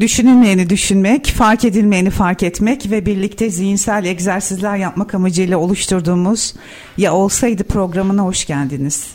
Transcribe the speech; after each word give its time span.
Düşünülmeyeni 0.00 0.70
düşünmek, 0.70 1.26
fark 1.26 1.64
edilmeyeni 1.64 2.10
fark 2.10 2.42
etmek 2.42 2.90
ve 2.90 3.06
birlikte 3.06 3.50
zihinsel 3.50 4.04
egzersizler 4.04 4.76
yapmak 4.76 5.14
amacıyla 5.14 5.58
oluşturduğumuz 5.58 6.54
Ya 6.96 7.14
Olsaydı 7.14 7.64
programına 7.64 8.22
hoş 8.22 8.46
geldiniz. 8.46 9.06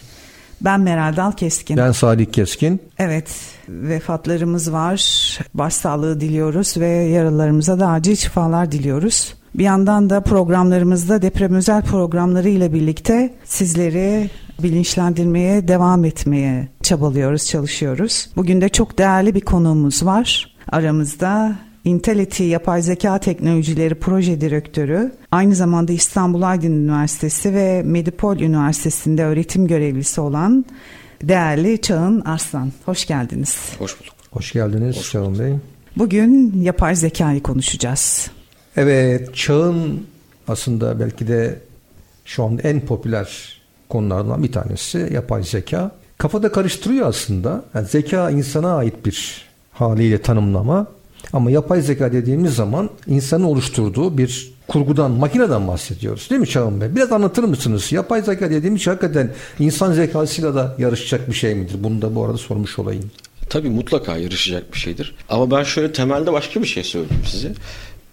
Ben 0.62 0.82
Meral 0.82 1.16
Dal 1.16 1.32
Keskin. 1.32 1.78
Ben 1.78 1.92
Salih 1.92 2.26
Keskin. 2.26 2.80
Evet, 2.98 3.28
vefatlarımız 3.70 4.74
var. 4.74 5.00
Başsağlığı 5.54 6.22
diliyoruz 6.22 6.78
ve 6.78 6.88
yaralarımıza 6.88 7.80
da 7.80 7.88
acil 7.88 8.16
şifalar 8.16 8.72
diliyoruz. 8.72 9.34
Bir 9.56 9.64
yandan 9.64 10.10
da 10.10 10.22
programlarımızda 10.22 11.22
deprem 11.22 11.54
özel 11.54 11.82
programları 11.82 12.50
ile 12.50 12.74
birlikte 12.74 13.34
sizleri 13.46 14.30
bilinçlendirmeye 14.64 15.68
devam 15.68 16.06
etmeye 16.06 16.68
çabalıyoruz, 16.84 17.46
çalışıyoruz. 17.46 18.30
Bugün 18.36 18.62
de 18.62 18.70
çok 18.70 18.98
değerli 18.98 19.36
bir 19.36 19.42
konuğumuz 19.42 20.06
var 20.06 20.59
aramızda. 20.72 21.56
Intelity 21.84 22.44
Yapay 22.44 22.82
Zeka 22.82 23.20
Teknolojileri 23.20 23.96
Proje 23.96 24.42
Direktörü, 24.42 25.12
aynı 25.32 25.56
zamanda 25.56 25.92
İstanbul 25.92 26.42
Aydın 26.42 26.72
Üniversitesi 26.72 27.54
ve 27.54 27.84
Medipol 27.84 28.40
Üniversitesi'nde 28.40 29.24
öğretim 29.24 29.68
görevlisi 29.68 30.22
olan 30.22 30.66
değerli 31.24 31.82
Çağın 31.82 32.22
Arslan. 32.22 32.72
Hoş 32.86 33.08
geldiniz. 33.08 33.58
Hoş 33.80 34.00
bulduk. 34.00 34.14
Hoş 34.32 34.52
geldiniz 34.52 34.98
Hoş 34.98 35.12
Çağın 35.12 35.40
Bey. 35.40 35.54
Bugün 35.98 36.62
yapay 36.62 36.96
zekayı 36.96 37.44
konuşacağız. 37.44 38.32
Evet, 38.76 39.36
çağın 39.36 40.08
aslında 40.48 41.00
belki 41.00 41.28
de 41.28 41.60
şu 42.26 42.44
anda 42.44 42.62
en 42.62 42.82
popüler 42.86 43.60
konulardan 43.90 44.44
bir 44.44 44.52
tanesi 44.52 45.10
yapay 45.14 45.44
zeka. 45.44 45.92
Kafada 46.18 46.52
karıştırıyor 46.52 47.08
aslında. 47.08 47.64
Yani 47.74 47.88
zeka 47.88 48.30
insana 48.30 48.76
ait 48.76 49.06
bir 49.06 49.49
haliyle 49.80 50.22
tanımlama. 50.22 50.88
Ama 51.34 51.52
yapay 51.52 51.82
zeka 51.82 52.12
dediğimiz 52.12 52.56
zaman 52.56 52.90
insanın 53.08 53.44
oluşturduğu 53.44 54.18
bir 54.18 54.54
kurgudan, 54.68 55.12
makineden 55.12 55.68
bahsediyoruz. 55.68 56.30
Değil 56.30 56.42
mi 56.42 56.48
Çağın 56.48 56.82
Bey? 56.82 56.96
Biraz 56.96 57.12
anlatır 57.12 57.44
mısınız? 57.44 57.92
Yapay 57.92 58.22
zeka 58.22 58.50
dediğimiz 58.50 58.82
şey 58.82 58.94
hakikaten 58.94 59.32
insan 59.60 59.94
zekasıyla 59.94 60.56
da 60.56 60.76
yarışacak 60.78 61.30
bir 61.30 61.34
şey 61.34 61.56
midir? 61.56 61.76
Bunu 61.80 62.02
da 62.02 62.16
bu 62.16 62.26
arada 62.26 62.38
sormuş 62.38 62.80
olayım. 62.80 63.12
Tabii 63.50 63.70
mutlaka 63.70 64.18
yarışacak 64.18 64.74
bir 64.74 64.80
şeydir. 64.80 65.16
Ama 65.30 65.52
ben 65.52 65.64
şöyle 65.64 65.94
temelde 65.94 66.34
başka 66.34 66.62
bir 66.62 66.68
şey 66.68 66.84
söyleyeyim 66.84 67.24
size. 67.26 67.54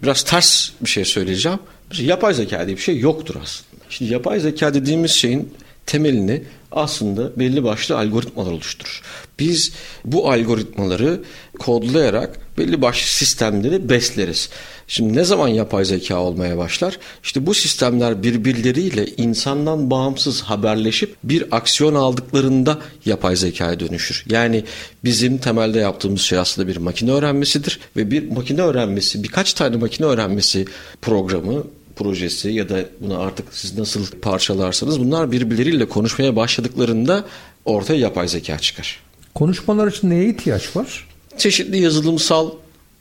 Biraz 0.03 0.23
ters 0.23 0.69
bir 0.81 0.89
şey 0.89 1.05
söyleyeceğim. 1.05 1.59
Yapay 1.93 2.33
zeka 2.33 2.65
diye 2.65 2.77
bir 2.77 2.81
şey 2.81 2.99
yoktur 2.99 3.35
aslında. 3.43 3.83
Şimdi 3.89 4.13
yapay 4.13 4.39
zeka 4.39 4.73
dediğimiz 4.73 5.11
şeyin 5.11 5.53
temelini 5.85 6.43
aslında 6.71 7.39
belli 7.39 7.63
başlı 7.63 7.97
algoritmalar 7.97 8.51
oluşturur. 8.51 9.01
Biz 9.39 9.71
bu 10.05 10.31
algoritmaları 10.31 11.21
kodlayarak 11.59 12.57
belli 12.57 12.81
başlı 12.81 13.07
sistemleri 13.07 13.89
besleriz. 13.89 14.49
Şimdi 14.87 15.17
ne 15.17 15.23
zaman 15.23 15.47
yapay 15.47 15.85
zeka 15.85 16.19
olmaya 16.19 16.57
başlar? 16.57 16.99
İşte 17.23 17.45
bu 17.45 17.53
sistemler 17.53 18.23
birbirleriyle 18.23 19.05
insandan 19.05 19.89
bağımsız 19.91 20.41
haberleşip 20.41 21.15
bir 21.23 21.45
aksiyon 21.51 21.95
aldıklarında 21.95 22.79
yapay 23.05 23.35
zekaya 23.35 23.79
dönüşür. 23.79 24.25
Yani 24.29 24.63
bizim 25.03 25.37
temelde 25.37 25.79
yaptığımız 25.79 26.21
şey 26.21 26.39
aslında 26.39 26.67
bir 26.67 26.77
makine 26.77 27.11
öğrenmesidir 27.11 27.79
ve 27.95 28.11
bir 28.11 28.31
makine 28.31 28.61
öğrenmesi, 28.61 29.23
birkaç 29.23 29.53
tane 29.53 29.75
makine 29.75 30.07
öğrenmesi 30.07 30.65
programı 31.01 31.63
projesi 31.97 32.49
ya 32.49 32.69
da 32.69 32.85
bunu 33.01 33.19
artık 33.19 33.45
siz 33.51 33.77
nasıl 33.77 34.05
parçalarsanız 34.21 34.99
bunlar 34.99 35.31
birbirleriyle 35.31 35.85
konuşmaya 35.85 36.35
başladıklarında 36.35 37.25
ortaya 37.65 37.99
yapay 37.99 38.27
zeka 38.27 38.59
çıkar. 38.59 38.99
Konuşmalar 39.35 39.87
için 39.87 40.09
neye 40.09 40.29
ihtiyaç 40.29 40.75
var? 40.75 41.07
Çeşitli 41.37 41.77
yazılımsal 41.77 42.51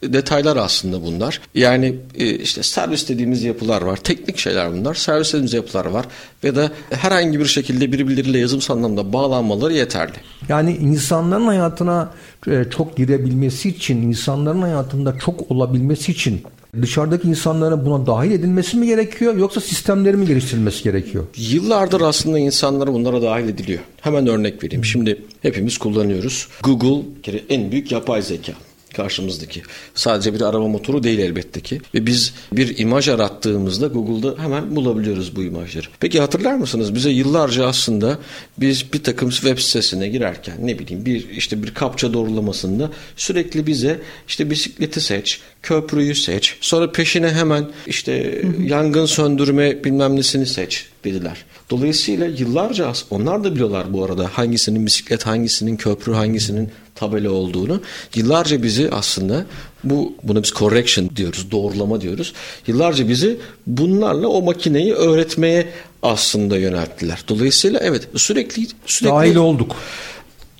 detaylar 0.02 0.56
aslında 0.56 1.02
bunlar. 1.04 1.40
Yani 1.54 1.94
e, 2.14 2.30
işte 2.30 2.62
servis 2.62 3.08
dediğimiz 3.08 3.42
yapılar 3.42 3.82
var. 3.82 3.96
Teknik 3.96 4.38
şeyler 4.38 4.72
bunlar. 4.72 4.94
Servis 4.94 5.28
dediğimiz 5.28 5.54
yapılar 5.54 5.86
var. 5.86 6.06
Ve 6.44 6.56
de 6.56 6.70
herhangi 6.90 7.40
bir 7.40 7.46
şekilde 7.46 7.92
birbirleriyle 7.92 8.38
yazılımsal 8.38 8.76
anlamda 8.76 9.12
bağlanmaları 9.12 9.72
yeterli. 9.72 10.12
Yani 10.48 10.76
insanların 10.76 11.46
hayatına 11.46 12.10
e, 12.48 12.64
çok 12.70 12.96
girebilmesi 12.96 13.68
için, 13.68 14.02
insanların 14.02 14.62
hayatında 14.62 15.18
çok 15.18 15.50
olabilmesi 15.50 16.12
için 16.12 16.42
dışarıdaki 16.82 17.28
insanların 17.28 17.86
buna 17.86 18.06
dahil 18.06 18.30
edilmesi 18.30 18.76
mi 18.76 18.86
gerekiyor 18.86 19.36
yoksa 19.36 19.60
sistemleri 19.60 20.16
mi 20.16 20.26
geliştirilmesi 20.26 20.84
gerekiyor? 20.84 21.24
Yıllardır 21.36 22.00
aslında 22.00 22.38
insanlar 22.38 22.92
bunlara 22.92 23.22
dahil 23.22 23.48
ediliyor. 23.48 23.80
Hemen 24.00 24.26
örnek 24.26 24.64
vereyim. 24.64 24.84
Şimdi 24.84 25.22
hepimiz 25.42 25.78
kullanıyoruz. 25.78 26.48
Google 26.62 27.02
en 27.48 27.70
büyük 27.70 27.92
yapay 27.92 28.22
zeka 28.22 28.52
karşımızdaki. 28.96 29.62
Sadece 29.94 30.34
bir 30.34 30.40
arama 30.40 30.68
motoru 30.68 31.02
değil 31.02 31.18
elbette 31.18 31.60
ki. 31.60 31.80
Ve 31.94 32.06
biz 32.06 32.34
bir 32.52 32.78
imaj 32.78 33.08
arattığımızda 33.08 33.86
Google'da 33.86 34.42
hemen 34.42 34.76
bulabiliyoruz 34.76 35.36
bu 35.36 35.42
imajları. 35.42 35.86
Peki 36.00 36.20
hatırlar 36.20 36.54
mısınız? 36.54 36.94
Bize 36.94 37.10
yıllarca 37.10 37.66
aslında 37.66 38.18
biz 38.58 38.92
bir 38.92 39.02
takım 39.02 39.30
web 39.30 39.58
sitesine 39.58 40.08
girerken 40.08 40.56
ne 40.66 40.78
bileyim 40.78 41.04
bir 41.04 41.30
işte 41.30 41.62
bir 41.62 41.74
kapça 41.74 42.12
doğrulamasında 42.12 42.90
sürekli 43.16 43.66
bize 43.66 44.00
işte 44.28 44.50
bisikleti 44.50 45.00
seç, 45.00 45.40
köprüyü 45.62 46.14
seç, 46.14 46.56
sonra 46.60 46.92
peşine 46.92 47.30
hemen 47.30 47.66
işte 47.86 48.42
yangın 48.64 49.06
söndürme 49.06 49.84
bilmem 49.84 50.16
nesini 50.16 50.46
seç 50.46 50.86
dediler. 51.04 51.44
Dolayısıyla 51.70 52.26
yıllarca 52.26 52.92
onlar 53.10 53.44
da 53.44 53.54
biliyorlar 53.54 53.92
bu 53.92 54.04
arada 54.04 54.28
hangisinin 54.32 54.86
bisiklet, 54.86 55.26
hangisinin 55.26 55.76
köprü, 55.76 56.12
hangisinin 56.12 56.70
tabela 56.96 57.30
olduğunu. 57.30 57.80
Yıllarca 58.14 58.62
bizi 58.62 58.90
aslında 58.90 59.46
bu 59.84 60.14
buna 60.22 60.42
biz 60.42 60.50
correction 60.50 61.10
diyoruz, 61.16 61.50
doğrulama 61.50 62.00
diyoruz. 62.00 62.32
Yıllarca 62.66 63.08
bizi 63.08 63.38
bunlarla 63.66 64.28
o 64.28 64.42
makineyi 64.42 64.94
öğretmeye 64.94 65.68
aslında 66.02 66.56
yönelttiler. 66.56 67.24
Dolayısıyla 67.28 67.80
evet 67.82 68.08
sürekli 68.16 68.66
sürekli 68.86 69.14
dahil 69.14 69.36
olduk. 69.36 69.76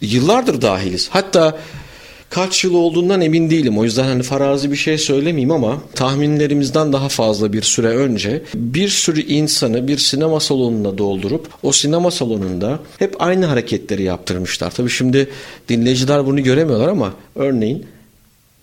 Yıllardır 0.01 0.63
dahiliz. 0.63 1.09
Hatta 1.09 1.59
Kaç 2.31 2.65
yıl 2.65 2.75
olduğundan 2.75 3.21
emin 3.21 3.51
değilim. 3.51 3.79
O 3.79 3.85
yüzden 3.85 4.05
hani 4.05 4.23
farazi 4.23 4.71
bir 4.71 4.77
şey 4.77 4.99
söylemeyeyim 4.99 5.51
ama 5.51 5.83
tahminlerimizden 5.95 6.93
daha 6.93 7.09
fazla 7.09 7.53
bir 7.53 7.63
süre 7.63 7.89
önce 7.89 8.43
bir 8.55 8.89
sürü 8.89 9.21
insanı 9.21 9.89
bir 9.89 9.99
sinema 9.99 10.41
salonuna 10.41 10.99
doldurup 10.99 11.49
o 11.63 11.73
sinema 11.73 12.11
salonunda 12.11 12.79
hep 12.99 13.17
aynı 13.19 13.47
hareketleri 13.47 14.03
yaptırmışlar. 14.03 14.71
Tabii 14.71 14.91
şimdi 14.91 15.29
dinleyiciler 15.69 16.27
bunu 16.27 16.43
göremiyorlar 16.43 16.89
ama 16.89 17.15
örneğin 17.35 17.87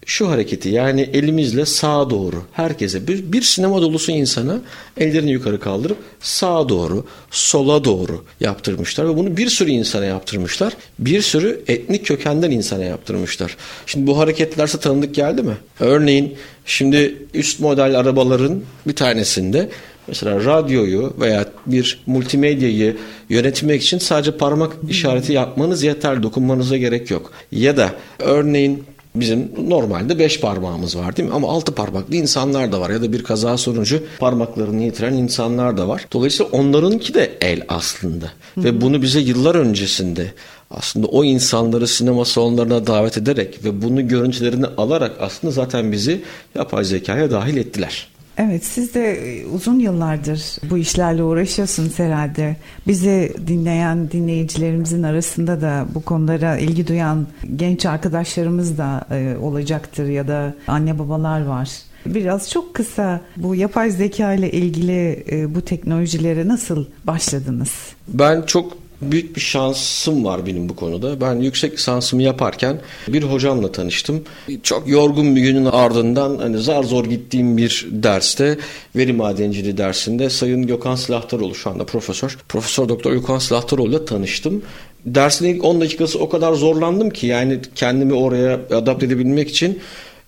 şu 0.06 0.30
hareketi 0.30 0.70
yani 0.70 1.02
elimizle 1.02 1.66
sağa 1.66 2.10
doğru 2.10 2.44
herkese 2.52 3.08
bir, 3.08 3.34
bir 3.34 3.42
sinema 3.42 3.82
dolusu 3.82 4.12
insana 4.12 4.62
ellerini 4.98 5.32
yukarı 5.32 5.60
kaldırıp 5.60 5.98
sağa 6.20 6.70
doğru 6.70 7.06
sola 7.32 7.84
doğru 7.84 8.24
yaptırmışlar 8.40 9.10
ve 9.10 9.18
bunu 9.18 9.38
bir 9.38 9.50
sürü 9.50 9.70
insana 9.70 10.06
yaptırmışlar. 10.06 10.74
Bir 11.00 11.22
sürü 11.22 11.64
etnik 11.68 12.06
kökenden 12.06 12.52
insana 12.52 12.84
yaptırmışlar. 12.84 13.58
Şimdi 13.86 14.08
bu 14.08 14.18
hareketlerse 14.20 14.80
tanıdık 14.80 15.16
geldi 15.16 15.42
mi? 15.42 15.58
Örneğin 15.80 16.36
şimdi 16.66 17.18
üst 17.34 17.60
model 17.60 18.00
arabaların 18.00 18.62
bir 18.88 18.96
tanesinde 18.96 19.70
Mesela 20.08 20.46
radyoyu 20.46 21.14
veya 21.20 21.46
bir 21.66 22.04
multimedyayı 22.06 22.98
yönetmek 23.30 23.84
için 23.84 23.98
sadece 23.98 24.38
parmak 24.38 24.74
işareti 24.90 25.34
yapmanız 25.34 25.84
yeter. 25.84 26.24
Dokunmanıza 26.24 26.78
gerek 26.78 27.12
yok. 27.12 27.32
Ya 27.52 27.78
da 27.78 27.92
örneğin 28.20 28.84
Bizim 29.16 29.52
normalde 29.70 30.20
beş 30.20 30.40
parmağımız 30.40 30.98
var 30.98 31.18
değil 31.18 31.30
mi? 31.30 31.36
Ama 31.36 31.50
altı 31.50 31.76
parmaklı 31.76 32.16
insanlar 32.16 32.72
da 32.72 32.82
var 32.82 32.90
ya 32.90 33.02
da 33.02 33.14
bir 33.14 33.24
kaza 33.24 33.58
sonucu 33.58 34.04
parmaklarını 34.20 34.84
yitiren 34.84 35.14
insanlar 35.14 35.78
da 35.78 35.88
var. 35.88 36.06
Dolayısıyla 36.14 36.52
onlarınki 36.52 37.14
de 37.14 37.38
el 37.42 37.62
aslında. 37.68 38.26
Hı-hı. 38.26 38.64
Ve 38.64 38.82
bunu 38.82 39.02
bize 39.02 39.20
yıllar 39.20 39.56
öncesinde 39.56 40.34
aslında 40.72 41.08
o 41.08 41.24
insanları 41.24 41.88
sinema 41.88 42.26
salonlarına 42.26 42.88
davet 42.88 43.18
ederek 43.18 43.66
ve 43.66 43.82
bunu 43.82 44.08
görüntülerini 44.08 44.66
alarak 44.78 45.12
aslında 45.20 45.54
zaten 45.54 45.92
bizi 45.92 46.22
yapay 46.56 46.84
zekaya 46.84 47.32
dahil 47.32 47.58
ettiler. 47.58 48.13
Evet 48.38 48.66
siz 48.66 48.94
de 48.94 49.12
e, 49.12 49.46
uzun 49.46 49.80
yıllardır 49.80 50.70
bu 50.70 50.78
işlerle 50.78 51.24
uğraşıyorsunuz 51.24 52.00
herhalde. 52.00 52.56
Bizi 52.88 53.34
dinleyen 53.48 54.12
dinleyicilerimizin 54.12 55.04
arasında 55.04 55.62
da 55.62 55.86
bu 55.96 56.02
konulara 56.02 56.58
ilgi 56.58 56.88
duyan 56.88 57.28
genç 57.56 57.86
arkadaşlarımız 57.86 58.78
da 58.78 59.06
e, 59.12 59.38
olacaktır 59.38 60.06
ya 60.06 60.28
da 60.28 60.54
anne 60.68 61.00
babalar 61.00 61.46
var. 61.46 61.70
Biraz 62.06 62.50
çok 62.50 62.74
kısa 62.74 63.22
bu 63.38 63.56
yapay 63.56 63.92
zeka 63.92 64.34
ile 64.34 64.52
ilgili 64.52 65.26
e, 65.32 65.56
bu 65.56 65.62
teknolojilere 65.62 66.48
nasıl 66.48 66.86
başladınız? 67.04 67.72
Ben 68.08 68.42
çok 68.42 68.83
büyük 69.12 69.36
bir 69.36 69.42
şansım 69.42 70.26
var 70.26 70.46
benim 70.46 70.70
bu 70.70 70.76
konuda. 70.76 71.22
Ben 71.22 71.36
yüksek 71.36 71.74
lisansımı 71.74 72.24
yaparken 72.24 72.82
bir 73.08 73.24
hocamla 73.24 73.72
tanıştım. 73.72 74.24
Çok 74.64 74.88
yorgun 74.88 75.36
bir 75.36 75.42
günün 75.42 75.66
ardından 75.66 76.38
hani 76.38 76.58
zar 76.58 76.84
zor 76.84 77.06
gittiğim 77.06 77.58
bir 77.58 77.88
derste 77.92 78.58
veri 78.96 79.14
madenciliği 79.14 79.78
dersinde 79.78 80.30
Sayın 80.30 80.68
Gökhan 80.68 80.96
Silahtaroğlu 80.96 81.56
şu 81.56 81.70
anda 81.70 81.86
profesör. 81.86 82.38
Profesör 82.50 82.90
Doktor 82.90 83.14
Gökhan 83.14 83.40
Silahtaroğlu 83.40 83.90
ile 83.90 84.06
tanıştım. 84.06 84.62
Dersin 85.06 85.46
ilk 85.46 85.64
10 85.64 85.82
dakikası 85.82 86.20
o 86.20 86.30
kadar 86.30 86.54
zorlandım 86.54 87.10
ki 87.10 87.28
yani 87.28 87.60
kendimi 87.76 88.14
oraya 88.14 88.60
adapte 88.72 89.06
edebilmek 89.06 89.50
için 89.50 89.80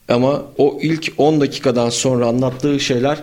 ama 0.09 0.41
o 0.57 0.79
ilk 0.81 1.13
10 1.17 1.41
dakikadan 1.41 1.89
sonra 1.89 2.27
anlattığı 2.27 2.79
şeyler 2.79 3.17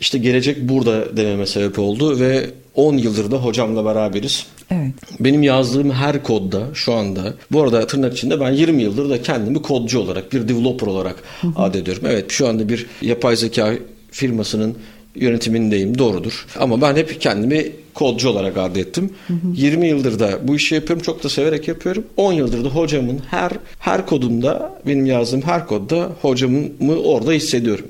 işte 0.00 0.18
gelecek 0.18 0.60
burada 0.60 1.16
dememe 1.16 1.46
sebep 1.46 1.78
oldu 1.78 2.20
ve 2.20 2.50
10 2.74 2.96
yıldır 2.96 3.30
da 3.30 3.36
hocamla 3.36 3.84
beraberiz. 3.84 4.46
Evet. 4.70 4.92
Benim 5.20 5.42
yazdığım 5.42 5.90
her 5.90 6.22
kodda 6.22 6.60
şu 6.74 6.94
anda 6.94 7.34
bu 7.52 7.62
arada 7.62 7.86
tırnak 7.86 8.12
içinde 8.12 8.40
ben 8.40 8.50
20 8.50 8.82
yıldır 8.82 9.10
da 9.10 9.22
kendimi 9.22 9.62
kodcu 9.62 10.00
olarak 10.00 10.32
bir 10.32 10.48
developer 10.48 10.86
olarak 10.86 11.16
adediyorum. 11.56 12.02
Evet 12.06 12.30
şu 12.30 12.48
anda 12.48 12.68
bir 12.68 12.86
yapay 13.02 13.36
zeka 13.36 13.74
firmasının 14.10 14.76
yönetimindeyim 15.14 15.98
doğrudur. 15.98 16.46
Ama 16.58 16.80
ben 16.80 16.96
hep 16.96 17.20
kendimi 17.20 17.72
kodcu 17.94 18.28
olarak 18.28 18.56
adettim. 18.56 19.10
Hı 19.26 19.32
hı. 19.32 19.46
20 19.54 19.88
yıldır 19.88 20.18
da 20.18 20.48
bu 20.48 20.56
işi 20.56 20.74
yapıyorum. 20.74 21.02
Çok 21.02 21.24
da 21.24 21.28
severek 21.28 21.68
yapıyorum. 21.68 22.04
10 22.16 22.32
yıldır 22.32 22.64
da 22.64 22.68
hocamın 22.68 23.20
her 23.30 23.52
her 23.78 24.06
kodumda 24.06 24.80
benim 24.86 25.06
yazdığım 25.06 25.42
her 25.42 25.66
kodda 25.66 26.10
hocamı 26.22 26.68
orada 27.04 27.32
hissediyorum. 27.32 27.86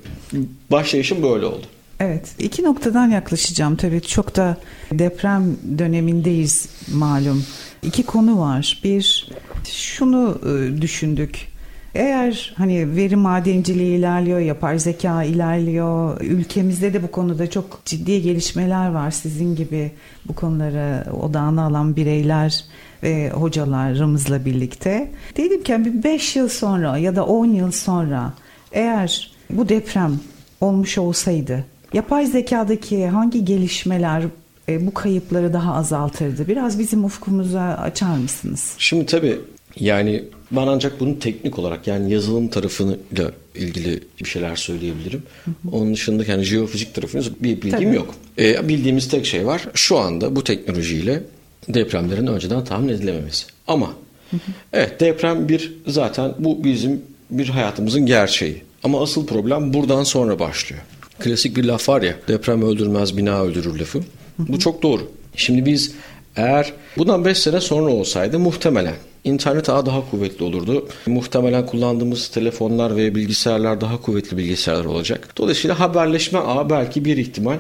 Başlayışım 0.71 1.23
böyle 1.23 1.47
oldu. 1.47 1.67
Evet 2.01 2.35
iki 2.39 2.65
noktadan 2.65 3.11
yaklaşacağım 3.11 3.77
tabii 3.77 4.01
çok 4.01 4.37
da 4.37 4.57
deprem 4.93 5.57
dönemindeyiz 5.79 6.69
malum. 6.95 7.45
İki 7.83 8.03
konu 8.03 8.41
var. 8.41 8.81
Bir 8.85 9.31
şunu 9.65 10.39
e, 10.43 10.83
düşündük. 10.83 11.49
Eğer 11.95 12.55
hani 12.57 12.97
veri 12.97 13.17
madenciliği 13.17 13.99
ilerliyor, 13.99 14.39
yapay 14.39 14.79
zeka 14.79 15.23
ilerliyor, 15.23 16.21
ülkemizde 16.21 16.93
de 16.95 17.03
bu 17.03 17.11
konuda 17.11 17.51
çok 17.51 17.81
ciddi 17.85 18.23
gelişmeler 18.23 18.89
var. 18.89 19.11
Sizin 19.11 19.57
gibi 19.57 19.93
bu 20.29 20.35
konuları 20.35 21.13
odağına 21.13 21.65
alan 21.65 21.97
bireyler 21.97 22.65
ve 23.03 23.31
hocalarımızla 23.31 24.45
birlikte. 24.45 25.11
Dedim 25.37 25.63
ki 25.63 25.85
bir 25.85 26.03
5 26.03 26.37
yıl 26.37 26.49
sonra 26.49 26.99
ya 26.99 27.17
da 27.17 27.27
10 27.27 27.47
yıl 27.47 27.71
sonra 27.71 28.33
eğer 28.73 29.31
bu 29.51 29.69
deprem 29.69 30.21
olmuş 30.61 30.99
olsaydı 30.99 31.65
Yapay 31.93 32.27
zekadaki 32.27 33.07
hangi 33.07 33.45
gelişmeler 33.45 34.23
e, 34.69 34.87
bu 34.87 34.95
kayıpları 34.95 35.53
daha 35.53 35.75
azaltırdı? 35.75 36.49
Biraz 36.49 36.79
bizim 36.79 37.05
ufkumuza 37.05 37.63
açar 37.63 38.17
mısınız? 38.17 38.75
Şimdi 38.79 39.07
tabii 39.07 39.39
yani 39.81 40.25
ben 40.53 40.67
ancak 40.67 41.01
bunu 41.01 41.19
teknik 41.19 41.59
olarak 41.59 41.87
yani 41.87 42.13
yazılım 42.13 42.49
tarafıyla 42.49 43.33
ilgili 43.55 44.01
bir 44.21 44.29
şeyler 44.29 44.57
söyleyebilirim. 44.57 45.23
Hı 45.45 45.51
hı. 45.51 45.77
Onun 45.77 45.95
dışında 45.95 46.25
yani 46.29 46.43
jeofizik 46.43 46.95
tarafında 46.95 47.23
bir 47.41 47.63
bilgim 47.63 47.71
Tabii. 47.71 47.97
yok. 47.97 48.15
E, 48.39 48.69
bildiğimiz 48.69 49.09
tek 49.09 49.27
şey 49.27 49.47
var. 49.47 49.69
Şu 49.75 49.99
anda 49.99 50.37
bu 50.37 50.45
teknolojiyle 50.45 51.23
depremlerin 51.69 52.27
önceden 52.27 52.65
tahmin 52.65 52.89
edilememesi. 52.89 53.47
Ama 53.67 53.87
hı 54.31 54.37
hı. 54.37 54.53
evet 54.73 55.01
deprem 55.01 55.49
bir 55.49 55.75
zaten 55.87 56.35
bu 56.39 56.65
bizim 56.65 57.03
bir 57.31 57.49
hayatımızın 57.49 58.07
gerçeği. 58.07 58.63
Ama 58.83 59.03
asıl 59.03 59.27
problem 59.27 59.75
buradan 59.75 60.05
sonra 60.05 60.39
başlıyor. 60.39 60.83
Klasik 61.19 61.57
bir 61.57 61.65
laf 61.65 61.89
var 61.89 62.03
ya 62.03 62.15
deprem 62.29 62.63
öldürmez 62.63 63.17
bina 63.17 63.43
öldürür 63.43 63.81
lafı. 63.81 64.01
Bu 64.39 64.59
çok 64.59 64.83
doğru. 64.83 65.11
Şimdi 65.37 65.67
biz 65.67 65.93
eğer 66.37 66.73
bundan 66.99 67.25
5 67.25 67.39
sene 67.39 67.61
sonra 67.61 67.91
olsaydı 67.91 68.39
muhtemelen 68.39 68.95
internet 69.25 69.69
ağı 69.69 69.87
daha 69.87 70.11
kuvvetli 70.11 70.45
olurdu. 70.45 70.89
Muhtemelen 71.07 71.67
kullandığımız 71.67 72.29
telefonlar 72.29 72.97
ve 72.97 73.15
bilgisayarlar 73.15 73.81
daha 73.81 74.01
kuvvetli 74.01 74.37
bilgisayarlar 74.37 74.85
olacak. 74.85 75.29
Dolayısıyla 75.37 75.81
haberleşme 75.81 76.39
ağı 76.39 76.71
belki 76.71 77.05
bir 77.05 77.17
ihtimal 77.17 77.59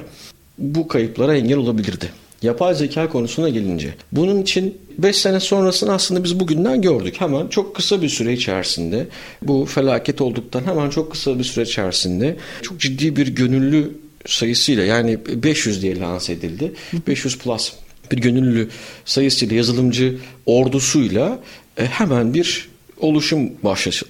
bu 0.58 0.88
kayıplara 0.88 1.36
engel 1.36 1.58
olabilirdi. 1.58 2.10
Yapay 2.42 2.74
zeka 2.74 3.08
konusuna 3.08 3.48
gelince 3.48 3.94
bunun 4.12 4.42
için 4.42 4.78
5 4.98 5.16
sene 5.16 5.40
sonrasını 5.40 5.92
aslında 5.92 6.24
biz 6.24 6.40
bugünden 6.40 6.82
gördük. 6.82 7.20
Hemen 7.20 7.48
çok 7.48 7.76
kısa 7.76 8.02
bir 8.02 8.08
süre 8.08 8.32
içerisinde 8.32 9.06
bu 9.42 9.64
felaket 9.64 10.20
olduktan 10.20 10.64
hemen 10.64 10.90
çok 10.90 11.12
kısa 11.12 11.38
bir 11.38 11.44
süre 11.44 11.64
içerisinde 11.64 12.36
çok 12.62 12.80
ciddi 12.80 13.16
bir 13.16 13.28
gönüllü 13.28 13.98
sayısıyla 14.26 14.84
yani 14.84 15.18
500 15.26 15.82
diye 15.82 15.98
lanse 16.00 16.32
edildi. 16.32 16.72
500 17.06 17.38
plus 17.38 17.72
bir 18.12 18.18
gönüllü 18.18 18.68
sayısıyla 19.04 19.56
yazılımcı 19.56 20.18
ordusuyla 20.46 21.38
e, 21.76 21.86
hemen 21.86 22.34
bir 22.34 22.68
oluşum 23.00 23.50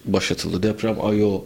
başlatıldı. 0.07 0.63
Deprem.io 0.63 1.45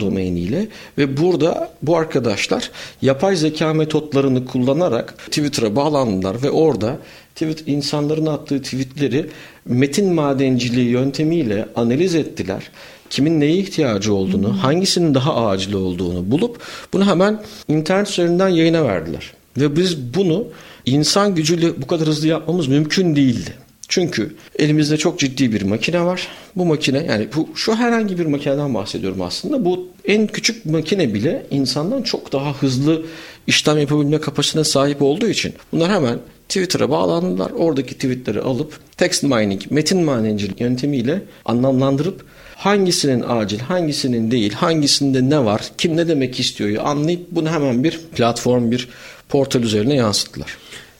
domainiyle 0.00 0.68
ve 0.98 1.16
burada 1.16 1.70
bu 1.82 1.96
arkadaşlar 1.96 2.70
yapay 3.02 3.36
zeka 3.36 3.74
metotlarını 3.74 4.44
kullanarak 4.44 5.14
Twitter'a 5.26 5.76
bağlandılar 5.76 6.42
ve 6.42 6.50
orada 6.50 6.98
tweet 7.34 7.68
insanların 7.68 8.26
attığı 8.26 8.62
tweetleri 8.62 9.26
metin 9.64 10.14
madenciliği 10.14 10.88
yöntemiyle 10.88 11.68
analiz 11.76 12.14
ettiler. 12.14 12.70
Kimin 13.10 13.40
neye 13.40 13.56
ihtiyacı 13.56 14.14
olduğunu, 14.14 14.62
hangisinin 14.62 15.14
daha 15.14 15.46
acil 15.46 15.72
olduğunu 15.72 16.30
bulup 16.30 16.58
bunu 16.92 17.06
hemen 17.06 17.42
internet 17.68 18.10
üzerinden 18.10 18.48
yayına 18.48 18.84
verdiler. 18.84 19.32
Ve 19.56 19.76
biz 19.76 20.14
bunu 20.14 20.46
insan 20.86 21.34
gücüyle 21.34 21.82
bu 21.82 21.86
kadar 21.86 22.08
hızlı 22.08 22.28
yapmamız 22.28 22.68
mümkün 22.68 23.16
değildi. 23.16 23.67
Çünkü 23.88 24.34
elimizde 24.58 24.96
çok 24.96 25.18
ciddi 25.18 25.52
bir 25.52 25.62
makine 25.62 26.04
var. 26.04 26.28
Bu 26.56 26.64
makine 26.64 27.04
yani 27.04 27.28
bu 27.36 27.48
şu 27.54 27.76
herhangi 27.76 28.18
bir 28.18 28.26
makineden 28.26 28.74
bahsediyorum 28.74 29.22
aslında. 29.22 29.64
Bu 29.64 29.88
en 30.04 30.26
küçük 30.26 30.66
makine 30.66 31.14
bile 31.14 31.46
insandan 31.50 32.02
çok 32.02 32.32
daha 32.32 32.52
hızlı 32.52 33.02
işlem 33.46 33.78
yapabilme 33.78 34.20
kapasitesine 34.20 34.64
sahip 34.64 35.02
olduğu 35.02 35.28
için 35.28 35.54
bunlar 35.72 35.90
hemen 35.90 36.18
Twitter'a 36.48 36.90
bağlandılar. 36.90 37.50
Oradaki 37.50 37.94
tweetleri 37.94 38.40
alıp 38.40 38.80
text 38.96 39.22
mining, 39.22 39.62
metin 39.70 40.04
madencilik 40.04 40.60
yöntemiyle 40.60 41.22
anlamlandırıp 41.44 42.24
hangisinin 42.56 43.24
acil, 43.28 43.58
hangisinin 43.58 44.30
değil, 44.30 44.52
hangisinde 44.52 45.30
ne 45.30 45.44
var, 45.44 45.62
kim 45.78 45.96
ne 45.96 46.08
demek 46.08 46.40
istiyor 46.40 46.84
anlayıp 46.84 47.26
bunu 47.30 47.50
hemen 47.50 47.84
bir 47.84 48.00
platform, 48.16 48.70
bir 48.70 48.88
portal 49.28 49.62
üzerine 49.62 49.94
yansıttılar. 49.94 50.56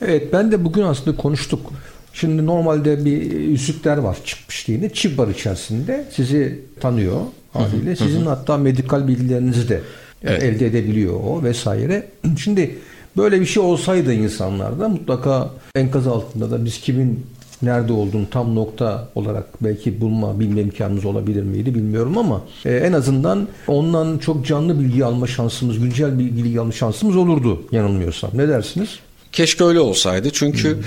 Evet 0.06 0.32
ben 0.32 0.52
de 0.52 0.64
bugün 0.64 0.82
aslında 0.82 1.16
konuştuk. 1.16 1.72
Şimdi 2.20 2.46
normalde 2.46 3.04
bir 3.04 3.32
yüzükler 3.32 3.96
var 3.96 4.18
çıkmış 4.24 4.68
diye. 4.68 4.90
Çip 4.92 5.18
var 5.18 5.28
içerisinde. 5.28 6.04
Sizi 6.12 6.60
tanıyor 6.80 7.20
haliyle. 7.52 7.96
Sizin 7.96 8.26
hatta 8.26 8.56
medikal 8.56 9.08
bilgilerinizi 9.08 9.68
de 9.68 9.80
evet. 10.24 10.42
elde 10.42 10.66
edebiliyor 10.66 11.14
o 11.14 11.42
vesaire. 11.42 12.06
Şimdi 12.38 12.78
böyle 13.16 13.40
bir 13.40 13.46
şey 13.46 13.62
olsaydı 13.62 14.12
insanlarda 14.12 14.88
mutlaka 14.88 15.50
enkaz 15.74 16.06
altında 16.06 16.50
da 16.50 16.64
biz 16.64 16.80
kimin 16.80 17.26
nerede 17.62 17.92
olduğunu 17.92 18.30
tam 18.30 18.54
nokta 18.54 19.08
olarak 19.14 19.64
belki 19.64 20.00
bulma 20.00 20.40
bilme 20.40 20.60
imkanımız 20.60 21.04
olabilir 21.04 21.42
miydi 21.42 21.74
bilmiyorum 21.74 22.18
ama 22.18 22.42
e, 22.64 22.76
en 22.76 22.92
azından 22.92 23.48
ondan 23.66 24.18
çok 24.18 24.46
canlı 24.46 24.80
bilgi 24.80 25.04
alma 25.04 25.26
şansımız, 25.26 25.78
güncel 25.78 26.18
bilgi 26.18 26.60
alma 26.60 26.72
şansımız 26.72 27.16
olurdu 27.16 27.62
yanılmıyorsam. 27.72 28.30
Ne 28.34 28.48
dersiniz? 28.48 28.98
Keşke 29.32 29.64
öyle 29.64 29.80
olsaydı 29.80 30.30
çünkü 30.32 30.74
hmm. 30.74 30.82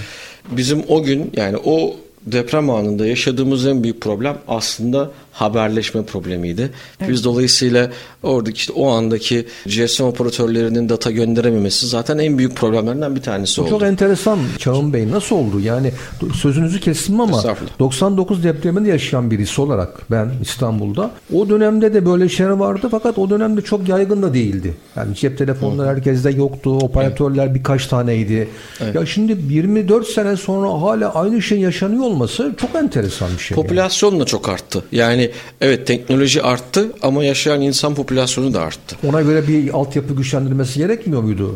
Bizim 0.51 0.83
o 0.87 1.03
gün 1.03 1.31
yani 1.35 1.57
o 1.65 1.95
deprem 2.25 2.69
anında 2.69 3.05
yaşadığımız 3.05 3.65
en 3.65 3.83
büyük 3.83 4.01
problem 4.01 4.37
aslında 4.47 5.11
haberleşme 5.31 6.03
problemiydi. 6.03 6.71
Evet. 6.99 7.11
Biz 7.11 7.23
dolayısıyla 7.23 7.91
oradaki 8.23 8.57
işte 8.57 8.73
o 8.73 8.89
andaki 8.89 9.47
GSM 9.65 10.03
operatörlerinin 10.03 10.89
data 10.89 11.11
gönderememesi 11.11 11.87
zaten 11.87 12.17
en 12.17 12.37
büyük 12.37 12.55
problemlerden 12.55 13.15
bir 13.15 13.21
tanesi 13.21 13.61
oldu. 13.61 13.69
Çok 13.69 13.81
enteresan 13.81 14.39
Çağın 14.57 14.93
Bey 14.93 15.11
nasıl 15.11 15.35
oldu? 15.35 15.59
Yani 15.59 15.91
sözünüzü 16.33 16.79
kestim 16.79 17.21
ama 17.21 17.43
99 17.79 18.43
depreminde 18.43 18.89
yaşayan 18.89 19.31
birisi 19.31 19.61
olarak 19.61 20.11
ben 20.11 20.31
İstanbul'da 20.41 21.11
o 21.33 21.49
dönemde 21.49 21.93
de 21.93 22.05
böyle 22.05 22.29
şeyler 22.29 22.51
vardı 22.51 22.87
fakat 22.91 23.17
o 23.17 23.29
dönemde 23.29 23.61
çok 23.61 23.89
yaygın 23.89 24.21
da 24.21 24.33
değildi. 24.33 24.73
Yani 24.95 25.15
cep 25.15 25.37
telefonları 25.37 25.87
herkeste 25.87 26.29
yoktu. 26.29 26.77
Operatörler 26.77 27.45
evet. 27.45 27.55
birkaç 27.55 27.87
taneydi. 27.87 28.47
Evet. 28.79 28.95
Ya 28.95 29.05
şimdi 29.05 29.37
24 29.49 30.07
sene 30.07 30.37
sonra 30.37 30.81
hala 30.81 31.15
aynı 31.15 31.41
şey 31.41 31.59
yaşanıyor 31.59 32.10
olması 32.11 32.53
çok 32.61 32.75
enteresan 32.75 33.29
bir 33.37 33.43
şey. 33.43 33.55
Popülasyon 33.55 34.11
yani. 34.11 34.21
da 34.21 34.25
çok 34.25 34.49
arttı. 34.49 34.83
Yani 34.91 35.31
evet 35.61 35.87
teknoloji 35.87 36.41
arttı 36.41 36.91
ama 37.01 37.23
yaşayan 37.23 37.61
insan 37.61 37.95
popülasyonu 37.95 38.53
da 38.53 38.61
arttı. 38.61 38.95
Ona 39.07 39.21
göre 39.21 39.47
bir 39.47 39.73
altyapı 39.73 40.13
güçlendirmesi 40.13 40.79
gerekmiyor 40.79 41.21
muydu? 41.21 41.55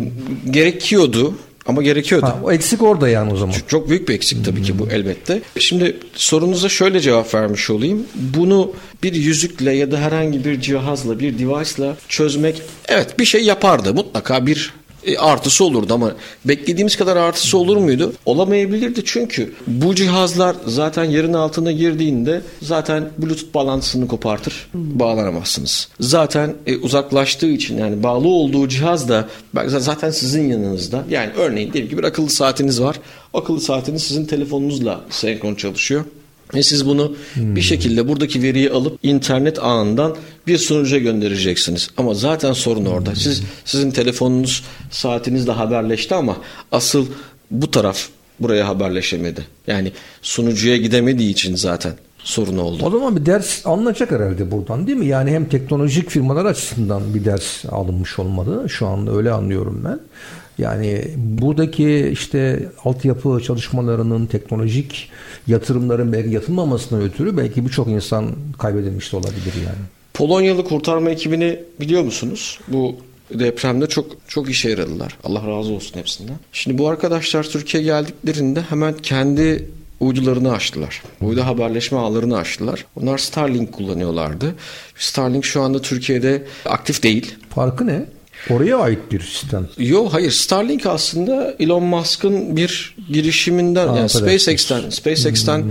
Gerekiyordu 0.49 1.33
Ama 1.67 1.83
gerekiyordu. 1.83 2.25
Ha, 2.25 2.39
o 2.43 2.51
eksik 2.51 2.81
orada 2.81 3.09
yani 3.09 3.33
o 3.33 3.37
zaman. 3.37 3.53
Çok, 3.53 3.69
çok 3.69 3.89
büyük 3.89 4.09
bir 4.09 4.13
eksik 4.13 4.45
tabii 4.45 4.61
ki 4.61 4.79
bu 4.79 4.87
elbette. 4.87 5.41
Şimdi 5.59 5.97
sorunuza 6.13 6.69
şöyle 6.69 6.99
cevap 6.99 7.33
vermiş 7.33 7.69
olayım. 7.69 8.03
Bunu 8.15 8.71
bir 9.03 9.13
yüzükle 9.13 9.71
ya 9.71 9.91
da 9.91 9.97
herhangi 9.97 10.45
bir 10.45 10.61
cihazla, 10.61 11.19
bir 11.19 11.39
device'la 11.39 11.95
çözmek 12.09 12.61
evet 12.87 13.19
bir 13.19 13.25
şey 13.25 13.43
yapardı. 13.43 13.93
Mutlaka 13.93 14.45
bir 14.45 14.73
e, 15.05 15.17
artısı 15.17 15.65
olurdu 15.65 15.93
ama 15.93 16.11
beklediğimiz 16.45 16.97
kadar 16.97 17.17
artısı 17.17 17.57
olur 17.57 17.77
muydu? 17.77 18.13
Olamayabilirdi 18.25 19.01
çünkü 19.05 19.53
bu 19.67 19.95
cihazlar 19.95 20.55
zaten 20.65 21.03
yerin 21.03 21.33
altına 21.33 21.71
girdiğinde 21.71 22.41
zaten 22.61 23.09
Bluetooth 23.17 23.53
bağlantısını 23.53 24.07
kopartır. 24.07 24.69
Bağlanamazsınız. 24.73 25.89
Zaten 25.99 26.53
e, 26.65 26.77
uzaklaştığı 26.77 27.49
için 27.49 27.77
yani 27.77 28.03
bağlı 28.03 28.27
olduğu 28.27 28.67
cihaz 28.67 29.09
da 29.09 29.29
zaten 29.67 30.11
sizin 30.11 30.49
yanınızda. 30.49 31.03
Yani 31.09 31.31
örneğin 31.37 31.73
diyelim 31.73 31.89
ki 31.91 31.97
bir 31.97 32.03
akıllı 32.03 32.29
saatiniz 32.29 32.81
var. 32.81 32.99
Akıllı 33.33 33.61
saatiniz 33.61 34.03
sizin 34.03 34.25
telefonunuzla 34.25 35.01
senkron 35.09 35.55
çalışıyor. 35.55 36.05
Ve 36.55 36.63
siz 36.63 36.85
bunu 36.85 37.15
hmm. 37.33 37.55
bir 37.55 37.61
şekilde 37.61 38.07
buradaki 38.07 38.43
veriyi 38.43 38.71
alıp 38.71 38.99
internet 39.03 39.63
ağından 39.63 40.15
bir 40.47 40.57
sunucuya 40.57 41.01
göndereceksiniz. 41.01 41.89
Ama 41.97 42.13
zaten 42.13 42.53
sorun 42.53 42.85
orada. 42.85 43.09
Hmm. 43.09 43.15
Siz 43.15 43.43
sizin 43.65 43.91
telefonunuz, 43.91 44.63
saatinizle 44.91 45.51
haberleşti 45.51 46.15
ama 46.15 46.37
asıl 46.71 47.05
bu 47.51 47.71
taraf 47.71 48.07
buraya 48.39 48.67
haberleşemedi. 48.67 49.45
Yani 49.67 49.91
sunucuya 50.21 50.77
gidemediği 50.77 51.31
için 51.31 51.55
zaten 51.55 51.93
sorun 52.17 52.57
oldu. 52.57 52.83
O 52.85 52.89
zaman 52.89 53.15
bir 53.15 53.25
ders 53.25 53.65
alınacak 53.65 54.11
herhalde 54.11 54.51
buradan 54.51 54.87
değil 54.87 54.97
mi? 54.97 55.05
Yani 55.05 55.31
hem 55.31 55.45
teknolojik 55.45 56.09
firmalar 56.09 56.45
açısından 56.45 57.13
bir 57.13 57.25
ders 57.25 57.65
alınmış 57.65 58.19
olmalı. 58.19 58.69
Şu 58.69 58.87
anda 58.87 59.11
öyle 59.11 59.31
anlıyorum 59.31 59.81
ben. 59.85 59.99
Yani 60.57 61.07
buradaki 61.17 62.09
işte 62.11 62.69
altyapı 62.83 63.41
çalışmalarının 63.43 64.25
teknolojik 64.25 65.09
yatırımların 65.47 66.13
belki 66.13 66.29
yapılmamasına 66.29 66.99
ötürü 66.99 67.37
belki 67.37 67.65
birçok 67.65 67.87
insan 67.87 68.31
kaybedilmiş 68.59 69.11
de 69.11 69.17
olabilir 69.17 69.53
yani. 69.55 69.85
Polonyalı 70.13 70.63
kurtarma 70.63 71.09
ekibini 71.09 71.59
biliyor 71.79 72.03
musunuz? 72.03 72.59
Bu 72.67 72.95
depremde 73.33 73.87
çok 73.87 74.05
çok 74.27 74.49
işe 74.49 74.69
yaradılar. 74.69 75.17
Allah 75.23 75.47
razı 75.47 75.73
olsun 75.73 75.99
hepsinden. 75.99 76.35
Şimdi 76.53 76.77
bu 76.77 76.89
arkadaşlar 76.89 77.43
Türkiye 77.43 77.83
geldiklerinde 77.83 78.61
hemen 78.61 78.93
kendi 78.93 79.69
uydularını 79.99 80.51
açtılar. 80.51 81.03
Uydu 81.21 81.41
haberleşme 81.41 81.97
ağlarını 81.97 82.37
açtılar. 82.37 82.85
Onlar 83.01 83.17
Starlink 83.17 83.71
kullanıyorlardı. 83.71 84.55
Starlink 84.95 85.45
şu 85.45 85.61
anda 85.61 85.81
Türkiye'de 85.81 86.43
aktif 86.65 87.03
değil. 87.03 87.35
Farkı 87.49 87.87
ne? 87.87 88.05
Oraya 88.49 88.77
ait 88.77 88.99
bir 89.11 89.19
sistem. 89.19 89.67
Yok 89.77 90.13
hayır 90.13 90.31
Starlink 90.31 90.85
aslında 90.85 91.55
Elon 91.59 91.83
Musk'ın 91.83 92.55
bir 92.55 92.95
girişiminden 93.11 93.87
ha, 93.87 93.97
yani 93.97 94.09
SpaceX'ten 94.09 94.89
SpaceX'ten 94.89 95.63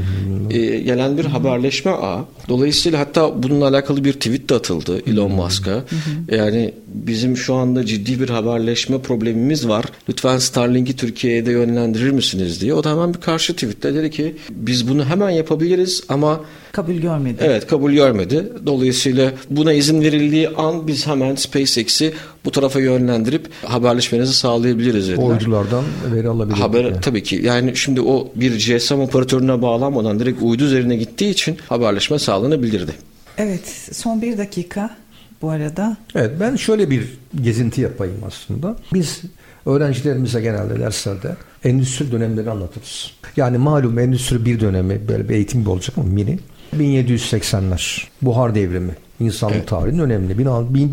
e, 0.51 0.59
gelen 0.59 1.19
bir 1.19 1.25
haberleşme 1.25 1.91
ağı. 1.91 2.25
Dolayısıyla 2.49 2.99
hatta 2.99 3.43
bununla 3.43 3.69
alakalı 3.69 4.05
bir 4.05 4.13
tweet 4.13 4.51
de 4.51 4.55
atıldı 4.55 5.03
Elon 5.07 5.33
Musk'a. 5.33 5.85
yani 6.31 6.75
bizim 6.87 7.37
şu 7.37 7.55
anda 7.55 7.87
ciddi 7.87 8.21
bir 8.21 8.29
haberleşme 8.29 9.01
problemimiz 9.01 9.69
var. 9.69 9.85
Lütfen 10.09 10.39
Starlink'i 10.39 10.97
Türkiye'ye 10.97 11.47
de 11.47 11.53
yönlendirir 11.53 12.11
misiniz 12.11 12.61
diye. 12.61 12.75
O 12.75 12.85
da 12.85 12.91
hemen 12.91 13.15
bir 13.15 13.21
karşı 13.21 13.53
tweette 13.53 13.95
dedi 13.95 14.11
ki 14.11 14.37
biz 14.51 14.89
bunu 14.89 15.05
hemen 15.05 15.31
yapabiliriz 15.31 16.03
ama 16.09 16.41
kabul 16.75 16.95
görmedi. 16.95 17.37
Evet 17.41 17.67
kabul 17.67 17.93
görmedi. 17.93 18.53
Dolayısıyla 18.67 19.33
buna 19.51 19.73
izin 19.73 20.01
verildiği 20.03 20.49
an 20.49 20.87
biz 20.87 21.07
hemen 21.07 21.35
SpaceX'i 21.35 22.15
bu 22.45 22.51
tarafa 22.51 22.81
yönlendirip 22.81 23.49
haberleşmenizi 23.63 24.35
sağlayabiliriz 24.35 25.09
dediler. 25.09 25.23
Oyunculardan 25.23 25.85
veri 26.15 26.29
alabilir. 26.29 26.57
Haber 26.57 26.85
yani. 26.85 27.01
tabii 27.01 27.23
ki. 27.23 27.41
Yani 27.45 27.77
şimdi 27.77 28.01
o 28.01 28.29
bir 28.35 28.79
GSM 28.79 28.95
operatörüne 28.95 29.63
bağlanmadan 29.63 30.19
direkt 30.19 30.43
uydu 30.43 30.65
üzerine 30.65 30.97
gittiği 30.97 31.31
için 31.31 31.57
haberleşme 31.69 32.19
sağlanabilirdi. 32.19 32.93
Evet 33.39 33.89
son 33.93 34.23
bir 34.23 34.39
dakika 34.39 34.97
bu 35.43 35.51
arada. 35.51 35.97
Evet 36.15 36.31
ben 36.41 36.57
şöyle 36.57 36.91
bir 36.91 37.19
gezinti 37.43 37.81
yapayım 37.81 38.21
aslında. 38.27 38.77
Biz 38.95 39.23
öğrencilerimize 39.67 40.41
genelde 40.41 40.81
derslerde 40.81 41.37
endüstri 41.65 42.13
dönemleri 42.13 42.51
anlatırız. 42.51 43.11
Yani 43.37 43.59
malum 43.59 43.99
endüstri 43.99 44.45
bir 44.45 44.61
dönemi 44.61 45.09
böyle 45.09 45.29
bir 45.29 45.35
eğitim 45.35 45.61
gibi 45.61 45.71
olacak 45.71 45.97
mı 45.97 46.05
mini? 46.05 46.39
1780'ler 46.75 48.03
buhar 48.23 48.55
devrimi 48.55 48.93
insanlık 49.21 49.57
evet. 49.57 49.69
tarihinin 49.69 49.99
önemli. 49.99 50.39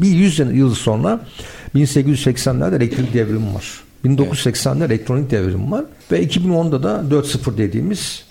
Bir 0.02 0.08
100 0.08 0.40
yıl 0.40 0.76
sonra 0.76 1.20
1880'lerde 1.76 2.76
elektrik 2.76 3.14
devrimi 3.14 3.54
var. 3.54 3.82
1980'de 4.06 4.78
evet. 4.80 4.92
elektronik 4.92 5.32
devrim 5.32 5.72
var 5.72 5.86
ve 6.12 6.24
2010'da 6.24 6.84
da 6.84 7.04
4.0 7.16 7.58
dediğimiz 7.58 8.24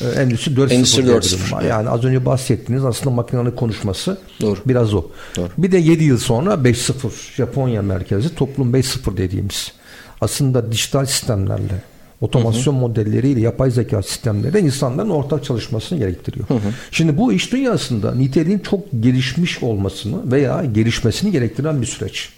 e, 0.00 0.20
Endüstri 0.20 0.52
4.0 0.52 0.74
Endüstri 0.74 1.02
4.0 1.02 1.52
var. 1.52 1.62
Yani 1.62 1.88
az 1.88 2.04
önce 2.04 2.26
bahsettiğiniz 2.26 2.84
aslında 2.84 3.10
makinenin 3.10 3.50
konuşması 3.50 4.18
Doğru. 4.40 4.58
biraz 4.66 4.94
o. 4.94 5.04
Doğru. 5.36 5.48
Bir 5.58 5.72
de 5.72 5.78
7 5.78 6.04
yıl 6.04 6.18
sonra 6.18 6.54
5.0 6.54 7.34
Japonya 7.36 7.82
merkezi 7.82 8.34
toplum 8.34 8.74
5.0 8.74 9.16
dediğimiz 9.16 9.72
aslında 10.20 10.72
dijital 10.72 11.06
sistemlerle 11.06 11.82
otomasyon 12.20 12.74
hı 12.74 12.78
hı. 12.78 12.80
modelleriyle 12.80 13.40
yapay 13.40 13.70
zeka 13.70 14.02
sistemleri 14.02 14.58
insanların 14.58 15.10
ortak 15.10 15.44
çalışmasını 15.44 15.98
gerektiriyor. 15.98 16.48
Hı 16.48 16.54
hı. 16.54 16.72
Şimdi 16.90 17.16
bu 17.18 17.32
iş 17.32 17.52
dünyasında 17.52 18.14
niteliğin 18.14 18.58
çok 18.58 18.80
gelişmiş 19.00 19.62
olmasını 19.62 20.32
veya 20.32 20.64
gelişmesini 20.64 21.32
gerektiren 21.32 21.80
bir 21.80 21.86
süreç. 21.86 22.28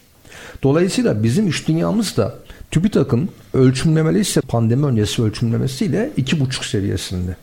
Dolayısıyla 0.63 1.23
bizim 1.23 1.49
iş 1.49 1.69
dünyamız 1.69 2.17
da 2.17 2.35
TÜBİTAK'ın 2.71 3.29
ölçümlemeli 3.55 4.21
ise 4.21 4.41
pandemi 4.41 4.87
öncesi 4.87 5.23
ölçümlemesiyle 5.23 6.11
iki 6.17 6.41
buçuk 6.41 6.65
seviyesinde. 6.65 7.37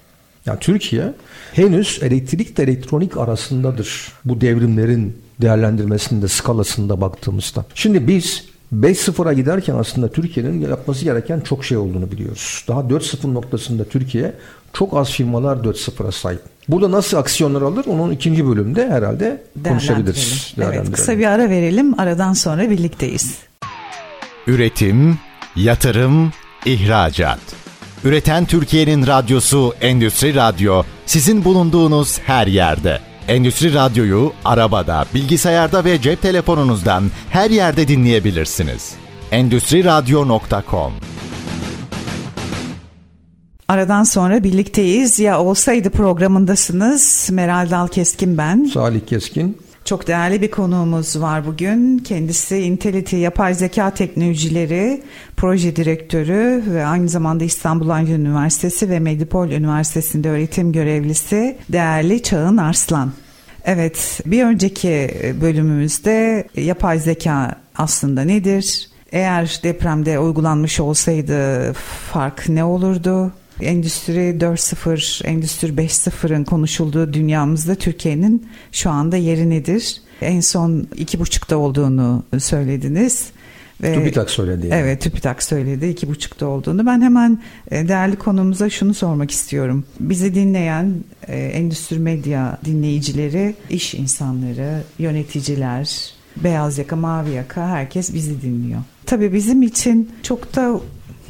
Yani 0.45 0.59
Türkiye 0.59 1.13
henüz 1.53 1.99
elektrik 2.01 2.57
de 2.57 2.63
elektronik 2.63 3.17
arasındadır 3.17 4.11
bu 4.25 4.41
devrimlerin 4.41 5.17
değerlendirmesinde, 5.41 6.27
skalasında 6.27 7.01
baktığımızda. 7.01 7.65
Şimdi 7.75 8.07
biz 8.07 8.45
5-0'a 8.75 9.33
giderken 9.33 9.75
aslında 9.75 10.11
Türkiye'nin 10.11 10.61
yapması 10.61 11.03
gereken 11.03 11.39
çok 11.39 11.65
şey 11.65 11.77
olduğunu 11.77 12.11
biliyoruz. 12.11 12.65
Daha 12.67 12.79
4-0 12.79 13.33
noktasında 13.33 13.83
Türkiye 13.83 14.33
çok 14.73 14.97
az 14.97 15.09
firmalar 15.09 15.57
4-0'a 15.57 16.11
sahip. 16.11 16.41
Burada 16.69 16.91
nasıl 16.91 17.17
aksiyonlar 17.17 17.61
alır 17.61 17.85
onun 17.85 18.11
ikinci 18.11 18.47
bölümde 18.47 18.89
herhalde 18.89 19.43
konuşabiliriz. 19.67 20.53
Evet, 20.61 20.91
kısa 20.91 21.17
bir 21.17 21.25
ara 21.25 21.49
verelim. 21.49 21.99
Aradan 21.99 22.33
sonra 22.33 22.69
birlikteyiz. 22.69 23.35
Üretim, 24.47 25.19
yatırım, 25.55 26.31
ihracat. 26.65 27.39
Üreten 28.03 28.45
Türkiye'nin 28.45 29.07
radyosu 29.07 29.73
Endüstri 29.81 30.35
Radyo 30.35 30.83
sizin 31.05 31.43
bulunduğunuz 31.43 32.19
her 32.19 32.47
yerde. 32.47 32.99
Endüstri 33.27 33.73
Radyo'yu 33.73 34.33
arabada, 34.45 35.05
bilgisayarda 35.13 35.85
ve 35.85 36.01
cep 36.01 36.21
telefonunuzdan 36.21 37.03
her 37.29 37.49
yerde 37.49 37.87
dinleyebilirsiniz. 37.87 38.93
Endüstri 39.31 39.83
Radyo.com 39.83 40.93
Aradan 43.67 44.03
sonra 44.03 44.43
birlikteyiz. 44.43 45.19
Ya 45.19 45.41
olsaydı 45.41 45.89
programındasınız. 45.89 47.29
Meral 47.31 47.69
Dal 47.71 47.87
Keskin 47.87 48.37
ben. 48.37 48.69
Salih 48.73 49.01
Keskin. 49.07 49.57
Çok 49.87 50.07
değerli 50.07 50.41
bir 50.41 50.51
konuğumuz 50.51 51.21
var 51.21 51.45
bugün. 51.45 51.97
Kendisi 51.97 52.57
Intelity 52.57 53.15
Yapay 53.15 53.53
Zeka 53.53 53.93
Teknolojileri 53.93 55.03
Proje 55.37 55.75
Direktörü 55.75 56.63
ve 56.67 56.85
aynı 56.85 57.09
zamanda 57.09 57.43
İstanbul 57.43 57.89
Aydın 57.89 58.11
Üniversitesi 58.11 58.89
ve 58.89 58.99
Medipol 58.99 59.49
Üniversitesi'nde 59.49 60.29
öğretim 60.29 60.71
görevlisi 60.71 61.57
değerli 61.69 62.23
Çağın 62.23 62.57
Arslan. 62.57 63.11
Evet, 63.65 64.21
bir 64.25 64.43
önceki 64.43 65.11
bölümümüzde 65.41 66.47
yapay 66.55 66.99
zeka 66.99 67.55
aslında 67.77 68.21
nedir? 68.21 68.89
Eğer 69.11 69.59
depremde 69.63 70.19
uygulanmış 70.19 70.79
olsaydı 70.79 71.73
fark 72.11 72.49
ne 72.49 72.63
olurdu? 72.63 73.31
Endüstri 73.61 74.37
4.0, 74.39 75.27
Endüstri 75.27 75.67
5.0'ın 75.67 76.43
konuşulduğu 76.43 77.13
dünyamızda 77.13 77.75
Türkiye'nin 77.75 78.47
şu 78.71 78.89
anda 78.89 79.17
yeri 79.17 79.49
nedir? 79.49 80.01
En 80.21 80.39
son 80.39 80.87
iki 80.95 81.19
buçukta 81.19 81.57
olduğunu 81.57 82.23
söylediniz. 82.39 83.31
Ve, 83.81 83.93
TÜBİTAK 83.93 84.29
söyledi. 84.29 84.67
Yani. 84.67 84.81
Evet 84.81 85.01
TÜBİTAK 85.01 85.43
söyledi 85.43 85.87
iki 85.87 86.07
buçukta 86.07 86.45
olduğunu. 86.47 86.85
Ben 86.85 87.01
hemen 87.01 87.41
e, 87.71 87.87
değerli 87.87 88.15
konumuza 88.15 88.69
şunu 88.69 88.93
sormak 88.93 89.31
istiyorum. 89.31 89.83
Bizi 89.99 90.35
dinleyen 90.35 90.93
e, 91.27 91.37
endüstri 91.37 91.99
medya 91.99 92.57
dinleyicileri, 92.65 93.55
iş 93.69 93.93
insanları, 93.93 94.83
yöneticiler, 94.99 96.11
beyaz 96.43 96.77
yaka, 96.77 96.95
mavi 96.95 97.31
yaka 97.31 97.67
herkes 97.67 98.13
bizi 98.13 98.41
dinliyor. 98.41 98.81
Tabii 99.05 99.33
bizim 99.33 99.61
için 99.61 100.11
çok 100.23 100.55
da 100.55 100.79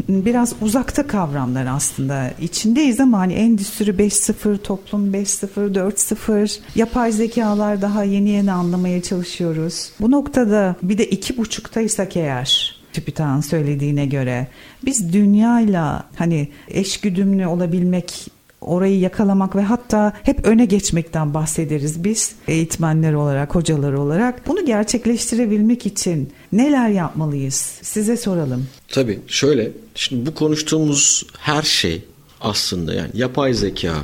biraz 0.09 0.53
uzakta 0.61 1.07
kavramlar 1.07 1.65
aslında. 1.65 2.31
İçindeyiz 2.41 2.99
ama 2.99 3.19
hani 3.19 3.33
endüstri 3.33 3.91
5.0, 3.91 4.57
toplum 4.57 5.13
5.0, 5.13 5.73
4.0, 5.73 6.59
yapay 6.75 7.11
zekalar 7.11 7.81
daha 7.81 8.03
yeni 8.03 8.29
yeni 8.29 8.51
anlamaya 8.51 9.01
çalışıyoruz. 9.01 9.89
Bu 9.99 10.11
noktada 10.11 10.75
bir 10.83 10.97
de 10.97 11.05
iki 11.05 11.37
buçuktaysak 11.37 12.17
eğer 12.17 12.77
TÜBİTAK'ın 12.93 13.41
söylediğine 13.41 14.05
göre 14.05 14.47
biz 14.85 15.13
dünyayla 15.13 16.03
hani 16.15 16.47
eşgüdümlü 16.67 17.47
olabilmek 17.47 18.27
orayı 18.61 18.99
yakalamak 18.99 19.55
ve 19.55 19.61
hatta 19.61 20.13
hep 20.23 20.45
öne 20.45 20.65
geçmekten 20.65 21.33
bahsederiz 21.33 22.03
biz 22.03 22.35
eğitmenler 22.47 23.13
olarak, 23.13 23.55
hocalar 23.55 23.93
olarak. 23.93 24.47
Bunu 24.47 24.65
gerçekleştirebilmek 24.65 25.85
için 25.85 26.29
neler 26.51 26.89
yapmalıyız? 26.89 27.79
Size 27.81 28.17
soralım. 28.17 28.67
Tabii 28.87 29.19
şöyle, 29.27 29.71
şimdi 29.97 30.25
bu 30.25 30.33
konuştuğumuz 30.33 31.23
her 31.37 31.61
şey 31.61 32.01
aslında 32.41 32.93
yani 32.93 33.11
yapay 33.13 33.53
zeka, 33.53 33.95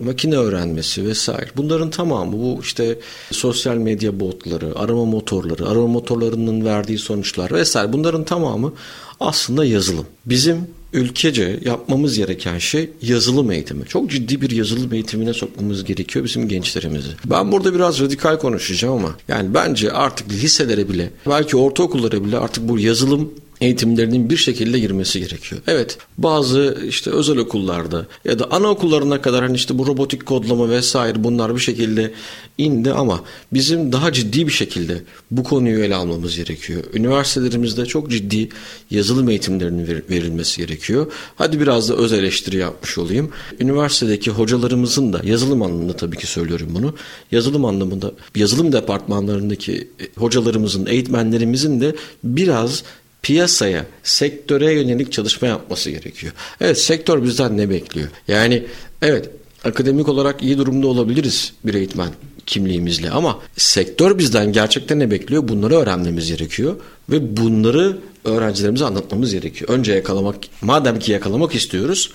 makine 0.00 0.36
öğrenmesi 0.36 1.06
vesaire. 1.06 1.46
Bunların 1.56 1.90
tamamı 1.90 2.32
bu 2.32 2.58
işte 2.62 2.98
sosyal 3.30 3.76
medya 3.76 4.20
botları, 4.20 4.78
arama 4.78 5.04
motorları, 5.04 5.68
arama 5.68 5.86
motorlarının 5.86 6.64
verdiği 6.64 6.98
sonuçlar 6.98 7.52
vesaire 7.52 7.92
bunların 7.92 8.24
tamamı 8.24 8.72
aslında 9.20 9.64
yazılım. 9.64 10.06
Bizim 10.26 10.66
ülkece 10.92 11.60
yapmamız 11.64 12.16
gereken 12.16 12.58
şey 12.58 12.90
yazılım 13.02 13.50
eğitimi. 13.50 13.86
Çok 13.86 14.10
ciddi 14.10 14.40
bir 14.40 14.50
yazılım 14.50 14.94
eğitimine 14.94 15.34
sokmamız 15.34 15.84
gerekiyor 15.84 16.24
bizim 16.24 16.48
gençlerimizi. 16.48 17.08
Ben 17.24 17.52
burada 17.52 17.74
biraz 17.74 18.00
radikal 18.00 18.38
konuşacağım 18.38 18.94
ama 18.94 19.14
yani 19.28 19.54
bence 19.54 19.92
artık 19.92 20.30
liselere 20.30 20.88
bile 20.88 21.10
belki 21.26 21.56
ortaokullara 21.56 22.24
bile 22.24 22.38
artık 22.38 22.68
bu 22.68 22.78
yazılım 22.78 23.30
eğitimlerinin 23.60 24.30
bir 24.30 24.36
şekilde 24.36 24.78
girmesi 24.78 25.20
gerekiyor. 25.20 25.62
Evet 25.66 25.98
bazı 26.18 26.78
işte 26.88 27.10
özel 27.10 27.38
okullarda 27.38 28.06
ya 28.24 28.38
da 28.38 28.50
anaokullarına 28.50 29.22
kadar 29.22 29.42
hani 29.42 29.56
işte 29.56 29.78
bu 29.78 29.86
robotik 29.86 30.26
kodlama 30.26 30.70
vesaire 30.70 31.24
bunlar 31.24 31.54
bir 31.54 31.60
şekilde 31.60 32.12
indi 32.58 32.92
ama 32.92 33.24
bizim 33.52 33.92
daha 33.92 34.12
ciddi 34.12 34.46
bir 34.46 34.52
şekilde 34.52 35.02
bu 35.30 35.44
konuyu 35.44 35.84
ele 35.84 35.94
almamız 35.94 36.36
gerekiyor. 36.36 36.84
Üniversitelerimizde 36.94 37.86
çok 37.86 38.10
ciddi 38.10 38.48
yazılım 38.90 39.28
eğitimlerinin 39.28 39.86
verilmesi 40.10 40.66
gerekiyor. 40.66 41.12
Hadi 41.36 41.60
biraz 41.60 41.88
da 41.88 41.94
öz 41.94 42.12
eleştiri 42.12 42.56
yapmış 42.56 42.98
olayım. 42.98 43.30
Üniversitedeki 43.60 44.30
hocalarımızın 44.30 45.12
da 45.12 45.20
yazılım 45.24 45.62
anlamında 45.62 45.96
tabii 45.96 46.16
ki 46.16 46.26
söylüyorum 46.26 46.68
bunu. 46.70 46.94
Yazılım 47.32 47.64
anlamında 47.64 48.12
yazılım 48.36 48.72
departmanlarındaki 48.72 49.88
hocalarımızın, 50.16 50.86
eğitmenlerimizin 50.86 51.80
de 51.80 51.94
biraz 52.24 52.82
piyasaya, 53.24 53.86
sektöre 54.02 54.72
yönelik 54.72 55.12
çalışma 55.12 55.48
yapması 55.48 55.90
gerekiyor. 55.90 56.32
Evet 56.60 56.78
sektör 56.78 57.22
bizden 57.22 57.56
ne 57.56 57.70
bekliyor? 57.70 58.08
Yani 58.28 58.62
evet 59.02 59.30
akademik 59.64 60.08
olarak 60.08 60.42
iyi 60.42 60.58
durumda 60.58 60.86
olabiliriz 60.86 61.52
bir 61.64 61.74
eğitmen 61.74 62.08
kimliğimizle 62.46 63.10
ama 63.10 63.40
sektör 63.56 64.18
bizden 64.18 64.52
gerçekten 64.52 64.98
ne 64.98 65.10
bekliyor? 65.10 65.48
Bunları 65.48 65.74
öğrenmemiz 65.74 66.28
gerekiyor 66.28 66.76
ve 67.10 67.36
bunları 67.36 67.98
öğrencilerimize 68.24 68.84
anlatmamız 68.84 69.32
gerekiyor. 69.32 69.70
Önce 69.70 69.92
yakalamak, 69.92 70.36
madem 70.62 70.98
ki 70.98 71.12
yakalamak 71.12 71.54
istiyoruz 71.54 72.10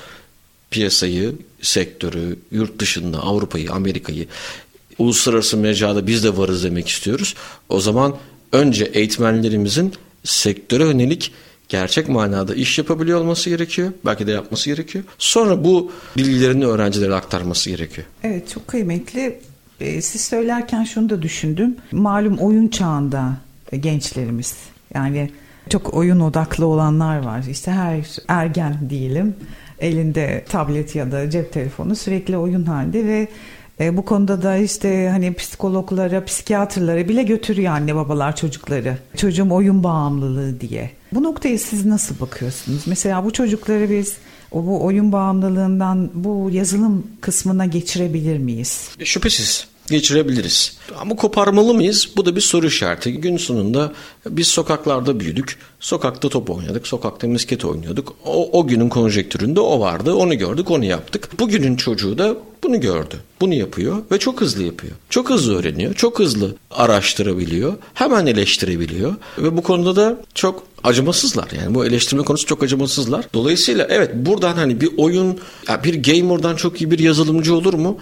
piyasayı, 0.71 1.35
sektörü, 1.61 2.39
yurt 2.51 2.79
dışında 2.79 3.19
Avrupa'yı, 3.23 3.71
Amerika'yı, 3.71 4.27
uluslararası 4.97 5.57
mecrada 5.57 6.07
biz 6.07 6.23
de 6.23 6.37
varız 6.37 6.63
demek 6.63 6.87
istiyoruz. 6.87 7.35
O 7.69 7.81
zaman 7.81 8.17
önce 8.51 8.85
eğitmenlerimizin 8.85 9.93
sektöre 10.23 10.83
yönelik 10.83 11.33
gerçek 11.69 12.09
manada 12.09 12.55
iş 12.55 12.77
yapabiliyor 12.77 13.19
olması 13.19 13.49
gerekiyor. 13.49 13.91
Belki 14.05 14.27
de 14.27 14.31
yapması 14.31 14.69
gerekiyor. 14.69 15.03
Sonra 15.17 15.63
bu 15.63 15.91
bilgilerini 16.17 16.65
öğrencilere 16.65 17.13
aktarması 17.13 17.69
gerekiyor. 17.69 18.07
Evet 18.23 18.49
çok 18.49 18.67
kıymetli. 18.67 19.39
Ee, 19.79 20.01
siz 20.01 20.21
söylerken 20.21 20.83
şunu 20.83 21.09
da 21.09 21.21
düşündüm. 21.21 21.75
Malum 21.91 22.37
oyun 22.37 22.67
çağında 22.67 23.37
gençlerimiz. 23.79 24.55
Yani 24.93 25.31
çok 25.69 25.93
oyun 25.93 26.19
odaklı 26.19 26.65
olanlar 26.65 27.19
var. 27.19 27.43
İşte 27.49 27.71
her 27.71 28.05
ergen 28.27 28.89
diyelim 28.89 29.35
elinde 29.79 30.45
tablet 30.49 30.95
ya 30.95 31.11
da 31.11 31.29
cep 31.29 31.53
telefonu 31.53 31.95
sürekli 31.95 32.37
oyun 32.37 32.65
halinde 32.65 33.05
ve 33.05 33.27
e, 33.79 33.97
bu 33.97 34.05
konuda 34.05 34.41
da 34.41 34.57
işte 34.57 35.09
hani 35.09 35.33
psikologlara, 35.33 36.25
psikiyatrlara 36.25 37.07
bile 37.07 37.23
götürüyor 37.23 37.73
anne 37.73 37.95
babalar 37.95 38.35
çocukları. 38.35 38.97
Çocuğum 39.17 39.47
oyun 39.51 39.83
bağımlılığı 39.83 40.61
diye. 40.61 40.91
Bu 41.11 41.23
noktaya 41.23 41.57
siz 41.57 41.85
nasıl 41.85 42.19
bakıyorsunuz? 42.19 42.87
Mesela 42.87 43.25
bu 43.25 43.33
çocukları 43.33 43.89
biz 43.89 44.17
o 44.51 44.65
bu 44.65 44.83
oyun 44.83 45.11
bağımlılığından 45.11 46.09
bu 46.13 46.49
yazılım 46.53 47.07
kısmına 47.21 47.65
geçirebilir 47.65 48.37
miyiz? 48.37 48.89
E, 48.99 49.05
şüphesiz 49.05 49.67
geçirebiliriz. 49.89 50.77
Ama 50.99 51.15
koparmalı 51.15 51.73
mıyız? 51.73 52.09
Bu 52.17 52.25
da 52.25 52.35
bir 52.35 52.41
soru 52.41 52.67
işareti. 52.67 53.13
Gün 53.13 53.37
sonunda 53.37 53.93
biz 54.25 54.47
sokaklarda 54.47 55.19
büyüdük. 55.19 55.57
Sokakta 55.79 56.29
top 56.29 56.49
oynadık. 56.49 56.87
Sokakta 56.87 57.27
misket 57.27 57.65
oynuyorduk. 57.65 58.15
O, 58.25 58.59
o 58.59 58.67
günün 58.67 58.89
konjektüründe 58.89 59.59
o 59.59 59.79
vardı. 59.79 60.13
Onu 60.13 60.37
gördük, 60.37 60.71
onu 60.71 60.85
yaptık. 60.85 61.29
Bugünün 61.39 61.75
çocuğu 61.75 62.17
da 62.17 62.35
bunu 62.63 62.81
gördü. 62.81 63.15
Bunu 63.41 63.53
yapıyor 63.53 63.97
ve 64.11 64.19
çok 64.19 64.41
hızlı 64.41 64.63
yapıyor. 64.63 64.93
Çok 65.09 65.29
hızlı 65.29 65.59
öğreniyor. 65.59 65.93
Çok 65.93 66.19
hızlı 66.19 66.55
araştırabiliyor. 66.71 67.73
Hemen 67.93 68.25
eleştirebiliyor. 68.25 69.15
Ve 69.37 69.57
bu 69.57 69.63
konuda 69.63 69.95
da 69.95 70.21
çok 70.35 70.63
acımasızlar. 70.83 71.47
Yani 71.61 71.75
bu 71.75 71.85
eleştirme 71.85 72.23
konusu 72.23 72.45
çok 72.45 72.63
acımasızlar. 72.63 73.25
Dolayısıyla 73.33 73.87
evet 73.89 74.11
buradan 74.15 74.55
hani 74.55 74.81
bir 74.81 74.89
oyun, 74.97 75.39
bir 75.83 76.03
gamer'dan 76.03 76.55
çok 76.55 76.81
iyi 76.81 76.91
bir 76.91 76.99
yazılımcı 76.99 77.55
olur 77.55 77.73
mu? 77.73 77.97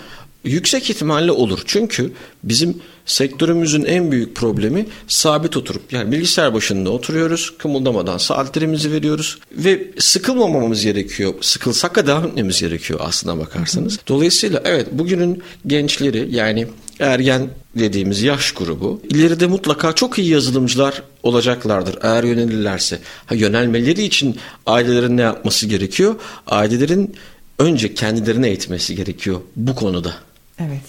Yüksek 0.48 0.90
ihtimalle 0.90 1.32
olur. 1.32 1.60
Çünkü 1.66 2.12
bizim 2.44 2.78
sektörümüzün 3.06 3.86
en 3.86 4.12
büyük 4.12 4.36
problemi 4.36 4.86
sabit 5.08 5.58
oturup 5.58 5.94
yani 5.94 6.12
bilgisayar 6.12 6.54
başında 6.54 6.90
oturuyoruz. 6.90 7.54
Kımıldamadan 7.58 8.18
saatlerimizi 8.18 8.92
veriyoruz 8.92 9.38
ve 9.52 9.92
sıkılmamamız 10.00 10.84
gerekiyor. 10.84 11.34
Sıkılsak 11.42 11.96
da 11.96 12.08
devam 12.08 12.26
etmemiz 12.26 12.62
gerekiyor 12.62 13.00
aslına 13.04 13.40
bakarsanız. 13.40 14.00
Dolayısıyla 14.08 14.62
evet 14.66 14.88
bugünün 14.92 15.44
gençleri 15.68 16.28
yani 16.32 16.68
ergen 17.00 17.50
dediğimiz 17.76 18.22
yaş 18.22 18.52
grubu 18.52 19.02
ileride 19.10 19.48
mutlaka 19.48 19.94
çok 19.94 20.20
iyi 20.20 20.30
yazılımcılar 20.30 21.04
olacaklardır 21.24 21.98
eğer 22.02 22.24
yönelirlerse. 22.24 23.00
Ha, 23.26 23.36
yönelmeleri 23.36 24.04
için 24.04 24.38
ailelerin 24.66 25.18
ne 25.18 25.22
yapması 25.22 25.68
gerekiyor? 25.68 26.16
Ailelerin 26.48 27.16
önce 27.60 27.94
kendilerini 27.94 28.48
eğitmesi 28.48 28.96
gerekiyor 28.96 29.42
bu 29.56 29.76
konuda. 29.76 30.14
Evet. 30.60 30.82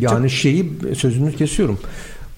Yani 0.00 0.28
Çok... 0.28 0.38
şeyi 0.38 0.72
sözünü 0.96 1.36
kesiyorum. 1.36 1.78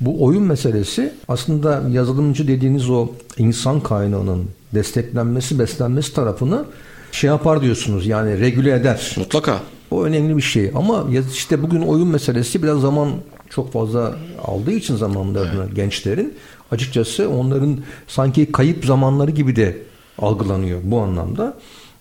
Bu 0.01 0.25
oyun 0.25 0.43
meselesi 0.43 1.13
aslında 1.29 1.83
yazılımcı 1.91 2.49
dediğiniz 2.49 2.91
o 2.91 3.09
insan 3.39 3.81
kaynağının 3.81 4.45
desteklenmesi, 4.75 5.59
beslenmesi 5.59 6.15
tarafını 6.15 6.65
şey 7.13 7.29
yapar 7.29 7.63
diyorsunuz 7.63 8.07
yani 8.07 8.41
regüle 8.41 8.75
eder. 8.75 9.15
Mutlaka. 9.17 9.61
O 9.91 10.05
önemli 10.05 10.37
bir 10.37 10.43
şey 10.43 10.71
ama 10.75 11.07
işte 11.35 11.63
bugün 11.63 11.83
oyun 11.83 12.09
meselesi 12.09 12.63
biraz 12.63 12.81
zaman 12.81 13.11
çok 13.51 13.73
fazla 13.73 14.17
aldığı 14.45 14.73
için 14.73 14.97
zamanlarını 14.97 15.65
evet. 15.65 15.77
gençlerin 15.77 16.35
açıkçası 16.71 17.31
onların 17.31 17.79
sanki 18.09 18.53
kayıp 18.53 18.85
zamanları 18.85 19.31
gibi 19.31 19.57
de 19.57 19.79
algılanıyor 20.19 20.81
bu 20.85 21.01
anlamda. 21.01 21.55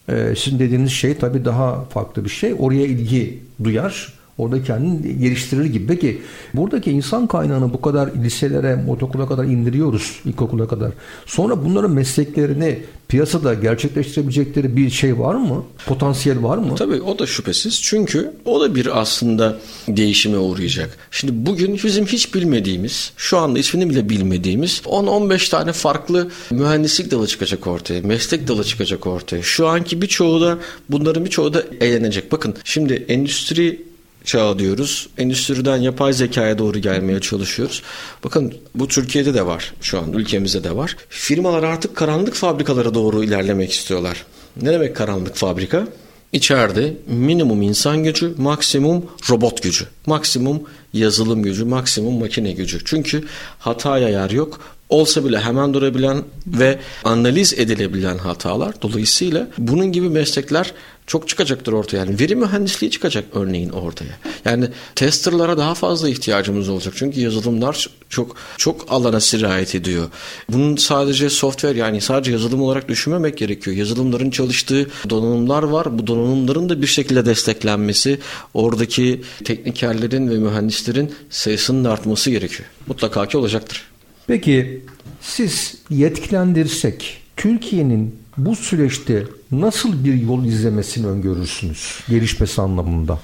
Ee, 0.10 0.34
sizin 0.38 0.60
dediğiniz 0.60 0.92
şey 0.92 1.18
tabii 1.18 1.46
daha 1.46 1.84
farklı 1.84 2.26
bir 2.26 2.30
şey. 2.30 2.56
Oraya 2.60 2.86
ilgi 2.86 3.44
duyar 3.64 4.14
Orada 4.38 4.64
kendini 4.64 5.20
geliştirir 5.20 5.66
gibi. 5.66 5.88
Peki 5.88 6.22
buradaki 6.54 6.92
insan 6.92 7.28
kaynağını 7.28 7.74
bu 7.74 7.82
kadar 7.82 8.10
liselere, 8.24 8.84
ortaokula 8.88 9.28
kadar 9.28 9.44
indiriyoruz, 9.44 10.20
ilkokula 10.26 10.68
kadar. 10.68 10.92
Sonra 11.26 11.66
bunların 11.66 11.92
mesleklerini 11.92 12.80
piyasada 13.08 13.54
gerçekleştirebilecekleri 13.54 14.78
bir 14.78 14.90
şey 14.90 15.20
var 15.20 15.36
mı? 15.36 15.64
Potansiyel 15.86 16.44
var 16.44 16.58
mı? 16.58 16.76
Tabii 16.76 17.02
o 17.02 17.20
da 17.20 17.26
şüphesiz. 17.26 17.82
Çünkü 17.82 18.32
o 18.46 18.62
da 18.62 18.76
bir 18.76 19.00
aslında 19.02 19.60
değişime 19.88 20.38
uğrayacak. 20.38 20.98
Şimdi 21.12 21.46
bugün 21.46 21.80
bizim 21.84 22.06
hiç 22.06 22.36
bilmediğimiz, 22.36 23.12
şu 23.18 23.38
anda 23.38 23.60
ismini 23.60 23.90
bile 23.90 24.10
bilmediğimiz 24.10 24.82
10-15 24.86 25.50
tane 25.50 25.74
farklı 25.74 26.28
mühendislik 26.52 27.12
dalı 27.12 27.28
çıkacak 27.28 27.68
ortaya, 27.68 28.02
meslek 28.02 28.48
dalı 28.48 28.64
çıkacak 28.64 29.08
ortaya. 29.08 29.44
Şu 29.44 29.68
anki 29.68 30.02
birçoğu 30.02 30.42
da 30.42 30.58
bunların 30.90 31.26
birçoğu 31.26 31.54
da 31.54 31.64
eğlenecek. 31.82 32.32
Bakın 32.32 32.56
şimdi 32.64 32.94
endüstri 32.94 33.88
çağı 34.28 34.60
diyoruz. 34.60 35.10
Endüstriden 35.18 35.78
yapay 35.78 36.14
zekaya 36.14 36.58
doğru 36.58 36.80
gelmeye 36.80 37.20
çalışıyoruz. 37.20 37.82
Bakın 38.24 38.54
bu 38.76 38.88
Türkiye'de 38.88 39.34
de 39.34 39.46
var 39.46 39.74
şu 39.82 40.00
an 40.00 40.14
ülkemizde 40.14 40.64
de 40.64 40.76
var. 40.76 40.98
Firmalar 41.10 41.64
artık 41.64 41.96
karanlık 41.96 42.34
fabrikalara 42.34 42.94
doğru 42.94 43.24
ilerlemek 43.24 43.72
istiyorlar. 43.72 44.26
Ne 44.62 44.72
demek 44.72 44.96
karanlık 44.96 45.36
fabrika? 45.36 45.88
İçeride 46.34 46.94
minimum 47.08 47.62
insan 47.62 48.04
gücü, 48.04 48.34
maksimum 48.38 49.06
robot 49.30 49.64
gücü, 49.64 49.86
maksimum 50.06 50.62
yazılım 50.94 51.44
gücü, 51.44 51.66
maksimum 51.66 52.20
makine 52.20 52.52
gücü. 52.52 52.80
Çünkü 52.86 53.24
hataya 53.60 54.10
yer 54.10 54.30
yok. 54.30 54.60
Olsa 54.90 55.26
bile 55.26 55.40
hemen 55.40 55.74
durabilen 55.74 56.24
ve 56.48 56.80
analiz 57.04 57.54
edilebilen 57.54 58.18
hatalar. 58.18 58.82
Dolayısıyla 58.82 59.48
bunun 59.58 59.92
gibi 59.92 60.10
meslekler 60.10 60.74
çok 61.08 61.28
çıkacaktır 61.28 61.74
ortaya. 61.74 61.98
Yani 61.98 62.20
veri 62.20 62.36
mühendisliği 62.36 62.92
çıkacak 62.92 63.26
örneğin 63.34 63.70
ortaya. 63.70 64.18
Yani 64.46 64.68
testerlara 64.96 65.58
daha 65.58 65.74
fazla 65.74 66.10
ihtiyacımız 66.10 66.70
olacak. 66.70 66.94
Çünkü 66.98 67.20
yazılımlar 67.20 67.90
çok 68.10 68.36
çok 68.58 68.86
alana 68.90 69.20
sirayet 69.20 69.76
ediyor. 69.76 70.10
Bunun 70.50 70.76
sadece 70.76 71.30
software 71.30 71.78
yani 71.78 72.02
sadece 72.02 72.32
yazılım 72.32 72.62
olarak 72.62 72.90
düşünmemek 72.90 73.38
gerekiyor. 73.38 73.78
Yazılımların 73.78 74.32
çalıştığı 74.32 74.90
donanımlar 75.10 75.64
var. 75.64 76.00
Bu 76.00 76.08
donanımların 76.08 76.70
da 76.70 76.82
bir 76.82 76.88
şekilde 76.88 77.26
desteklenmesi, 77.26 78.20
oradaki 78.54 79.22
teknikerlerin 79.44 80.30
ve 80.30 80.38
mühendislerin 80.38 81.16
sayısının 81.30 81.84
artması 81.86 82.30
gerekiyor. 82.30 82.70
Mutlaka 82.88 83.28
ki 83.28 83.38
olacaktır. 83.38 83.97
Peki 84.28 84.82
siz 85.22 85.78
yetkilendirirsek 85.90 87.22
Türkiye'nin 87.38 88.16
bu 88.38 88.56
süreçte 88.56 89.24
nasıl 89.52 90.04
bir 90.04 90.14
yol 90.14 90.46
izlemesini 90.46 91.08
öngörürsünüz 91.08 92.00
gelişmesi 92.10 92.62
anlamında? 92.62 93.20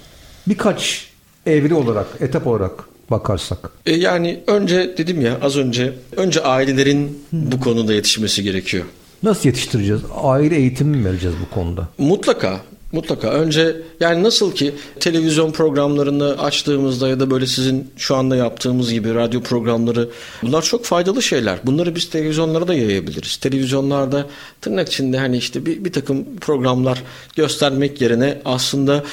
Birkaç 0.48 1.08
evre 1.46 1.74
olarak, 1.74 2.08
etap 2.20 2.48
olarak 2.48 2.84
bakarsak. 3.12 3.72
E 3.86 3.96
yani 3.96 4.40
önce 4.48 4.98
dedim 4.98 5.22
ya 5.22 5.40
az 5.42 5.58
önce 5.58 5.94
önce 6.18 6.44
ailelerin 6.44 7.24
bu 7.32 7.60
konuda 7.60 7.94
yetişmesi 7.94 8.44
gerekiyor. 8.44 8.86
Nasıl 9.24 9.50
yetiştireceğiz? 9.50 10.02
Aile 10.22 10.56
eğitimi 10.56 10.98
mi 10.98 11.06
vereceğiz 11.06 11.36
bu 11.46 11.56
konuda? 11.56 11.88
Mutlaka 11.98 12.62
Mutlaka. 12.94 13.28
Önce 13.30 13.76
yani 14.00 14.24
nasıl 14.24 14.56
ki 14.56 14.74
televizyon 15.00 15.52
programlarını 15.52 16.36
açtığımızda 16.40 17.08
ya 17.08 17.20
da 17.20 17.32
böyle 17.32 17.48
sizin 17.48 17.92
şu 17.98 18.16
anda 18.16 18.36
yaptığımız 18.36 18.94
gibi 18.94 19.16
radyo 19.16 19.42
programları 19.42 20.10
bunlar 20.42 20.62
çok 20.62 20.86
faydalı 20.86 21.22
şeyler. 21.22 21.60
Bunları 21.64 21.96
biz 21.96 22.10
televizyonlara 22.10 22.68
da 22.68 22.74
yayabiliriz. 22.74 23.38
Televizyonlarda 23.38 24.28
tırnak 24.62 24.88
içinde 24.88 25.18
hani 25.18 25.38
işte 25.38 25.66
bir, 25.66 25.86
bir 25.86 25.92
takım 25.94 26.36
programlar 26.42 27.04
göstermek 27.36 28.02
yerine 28.02 28.42
aslında 28.46 29.04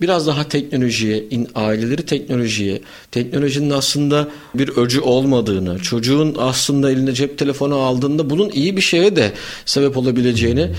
biraz 0.00 0.26
daha 0.26 0.48
teknolojiye, 0.48 1.24
in, 1.30 1.48
aileleri 1.54 2.06
teknolojiye, 2.06 2.80
teknolojinin 3.10 3.70
aslında 3.70 4.28
bir 4.54 4.68
öcü 4.68 5.00
olmadığını, 5.00 5.78
çocuğun 5.78 6.36
aslında 6.38 6.90
eline 6.90 7.12
cep 7.12 7.38
telefonu 7.38 7.76
aldığında 7.76 8.30
bunun 8.30 8.50
iyi 8.50 8.76
bir 8.76 8.82
şeye 8.82 9.16
de 9.16 9.32
sebep 9.66 9.96
olabileceğini 9.96 10.70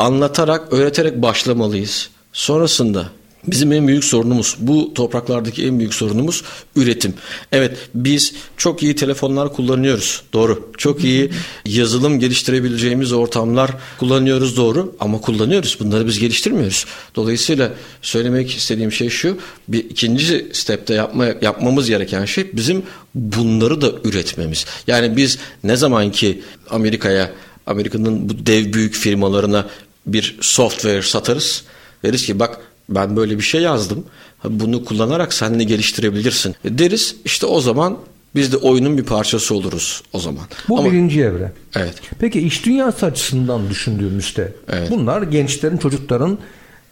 anlatarak, 0.00 0.72
öğreterek 0.72 1.22
başlamalıyız. 1.22 2.10
Sonrasında 2.32 3.08
Bizim 3.46 3.72
en 3.72 3.88
büyük 3.88 4.04
sorunumuz 4.04 4.56
bu 4.58 4.94
topraklardaki 4.94 5.66
en 5.66 5.78
büyük 5.78 5.94
sorunumuz 5.94 6.44
üretim. 6.76 7.14
Evet 7.52 7.76
biz 7.94 8.34
çok 8.56 8.82
iyi 8.82 8.96
telefonlar 8.96 9.52
kullanıyoruz 9.52 10.22
doğru. 10.32 10.72
Çok 10.78 11.04
iyi 11.04 11.30
yazılım 11.66 12.20
geliştirebileceğimiz 12.20 13.12
ortamlar 13.12 13.70
kullanıyoruz 13.98 14.56
doğru 14.56 14.96
ama 15.00 15.20
kullanıyoruz. 15.20 15.76
Bunları 15.80 16.06
biz 16.06 16.18
geliştirmiyoruz. 16.18 16.86
Dolayısıyla 17.16 17.72
söylemek 18.02 18.50
istediğim 18.50 18.92
şey 18.92 19.08
şu. 19.08 19.38
Bir 19.68 19.78
ikinci 19.78 20.48
stepte 20.52 20.94
yapma, 20.94 21.26
yapmamız 21.42 21.88
gereken 21.88 22.24
şey 22.24 22.50
bizim 22.52 22.82
bunları 23.14 23.80
da 23.80 23.92
üretmemiz. 24.04 24.66
Yani 24.86 25.16
biz 25.16 25.38
ne 25.64 25.76
zaman 25.76 26.10
ki 26.10 26.42
Amerika'ya 26.70 27.32
Amerika'nın 27.66 28.28
bu 28.28 28.46
dev 28.46 28.72
büyük 28.72 28.94
firmalarına 28.94 29.66
bir 30.06 30.38
software 30.40 31.02
satarız. 31.02 31.64
Deriz 32.02 32.26
ki 32.26 32.38
bak 32.38 32.60
ben 32.88 33.16
böyle 33.16 33.36
bir 33.36 33.42
şey 33.42 33.60
yazdım. 33.60 34.04
Bunu 34.44 34.84
kullanarak 34.84 35.32
sen 35.32 35.60
de 35.60 35.64
geliştirebilirsin. 35.64 36.54
Deriz 36.64 37.16
işte 37.24 37.46
o 37.46 37.60
zaman 37.60 37.98
biz 38.34 38.52
de 38.52 38.56
oyunun 38.56 38.98
bir 38.98 39.02
parçası 39.02 39.54
oluruz 39.54 40.02
o 40.12 40.18
zaman. 40.18 40.44
Bu 40.68 40.78
Ama, 40.78 40.92
birinci 40.92 41.20
evre. 41.20 41.52
Evet. 41.76 41.94
Peki 42.18 42.40
iş 42.40 42.66
dünyası 42.66 43.06
açısından 43.06 43.70
düşündüğümüzde 43.70 44.52
evet. 44.68 44.90
bunlar 44.90 45.22
gençlerin, 45.22 45.76
çocukların 45.76 46.38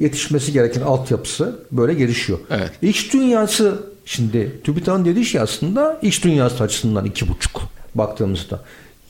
yetişmesi 0.01 0.53
gereken 0.53 0.81
altyapısı 0.81 1.59
böyle 1.73 1.95
gelişiyor. 1.95 2.39
Evet. 2.51 2.71
İş 2.83 3.13
dünyası 3.13 3.83
şimdi 4.05 4.61
TÜBİTAK'ın 4.65 5.05
dediği 5.05 5.25
şey 5.25 5.41
aslında 5.41 5.99
iş 6.03 6.25
dünyası 6.25 6.65
açısından 6.65 7.05
iki 7.05 7.29
buçuk 7.29 7.63
baktığımızda. 7.95 8.65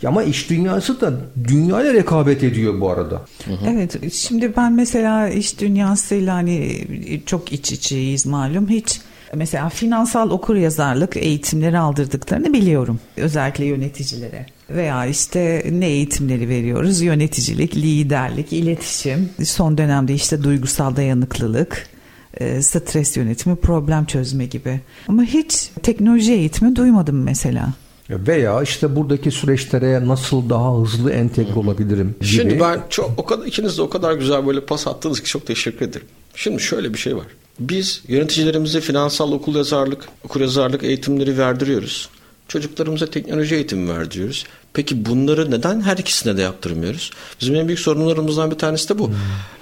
Ama 0.07 0.23
iş 0.23 0.51
dünyası 0.51 1.01
da 1.01 1.13
dünyayla 1.45 1.95
rekabet 1.95 2.43
ediyor 2.45 2.81
bu 2.81 2.91
arada. 2.91 3.23
Evet 3.67 4.13
şimdi 4.15 4.57
ben 4.57 4.73
mesela 4.73 5.29
iş 5.29 5.61
dünyasıyla 5.61 6.35
hani 6.35 6.87
çok 7.27 7.53
iç 7.53 7.73
içeyiz 7.73 8.27
malum 8.27 8.69
hiç 8.69 9.01
mesela 9.35 9.69
finansal 9.69 10.31
okur 10.31 10.57
yazarlık 10.57 11.17
eğitimleri 11.17 11.79
aldırdıklarını 11.79 12.53
biliyorum 12.53 13.01
özellikle 13.17 13.65
yöneticilere 13.65 14.47
veya 14.71 15.07
işte 15.07 15.67
ne 15.71 15.87
eğitimleri 15.87 16.49
veriyoruz 16.49 17.01
yöneticilik, 17.01 17.77
liderlik, 17.77 18.53
iletişim 18.53 19.31
son 19.45 19.79
dönemde 19.79 20.15
işte 20.15 20.43
duygusal 20.43 20.97
dayanıklılık 20.97 21.87
e, 22.35 22.63
stres 22.63 23.17
yönetimi, 23.17 23.57
problem 23.57 24.05
çözme 24.05 24.47
gibi. 24.47 24.81
Ama 25.09 25.23
hiç 25.23 25.71
teknoloji 25.83 26.33
eğitimi 26.33 26.77
duymadım 26.77 27.23
mesela. 27.23 27.69
Veya 28.11 28.63
işte 28.63 28.97
buradaki 28.97 29.31
süreçlere 29.31 30.09
nasıl 30.09 30.51
daha 30.51 30.81
hızlı 30.81 31.11
entegre 31.11 31.55
olabilirim 31.55 32.15
gibi. 32.21 32.31
Şimdi 32.31 32.61
ben 32.61 32.81
çok 32.91 33.11
o 33.17 33.25
kadar 33.25 33.47
ikiniz 33.47 33.79
de 33.79 33.83
o 33.83 33.91
kadar 33.91 34.15
güzel 34.15 34.47
böyle 34.47 34.61
pas 34.61 34.87
attınız 34.87 35.23
ki 35.23 35.29
çok 35.29 35.47
teşekkür 35.47 35.87
ederim. 35.87 36.07
Şimdi 36.35 36.63
şöyle 36.63 36.95
bir 36.95 36.99
şey 36.99 37.17
var. 37.17 37.27
Biz 37.61 38.03
yöneticilerimize 38.09 38.81
finansal 38.81 39.33
okul 39.33 39.55
yazarlık, 39.55 40.09
okul 40.25 40.41
yazarlık 40.41 40.85
eğitimleri 40.85 41.39
verdiriyoruz. 41.39 42.09
Çocuklarımıza 42.49 43.07
teknoloji 43.07 43.55
eğitimi 43.55 43.89
verdiriyoruz. 43.89 44.45
Peki 44.79 45.05
bunları 45.07 45.51
neden 45.51 45.81
her 45.81 45.97
ikisine 45.97 46.37
de 46.37 46.43
yaptırmıyoruz? 46.43 47.11
Bizim 47.41 47.55
en 47.55 47.67
büyük 47.67 47.81
sorunlarımızdan 47.81 48.51
bir 48.51 48.57
tanesi 48.57 48.89
de 48.89 48.99
bu. 48.99 49.09
Hmm. 49.09 49.15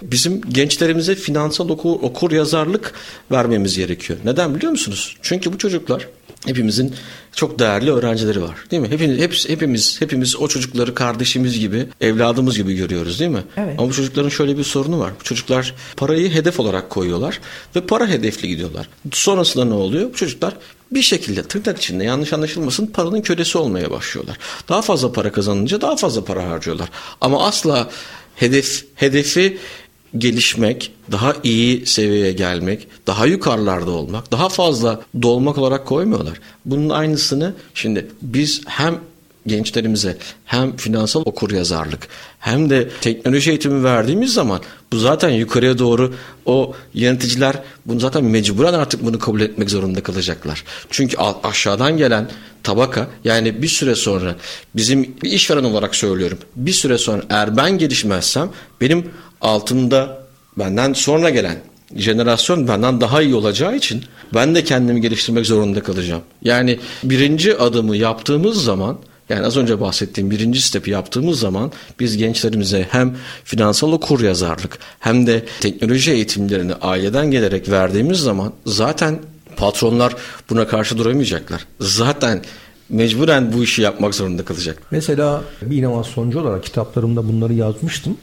Bizim 0.03 0.41
gençlerimize 0.41 1.15
finansal 1.15 1.69
okur, 1.69 1.91
okur 1.91 2.33
yazarlık 2.33 2.93
vermemiz 3.31 3.77
gerekiyor. 3.77 4.19
Neden 4.25 4.55
biliyor 4.55 4.73
musunuz? 4.73 5.17
Çünkü 5.23 5.53
bu 5.53 5.59
çocuklar 5.59 6.09
hepimizin 6.47 6.95
çok 7.33 7.59
değerli 7.59 7.93
öğrencileri 7.93 8.43
var. 8.43 8.55
Değil 8.71 8.83
mi? 8.83 8.89
Hepimiz, 8.89 9.19
hepimiz, 9.19 9.49
hepimiz, 9.49 10.01
hepimiz 10.01 10.37
o 10.37 10.49
çocukları 10.49 10.95
kardeşimiz 10.95 11.61
gibi, 11.61 11.87
evladımız 12.01 12.57
gibi 12.57 12.75
görüyoruz 12.75 13.21
değil 13.21 13.31
mi? 13.31 13.45
Evet. 13.57 13.75
Ama 13.79 13.89
bu 13.89 13.93
çocukların 13.93 14.29
şöyle 14.29 14.59
bir 14.59 14.65
sorunu 14.65 14.99
var. 14.99 15.13
Bu 15.21 15.25
çocuklar 15.25 15.75
parayı 15.97 16.31
hedef 16.31 16.61
olarak 16.61 16.91
koyuyorlar 16.91 17.41
ve 17.77 17.81
para 17.81 18.09
hedefli 18.09 18.49
gidiyorlar. 18.49 18.89
Sonrasında 19.13 19.65
ne 19.65 19.75
oluyor? 19.75 20.11
Bu 20.11 20.15
çocuklar 20.15 20.55
bir 20.91 21.03
şekilde 21.03 21.43
tırnak 21.43 21.79
içinde 21.79 22.05
yanlış 22.05 22.33
anlaşılmasın 22.33 22.87
paranın 22.87 23.21
kölesi 23.21 23.59
olmaya 23.59 23.91
başlıyorlar. 23.91 24.39
Daha 24.69 24.83
fazla 24.83 25.06
para 25.13 25.33
kazanınca 25.33 25.81
daha 25.81 25.97
fazla 25.97 26.25
para 26.25 26.51
harcıyorlar. 26.51 26.89
Ama 27.21 27.47
asla 27.47 27.91
hedef 28.37 28.85
hedefi 28.95 29.59
gelişmek, 30.19 30.93
daha 31.13 31.35
iyi 31.43 31.87
seviyeye 31.87 32.33
gelmek, 32.33 32.89
daha 33.07 33.27
yukarılarda 33.27 33.91
olmak, 33.91 34.33
daha 34.33 34.49
fazla 34.49 35.01
dolmak 35.23 35.59
olarak 35.59 35.87
koymuyorlar. 35.87 36.41
Bunun 36.65 36.89
aynısını 36.89 37.55
şimdi 37.75 38.07
biz 38.23 38.61
hem 38.67 38.99
gençlerimize 39.47 40.17
hem 40.45 40.77
finansal 40.77 41.23
okur 41.25 41.51
yazarlık 41.51 42.09
hem 42.39 42.71
de 42.71 42.89
teknoloji 43.01 43.51
eğitimi 43.51 43.85
verdiğimiz 43.85 44.33
zaman 44.33 44.61
bu 44.93 44.99
zaten 44.99 45.31
yukarıya 45.31 45.79
doğru 45.79 46.15
o 46.47 46.75
yöneticiler 46.95 47.57
bunu 47.87 48.01
zaten 48.01 48.25
mecburen 48.25 48.75
artık 48.75 49.05
bunu 49.05 49.19
kabul 49.19 49.41
etmek 49.41 49.71
zorunda 49.71 50.03
kalacaklar. 50.03 50.65
Çünkü 50.91 51.17
aşağıdan 51.43 51.97
gelen 51.97 52.31
tabaka 52.63 53.09
yani 53.25 53.63
bir 53.63 53.69
süre 53.69 53.95
sonra 53.95 54.37
bizim 54.77 55.15
işveren 55.23 55.65
olarak 55.65 55.95
söylüyorum 55.95 56.39
bir 56.57 56.73
süre 56.73 56.99
sonra 56.99 57.23
eğer 57.31 57.57
ben 57.57 57.79
gelişmezsem 57.79 58.51
benim 58.81 59.11
altımda 59.41 60.27
benden 60.59 60.93
sonra 60.93 61.31
gelen 61.31 61.57
jenerasyon 61.95 62.69
benden 62.69 63.01
daha 63.01 63.23
iyi 63.23 63.35
olacağı 63.35 63.77
için 63.77 64.05
ben 64.35 64.55
de 64.55 64.65
kendimi 64.65 65.01
geliştirmek 65.01 65.47
zorunda 65.47 65.83
kalacağım. 65.83 66.23
Yani 66.43 66.79
birinci 67.05 67.57
adımı 67.57 67.97
yaptığımız 67.97 68.65
zaman 68.65 68.99
yani 69.29 69.47
az 69.47 69.57
önce 69.57 69.81
bahsettiğim 69.81 70.31
birinci 70.31 70.63
stepi 70.63 70.91
yaptığımız 70.91 71.41
zaman 71.41 71.73
biz 72.01 72.17
gençlerimize 72.17 72.87
hem 72.91 73.17
finansal 73.45 73.93
okur 73.93 74.21
yazarlık 74.21 74.79
hem 75.01 75.27
de 75.27 75.45
teknoloji 75.61 76.13
eğitimlerini 76.13 76.75
aileden 76.75 77.31
gelerek 77.31 77.69
verdiğimiz 77.69 78.19
zaman 78.19 78.53
zaten 78.67 79.19
patronlar 79.57 80.15
buna 80.51 80.67
karşı 80.67 80.99
duramayacaklar. 80.99 81.67
Zaten 81.81 82.43
mecburen 82.89 83.53
bu 83.53 83.65
işi 83.65 83.83
yapmak 83.83 84.15
zorunda 84.15 84.45
kalacak. 84.45 84.83
Mesela 84.91 85.43
bir 85.63 85.77
inovasyoncu 85.77 86.41
olarak 86.41 86.65
kitaplarımda 86.65 87.29
bunları 87.29 87.53
yazmıştım. 87.53 88.17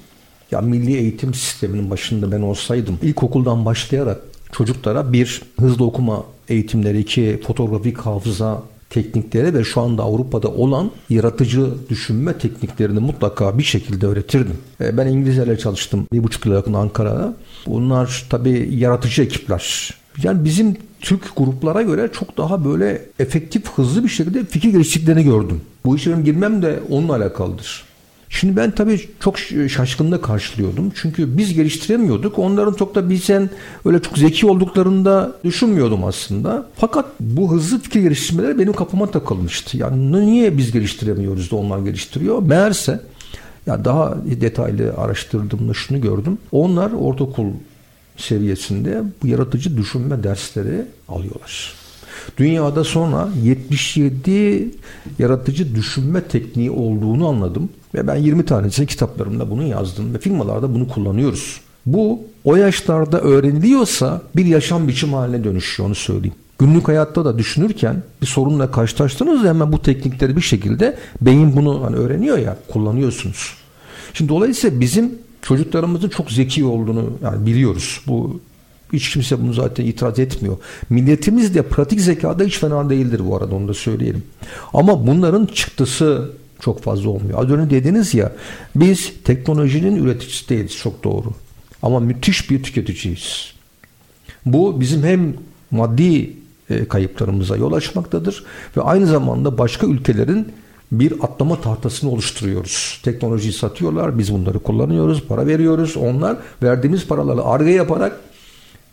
Ya 0.51 0.61
milli 0.61 0.97
eğitim 0.97 1.33
sisteminin 1.33 1.89
başında 1.89 2.31
ben 2.31 2.41
olsaydım 2.41 2.99
ilkokuldan 3.01 3.65
başlayarak 3.65 4.21
çocuklara 4.51 5.13
bir 5.13 5.41
hızlı 5.59 5.85
okuma 5.85 6.23
eğitimleri, 6.49 6.99
iki 6.99 7.41
fotoğrafik 7.47 7.97
hafıza 7.97 8.63
teknikleri 8.93 9.53
ve 9.53 9.63
şu 9.63 9.81
anda 9.81 10.03
Avrupa'da 10.03 10.47
olan 10.47 10.91
yaratıcı 11.09 11.67
düşünme 11.89 12.37
tekniklerini 12.37 12.99
mutlaka 12.99 13.57
bir 13.57 13.63
şekilde 13.63 14.07
öğretirdim. 14.07 14.57
E, 14.81 14.97
ben 14.97 15.07
İngilizceyle 15.07 15.57
çalıştım 15.57 16.07
bir 16.13 16.23
buçuk 16.23 16.45
yıl 16.45 16.53
yakın 16.53 16.73
Ankara'da. 16.73 17.33
Bunlar 17.67 18.25
tabii 18.29 18.69
yaratıcı 18.75 19.23
ekipler. 19.23 19.93
Yani 20.23 20.45
bizim 20.45 20.77
Türk 21.01 21.35
gruplara 21.37 21.81
göre 21.81 22.09
çok 22.13 22.37
daha 22.37 22.65
böyle 22.65 23.01
efektif, 23.19 23.69
hızlı 23.69 24.03
bir 24.03 24.09
şekilde 24.09 24.45
fikir 24.45 24.71
geliştiklerini 24.71 25.23
gördüm. 25.23 25.61
Bu 25.85 25.95
işe 25.95 26.11
girmem 26.11 26.61
de 26.61 26.79
onunla 26.89 27.15
alakalıdır. 27.15 27.83
Şimdi 28.39 28.55
ben 28.55 28.71
tabii 28.71 29.09
çok 29.19 29.39
şaşkınla 29.69 30.21
karşılıyordum. 30.21 30.91
Çünkü 30.95 31.37
biz 31.37 31.53
geliştiremiyorduk. 31.53 32.39
Onların 32.39 32.73
çok 32.73 32.95
da 32.95 33.09
bizden 33.09 33.49
öyle 33.85 34.01
çok 34.01 34.17
zeki 34.17 34.45
olduklarında 34.45 35.31
düşünmüyordum 35.43 36.03
aslında. 36.05 36.67
Fakat 36.75 37.05
bu 37.19 37.51
hızlı 37.51 37.79
fikir 37.79 38.01
geliştirmeleri 38.01 38.59
benim 38.59 38.73
kapıma 38.73 39.11
takılmıştı. 39.11 39.77
Yani 39.77 40.11
niye 40.11 40.57
biz 40.57 40.71
geliştiremiyoruz 40.71 41.51
da 41.51 41.55
onlar 41.55 41.79
geliştiriyor? 41.79 42.41
Meğerse 42.41 43.01
ya 43.67 43.85
daha 43.85 44.17
detaylı 44.41 44.93
araştırdığımda 44.97 45.73
şunu 45.73 46.01
gördüm. 46.01 46.37
Onlar 46.51 46.91
ortaokul 46.91 47.47
seviyesinde 48.17 49.03
bu 49.23 49.27
yaratıcı 49.27 49.77
düşünme 49.77 50.23
dersleri 50.23 50.85
alıyorlar. 51.09 51.82
Dünyada 52.37 52.83
sonra 52.83 53.29
77 53.43 54.71
yaratıcı 55.19 55.75
düşünme 55.75 56.21
tekniği 56.21 56.71
olduğunu 56.71 57.27
anladım. 57.27 57.69
Ve 57.95 58.07
ben 58.07 58.15
20 58.15 58.45
tanesi 58.45 58.85
kitaplarımda 58.85 59.51
bunu 59.51 59.63
yazdım 59.63 60.13
ve 60.13 60.17
firmalarda 60.17 60.75
bunu 60.75 60.87
kullanıyoruz. 60.87 61.61
Bu 61.85 62.21
o 62.43 62.55
yaşlarda 62.55 63.21
öğreniliyorsa 63.21 64.21
bir 64.35 64.45
yaşam 64.45 64.87
biçimi 64.87 65.15
haline 65.15 65.43
dönüşüyor 65.43 65.87
onu 65.87 65.95
söyleyeyim. 65.95 66.35
Günlük 66.59 66.87
hayatta 66.87 67.25
da 67.25 67.37
düşünürken 67.37 68.03
bir 68.21 68.27
sorunla 68.27 68.71
karşılaştığınızda 68.71 69.49
hemen 69.49 69.71
bu 69.71 69.81
teknikleri 69.81 70.35
bir 70.35 70.41
şekilde 70.41 70.97
beyin 71.21 71.55
bunu 71.55 71.83
hani 71.83 71.95
öğreniyor 71.95 72.37
ya 72.37 72.57
kullanıyorsunuz. 72.67 73.53
Şimdi 74.13 74.29
dolayısıyla 74.29 74.79
bizim 74.79 75.11
çocuklarımızın 75.41 76.09
çok 76.09 76.31
zeki 76.31 76.65
olduğunu 76.65 77.09
yani 77.23 77.45
biliyoruz. 77.45 78.01
Bu 78.07 78.39
hiç 78.93 79.13
kimse 79.13 79.41
bunu 79.41 79.53
zaten 79.53 79.85
itiraz 79.85 80.19
etmiyor. 80.19 80.57
Milletimiz 80.89 81.55
de 81.55 81.61
pratik 81.61 82.01
zekada 82.01 82.43
hiç 82.43 82.59
fena 82.59 82.89
değildir 82.89 83.21
bu 83.25 83.37
arada 83.37 83.55
onu 83.55 83.67
da 83.67 83.73
söyleyelim. 83.73 84.23
Ama 84.73 85.07
bunların 85.07 85.45
çıktısı 85.45 86.31
çok 86.59 86.83
fazla 86.83 87.09
olmuyor. 87.09 87.43
Az 87.43 87.49
önce 87.49 87.75
dediniz 87.75 88.13
ya 88.13 88.31
biz 88.75 89.13
teknolojinin 89.23 90.03
üreticisi 90.03 90.49
değiliz 90.49 90.77
çok 90.77 91.03
doğru. 91.03 91.27
Ama 91.81 91.99
müthiş 91.99 92.51
bir 92.51 92.63
tüketiciyiz. 92.63 93.53
Bu 94.45 94.81
bizim 94.81 95.03
hem 95.03 95.33
maddi 95.71 96.33
e, 96.69 96.85
kayıplarımıza 96.85 97.57
yol 97.57 97.73
açmaktadır 97.73 98.43
ve 98.77 98.81
aynı 98.81 99.07
zamanda 99.07 99.57
başka 99.57 99.87
ülkelerin 99.87 100.47
bir 100.91 101.13
atlama 101.21 101.61
tahtasını 101.61 102.11
oluşturuyoruz. 102.11 102.99
Teknolojiyi 103.03 103.53
satıyorlar, 103.53 104.19
biz 104.19 104.33
bunları 104.33 104.59
kullanıyoruz, 104.59 105.23
para 105.27 105.47
veriyoruz. 105.47 105.97
Onlar 105.97 106.37
verdiğimiz 106.63 107.07
paralarla 107.07 107.45
arge 107.45 107.71
yaparak 107.71 108.19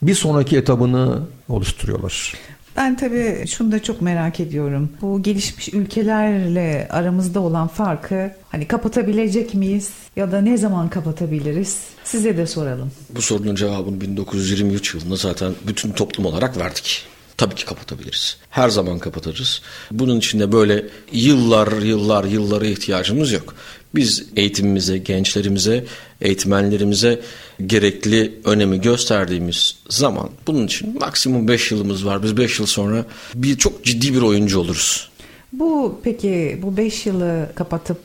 bir 0.02 0.14
sonraki 0.14 0.56
etabını 0.56 1.22
oluşturuyorlar. 1.48 2.34
Ben 2.76 2.96
tabii 2.96 3.44
şunu 3.48 3.72
da 3.72 3.82
çok 3.82 4.02
merak 4.02 4.40
ediyorum. 4.40 4.90
Bu 5.02 5.22
gelişmiş 5.22 5.74
ülkelerle 5.74 6.88
aramızda 6.90 7.40
olan 7.40 7.68
farkı 7.68 8.30
hani 8.48 8.68
kapatabilecek 8.68 9.54
miyiz 9.54 9.90
ya 10.16 10.32
da 10.32 10.40
ne 10.40 10.56
zaman 10.56 10.88
kapatabiliriz? 10.88 11.78
Size 12.04 12.36
de 12.36 12.46
soralım. 12.46 12.92
Bu 13.16 13.22
sorunun 13.22 13.54
cevabını 13.54 14.00
1923 14.00 14.94
yılında 14.94 15.16
zaten 15.16 15.52
bütün 15.66 15.92
toplum 15.92 16.26
olarak 16.26 16.58
verdik. 16.58 17.06
Tabii 17.36 17.54
ki 17.54 17.64
kapatabiliriz. 17.64 18.36
Her 18.50 18.68
zaman 18.68 18.98
kapatırız. 18.98 19.62
Bunun 19.90 20.18
için 20.18 20.40
de 20.40 20.52
böyle 20.52 20.86
yıllar 21.12 21.82
yıllar 21.82 22.24
yıllara 22.24 22.66
ihtiyacımız 22.66 23.32
yok. 23.32 23.54
Biz 23.94 24.26
eğitimimize, 24.36 24.98
gençlerimize, 24.98 25.84
eğitmenlerimize 26.20 27.20
gerekli 27.66 28.32
önemi 28.44 28.80
gösterdiğimiz 28.80 29.76
zaman 29.88 30.30
bunun 30.46 30.66
için 30.66 30.98
maksimum 30.98 31.48
5 31.48 31.70
yılımız 31.70 32.06
var. 32.06 32.22
Biz 32.22 32.36
5 32.36 32.58
yıl 32.58 32.66
sonra 32.66 33.04
bir 33.34 33.58
çok 33.58 33.84
ciddi 33.84 34.14
bir 34.14 34.22
oyuncu 34.22 34.60
oluruz. 34.60 35.10
Bu 35.52 36.00
peki 36.02 36.58
bu 36.62 36.76
5 36.76 37.06
yılı 37.06 37.48
kapatıp 37.54 37.98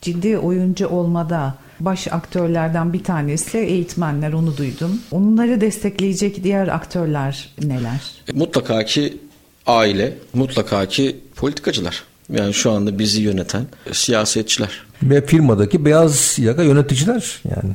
ciddi 0.00 0.38
oyuncu 0.38 0.88
olmada 0.88 1.54
baş 1.80 2.08
aktörlerden 2.08 2.92
bir 2.92 3.04
tanesi 3.04 3.58
eğitmenler 3.58 4.32
onu 4.32 4.56
duydum. 4.56 5.00
Onları 5.10 5.60
destekleyecek 5.60 6.44
diğer 6.44 6.68
aktörler 6.68 7.48
neler? 7.62 8.00
Mutlaka 8.34 8.84
ki 8.84 9.18
aile, 9.66 10.14
mutlaka 10.34 10.86
ki 10.86 11.16
politikacılar. 11.36 12.04
Yani 12.32 12.54
şu 12.54 12.70
anda 12.70 12.98
bizi 12.98 13.22
yöneten 13.22 13.66
siyasetçiler. 13.92 14.70
Ve 15.02 15.26
firmadaki 15.26 15.84
beyaz 15.84 16.38
yaka 16.38 16.62
yöneticiler 16.62 17.40
yani. 17.44 17.72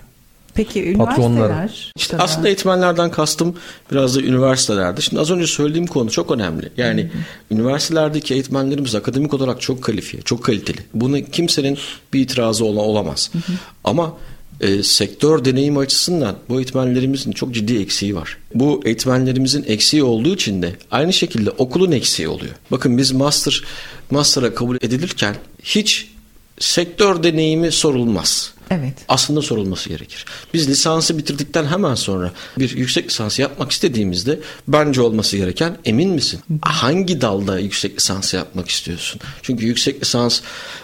Peki 0.58 0.92
üniversiteler? 0.92 1.92
İşte 1.96 2.18
aslında 2.18 2.48
eğitmenlerden 2.48 3.12
kastım 3.12 3.56
biraz 3.92 4.16
da 4.16 4.22
üniversitelerde. 4.22 5.02
Şimdi 5.02 5.22
az 5.22 5.32
önce 5.32 5.48
söylediğim 5.48 5.88
konu 5.88 6.12
çok 6.12 6.32
önemli. 6.32 6.70
Yani 6.78 7.02
hı 7.02 7.06
hı. 7.08 7.12
üniversitelerdeki 7.52 8.34
eğitmenlerimiz 8.34 8.96
akademik 8.96 9.34
olarak 9.34 9.62
çok 9.62 9.84
kalifiye, 9.84 10.24
çok 10.24 10.44
kaliteli. 10.44 10.78
Bunu 10.94 11.26
kimsenin 11.26 11.78
bir 12.14 12.20
itirazı 12.20 12.66
olamaz. 12.66 13.30
Hı 13.34 13.38
hı. 13.38 13.58
Ama 13.84 14.14
e, 14.62 14.84
sektör 14.84 15.46
deneyim 15.46 15.78
açısından 15.78 16.36
bu 16.50 16.56
eğitmenlerimizin 16.56 17.32
çok 17.32 17.54
ciddi 17.54 17.78
eksiği 17.78 18.16
var. 18.16 18.38
Bu 18.54 18.82
eğitmenlerimizin 18.86 19.64
eksiği 19.68 20.04
olduğu 20.04 20.34
için 20.34 20.62
de 20.62 20.76
aynı 20.92 21.14
şekilde 21.14 21.52
okulun 21.52 21.92
eksiği 21.92 22.28
oluyor. 22.28 22.54
Bakın 22.72 22.98
biz 22.98 23.12
master 23.12 23.64
master'a 24.12 24.56
kabul 24.56 24.76
edilirken 24.76 25.36
hiç 25.64 26.08
sektör 26.60 27.24
deneyimi 27.24 27.72
sorulmaz. 27.72 28.54
Evet. 28.70 28.94
Aslında 29.08 29.42
sorulması 29.42 29.90
gerekir. 29.90 30.26
Biz 30.54 30.70
lisansı 30.70 31.18
bitirdikten 31.18 31.66
hemen 31.66 31.96
sonra 31.96 32.32
bir 32.60 32.78
yüksek 32.78 33.06
lisans 33.06 33.40
yapmak 33.40 33.72
istediğimizde 33.72 34.40
bence 34.68 35.02
olması 35.02 35.38
gereken 35.38 35.78
emin 35.86 36.10
misin? 36.10 36.40
Hangi 36.62 37.22
dalda 37.22 37.60
yüksek 37.60 37.98
lisans 37.98 38.34
yapmak 38.34 38.70
istiyorsun? 38.70 39.22
Çünkü 39.42 39.66
yüksek 39.66 40.02
lisans 40.02 40.42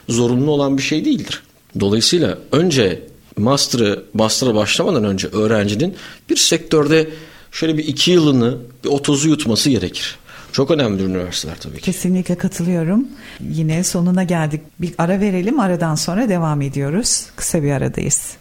zorunlu 0.10 0.52
olan 0.52 0.78
bir 0.78 0.84
şey 0.84 1.06
değildir. 1.06 1.44
Dolayısıyla 1.80 2.38
önce 2.52 3.02
master'ı 3.38 4.04
master'a 4.14 4.56
başlamadan 4.56 5.04
önce 5.04 5.28
öğrencinin 5.28 5.96
bir 6.30 6.36
sektörde 6.36 7.10
şöyle 7.52 7.78
bir 7.78 7.88
iki 7.88 8.12
yılını 8.12 8.58
bir 8.84 8.90
otozu 8.90 9.30
yutması 9.30 9.70
gerekir. 9.70 10.18
Çok 10.52 10.72
önemli 10.72 11.04
üniversiteler 11.04 11.56
tabii 11.60 11.76
ki. 11.76 11.82
Kesinlikle 11.82 12.36
katılıyorum. 12.36 13.08
Yine 13.50 13.84
sonuna 13.84 14.24
geldik. 14.24 14.62
Bir 14.80 14.94
ara 14.98 15.20
verelim. 15.20 15.60
Aradan 15.60 15.96
sonra 15.96 16.30
devam 16.30 16.62
ediyoruz. 16.62 17.26
Kısa 17.36 17.64
bir 17.64 17.72
aradayız. 17.72 18.32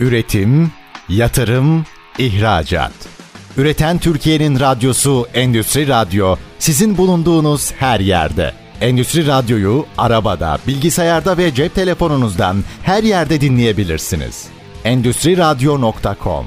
Üretim, 0.00 0.72
yatırım, 1.08 1.86
ihracat. 2.18 2.92
Üreten 3.56 3.98
Türkiye'nin 3.98 4.60
radyosu 4.60 5.26
Endüstri 5.34 5.88
Radyo 5.88 6.36
sizin 6.58 6.96
bulunduğunuz 6.96 7.72
her 7.72 8.00
yerde. 8.00 8.52
Endüstri 8.80 9.26
Radyo'yu 9.26 9.86
arabada, 9.98 10.58
bilgisayarda 10.66 11.38
ve 11.38 11.54
cep 11.54 11.74
telefonunuzdan 11.74 12.56
her 12.82 13.02
yerde 13.02 13.40
dinleyebilirsiniz. 13.40 14.46
Endüstri 14.84 15.36
Radyo.com 15.36 16.46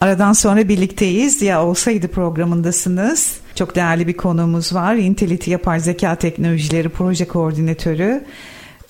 Aradan 0.00 0.32
sonra 0.32 0.68
birlikteyiz. 0.68 1.42
Ya 1.42 1.64
olsaydı 1.64 2.08
programındasınız. 2.08 3.40
Çok 3.54 3.76
değerli 3.76 4.06
bir 4.06 4.16
konuğumuz 4.16 4.74
var. 4.74 4.94
Intelity 4.94 5.50
Yapay 5.50 5.80
Zeka 5.80 6.16
Teknolojileri 6.16 6.88
Proje 6.88 7.28
Koordinatörü 7.28 8.24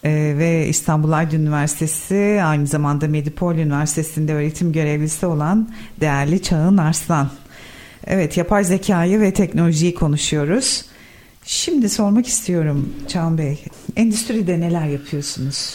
ee, 0.04 0.34
ve 0.38 0.66
İstanbul 0.66 1.12
Aydın 1.12 1.40
Üniversitesi 1.40 2.40
aynı 2.44 2.66
zamanda 2.66 3.08
Medipol 3.08 3.54
Üniversitesi'nde 3.54 4.34
öğretim 4.34 4.72
görevlisi 4.72 5.26
olan 5.26 5.68
değerli 6.00 6.42
Çağın 6.42 6.76
Arslan. 6.76 7.28
Evet 8.06 8.36
yapay 8.36 8.64
zekayı 8.64 9.20
ve 9.20 9.32
teknolojiyi 9.32 9.94
konuşuyoruz. 9.94 10.84
Şimdi 11.44 11.88
sormak 11.88 12.26
istiyorum 12.26 12.94
Çağın 13.08 13.38
Bey. 13.38 13.58
Endüstride 13.96 14.60
neler 14.60 14.86
yapıyorsunuz? 14.86 15.74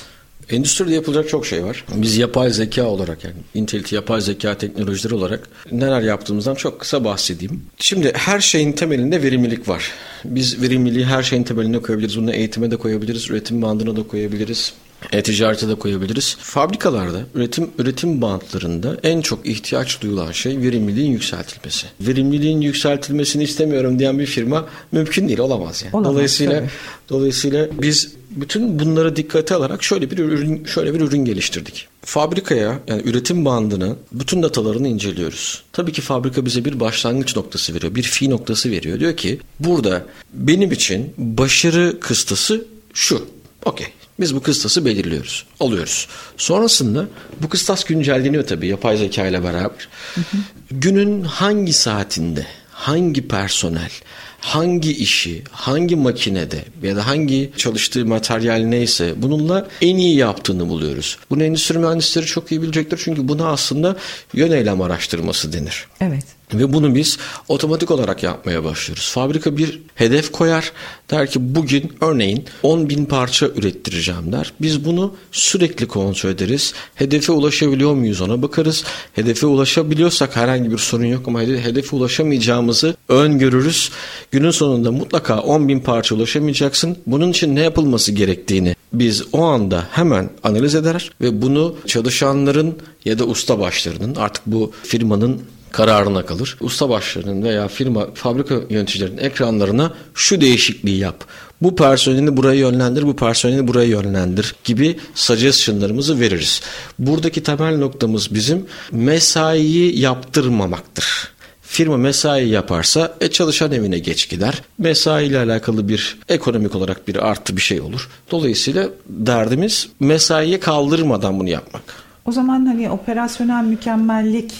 Endüstride 0.49 0.93
yapılacak 0.93 1.29
çok 1.29 1.45
şey 1.45 1.63
var. 1.63 1.85
Biz 1.95 2.17
yapay 2.17 2.49
zeka 2.49 2.83
olarak 2.83 3.23
yani 3.23 3.35
Intel'ti 3.53 3.95
yapay 3.95 4.21
zeka 4.21 4.57
teknolojileri 4.57 5.15
olarak 5.15 5.49
neler 5.71 6.01
yaptığımızdan 6.01 6.55
çok 6.55 6.79
kısa 6.79 7.03
bahsedeyim. 7.03 7.61
Şimdi 7.77 8.11
her 8.15 8.39
şeyin 8.39 8.71
temelinde 8.71 9.23
verimlilik 9.23 9.67
var. 9.67 9.91
Biz 10.25 10.61
verimliliği 10.61 11.05
her 11.05 11.23
şeyin 11.23 11.43
temeline 11.43 11.79
koyabiliriz. 11.79 12.17
Bunu 12.17 12.31
eğitime 12.31 12.71
de 12.71 12.77
koyabiliriz, 12.77 13.29
üretim 13.29 13.61
bandına 13.61 13.95
da 13.95 14.07
koyabiliriz. 14.07 14.73
E-ticarete 15.12 15.67
de 15.67 15.75
koyabiliriz. 15.75 16.38
Fabrikalarda, 16.39 17.21
üretim 17.36 17.69
üretim 17.77 18.21
bantlarında 18.21 18.97
en 19.03 19.21
çok 19.21 19.45
ihtiyaç 19.45 20.01
duyulan 20.01 20.31
şey 20.31 20.62
verimliliğin 20.62 21.12
yükseltilmesi. 21.12 21.88
Verimliliğin 22.01 22.62
yükseltilmesini 22.62 23.43
istemiyorum 23.43 23.99
diyen 23.99 24.19
bir 24.19 24.25
firma 24.25 24.65
mümkün 24.91 25.27
değil, 25.27 25.39
olamaz 25.39 25.83
yani. 25.83 25.95
Olamaz, 25.95 26.13
dolayısıyla 26.13 26.60
tabii. 26.60 26.69
dolayısıyla 27.10 27.67
biz 27.81 28.12
bütün 28.29 28.79
bunları 28.79 29.15
dikkate 29.15 29.55
alarak 29.55 29.83
şöyle 29.83 30.12
bir 30.12 30.17
ürün 30.17 30.65
şöyle 30.65 30.93
bir 30.93 31.01
ürün 31.01 31.25
geliştirdik. 31.25 31.88
Fabrikaya 32.01 32.79
yani 32.88 33.01
üretim 33.05 33.45
bandını 33.45 33.95
bütün 34.12 34.43
datalarını 34.43 34.88
inceliyoruz. 34.88 35.63
Tabii 35.73 35.91
ki 35.91 36.01
fabrika 36.01 36.45
bize 36.45 36.65
bir 36.65 36.79
başlangıç 36.79 37.36
noktası 37.36 37.73
veriyor, 37.73 37.95
bir 37.95 38.03
fi 38.03 38.29
noktası 38.29 38.71
veriyor. 38.71 38.99
Diyor 38.99 39.17
ki 39.17 39.39
burada 39.60 40.05
benim 40.33 40.71
için 40.71 41.13
başarı 41.17 41.97
kıstası 41.99 42.65
şu. 42.93 43.25
Okey. 43.65 43.88
Biz 44.19 44.36
bu 44.36 44.41
kıstası 44.41 44.86
belirliyoruz, 44.86 45.45
alıyoruz. 45.60 46.08
Sonrasında 46.38 47.06
bu 47.41 47.49
kıstas 47.49 47.84
güncelleniyor 47.84 48.47
tabii 48.47 48.67
yapay 48.67 48.97
zeka 48.97 49.27
ile 49.27 49.43
beraber. 49.43 49.88
Hı 50.15 50.21
hı. 50.21 50.38
Günün 50.71 51.23
hangi 51.23 51.73
saatinde, 51.73 52.45
hangi 52.71 53.27
personel, 53.27 53.91
hangi 54.39 54.91
işi, 54.91 55.43
hangi 55.51 55.95
makinede 55.95 56.65
ya 56.84 56.95
da 56.95 57.08
hangi 57.08 57.51
çalıştığı 57.58 58.06
materyal 58.06 58.60
neyse 58.60 59.13
bununla 59.17 59.67
en 59.82 59.95
iyi 59.95 60.15
yaptığını 60.17 60.69
buluyoruz. 60.69 61.17
Bunu 61.30 61.43
endüstri 61.43 61.80
mühendisleri 61.80 62.25
çok 62.25 62.51
iyi 62.51 62.62
bilecektir 62.62 63.01
çünkü 63.03 63.27
buna 63.27 63.47
aslında 63.47 63.95
yön 64.34 64.51
eylem 64.51 64.82
araştırması 64.82 65.53
denir. 65.53 65.86
Evet. 66.01 66.37
Ve 66.53 66.73
bunu 66.73 66.95
biz 66.95 67.17
otomatik 67.47 67.91
olarak 67.91 68.23
yapmaya 68.23 68.63
başlıyoruz. 68.63 69.12
Fabrika 69.12 69.57
bir 69.57 69.81
hedef 69.95 70.31
koyar. 70.31 70.71
Der 71.12 71.31
ki 71.31 71.55
bugün 71.55 71.93
örneğin 72.01 72.45
10 72.63 72.89
bin 72.89 73.05
parça 73.05 73.47
ürettireceğim 73.47 74.31
der. 74.31 74.53
Biz 74.62 74.86
bunu 74.86 75.15
sürekli 75.31 75.88
kontrol 75.88 76.29
ederiz. 76.29 76.73
Hedefe 76.95 77.31
ulaşabiliyor 77.31 77.93
muyuz 77.93 78.21
ona 78.21 78.41
bakarız. 78.41 78.83
Hedefe 79.13 79.45
ulaşabiliyorsak 79.47 80.36
herhangi 80.36 80.71
bir 80.71 80.77
sorun 80.77 81.05
yok 81.05 81.27
ama 81.27 81.41
hedefe 81.41 81.95
ulaşamayacağımızı 81.95 82.95
öngörürüz. 83.10 83.91
Günün 84.31 84.51
sonunda 84.51 84.91
mutlaka 84.91 85.39
10 85.39 85.67
bin 85.67 85.79
parça 85.79 86.15
ulaşamayacaksın. 86.15 86.97
Bunun 87.07 87.31
için 87.31 87.55
ne 87.55 87.62
yapılması 87.62 88.12
gerektiğini 88.12 88.75
biz 88.93 89.23
o 89.31 89.43
anda 89.43 89.88
hemen 89.91 90.29
analiz 90.43 90.75
eder 90.75 91.12
ve 91.21 91.41
bunu 91.41 91.75
çalışanların 91.86 92.77
ya 93.05 93.19
da 93.19 93.25
usta 93.25 93.60
başlarının 93.60 94.15
artık 94.15 94.43
bu 94.45 94.71
firmanın 94.83 95.41
kararına 95.71 96.25
kalır. 96.25 96.58
Usta 96.62 96.89
başlarının 96.89 97.43
veya 97.43 97.67
firma 97.67 98.08
fabrika 98.13 98.56
yöneticilerinin 98.69 99.17
ekranlarına 99.17 99.93
şu 100.13 100.41
değişikliği 100.41 100.97
yap. 100.97 101.23
Bu 101.62 101.75
personeli 101.75 102.38
buraya 102.38 102.60
yönlendir, 102.60 103.03
bu 103.03 103.15
personeli 103.15 103.67
buraya 103.67 103.88
yönlendir 103.88 104.56
gibi 104.63 104.99
suggestionlarımızı 105.15 106.19
veririz. 106.19 106.62
Buradaki 106.99 107.43
temel 107.43 107.77
noktamız 107.77 108.34
bizim 108.34 108.65
mesaiyi 108.91 109.99
yaptırmamaktır. 109.99 111.38
Firma 111.62 111.97
mesai 111.97 112.49
yaparsa 112.49 113.15
e, 113.21 113.27
çalışan 113.27 113.71
evine 113.71 113.99
geç 113.99 114.30
gider. 114.30 114.62
Mesai 114.77 115.25
ile 115.25 115.39
alakalı 115.39 115.89
bir 115.89 116.17
ekonomik 116.30 116.75
olarak 116.75 117.08
bir 117.08 117.15
artı 117.15 117.56
bir 117.56 117.62
şey 117.62 117.82
olur. 117.82 118.10
Dolayısıyla 118.32 118.89
derdimiz 119.10 119.89
mesaiye 119.99 120.60
kaldırmadan 120.60 121.39
bunu 121.39 121.49
yapmak. 121.49 121.82
O 122.25 122.32
zaman 122.32 122.65
hani 122.65 122.89
operasyonel 122.89 123.63
mükemmellik 123.63 124.53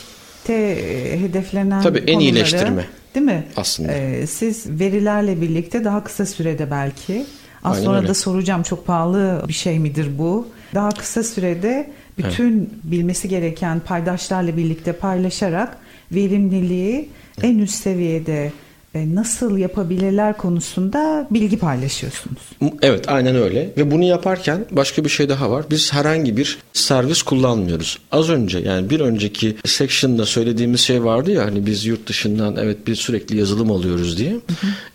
te 0.48 1.20
hedeflenen 1.22 1.82
Tabii 1.82 2.00
en 2.00 2.06
konuları, 2.06 2.24
iyileştirme. 2.24 2.86
Değil 3.16 3.26
mi? 3.26 3.44
Aslında. 3.56 3.94
Ee, 3.94 4.28
siz 4.28 4.80
verilerle 4.80 5.42
birlikte 5.42 5.84
daha 5.84 6.04
kısa 6.04 6.26
sürede 6.26 6.72
belki. 6.72 7.26
Az 7.64 7.76
Aynen 7.76 7.86
sonra 7.86 7.98
öyle. 7.98 8.08
da 8.08 8.14
soracağım 8.14 8.64
çok 8.64 8.88
pahalı 8.88 9.44
bir 9.48 9.54
şey 9.54 9.80
midir 9.80 10.18
bu? 10.18 10.48
Daha 10.76 10.90
kısa 10.90 11.24
sürede 11.24 11.90
bütün 12.18 12.70
bilmesi 12.84 13.30
gereken 13.30 13.80
paydaşlarla 13.80 14.58
birlikte 14.58 14.94
paylaşarak 14.94 15.78
verimliliği 16.12 17.10
en 17.44 17.58
üst 17.58 17.76
seviyede 17.76 18.46
e, 18.46 18.52
nasıl 18.96 19.58
yapabilirler 19.58 20.38
konusunda 20.38 21.28
bilgi 21.32 21.60
paylaşıyorsunuz. 21.60 22.42
Evet 22.82 23.10
aynen 23.10 23.36
öyle 23.36 23.70
ve 23.78 23.92
bunu 23.92 24.04
yaparken 24.04 24.66
başka 24.72 25.04
bir 25.04 25.10
şey 25.10 25.30
daha 25.30 25.52
var. 25.52 25.66
Biz 25.70 25.94
herhangi 25.94 26.38
bir 26.38 26.58
servis 26.74 27.22
kullanmıyoruz. 27.22 28.00
Az 28.12 28.30
önce 28.30 28.60
yani 28.60 28.90
bir 28.90 29.00
önceki 29.00 29.58
section'da 29.66 30.26
söylediğimiz 30.26 30.82
şey 30.82 31.04
vardı 31.04 31.32
ya 31.32 31.46
hani 31.46 31.66
biz 31.66 31.86
yurt 31.86 32.08
dışından 32.08 32.56
evet 32.56 32.88
bir 32.88 32.96
sürekli 32.96 33.38
yazılım 33.38 33.72
alıyoruz 33.72 34.18
diye. 34.18 34.36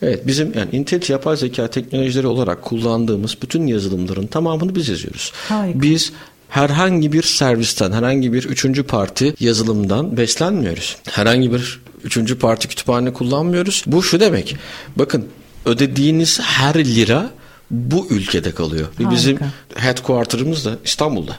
Evet 0.02 0.26
bizim 0.26 0.52
yani 0.58 0.68
Intel 0.72 1.02
yapay 1.08 1.36
zeka 1.36 1.66
teknolojileri 1.66 2.26
olarak 2.26 2.62
kullandığımız 2.62 3.36
bütün 3.42 3.66
yazılımların 3.66 4.26
tamamını 4.26 4.74
biz 4.74 4.88
yazıyoruz. 4.88 5.32
Harika. 5.48 5.82
Biz 5.82 6.12
herhangi 6.48 7.12
bir 7.12 7.22
servisten, 7.22 7.92
herhangi 7.92 8.32
bir 8.32 8.44
üçüncü 8.44 8.82
parti 8.82 9.34
yazılımdan 9.40 10.16
beslenmiyoruz. 10.16 10.96
Herhangi 11.10 11.52
bir 11.52 11.80
üçüncü 12.04 12.38
parti 12.38 12.68
kütüphane 12.68 13.12
kullanmıyoruz. 13.12 13.84
Bu 13.86 14.02
şu 14.02 14.20
demek. 14.20 14.56
Bakın 14.96 15.28
ödediğiniz 15.66 16.40
her 16.40 16.84
lira 16.84 17.30
bu 17.70 18.06
ülkede 18.10 18.50
kalıyor. 18.50 18.86
Ve 19.00 19.04
Harika. 19.04 19.16
bizim 19.16 19.38
headquarter'ımız 19.74 20.64
da 20.64 20.78
İstanbul'da. 20.84 21.36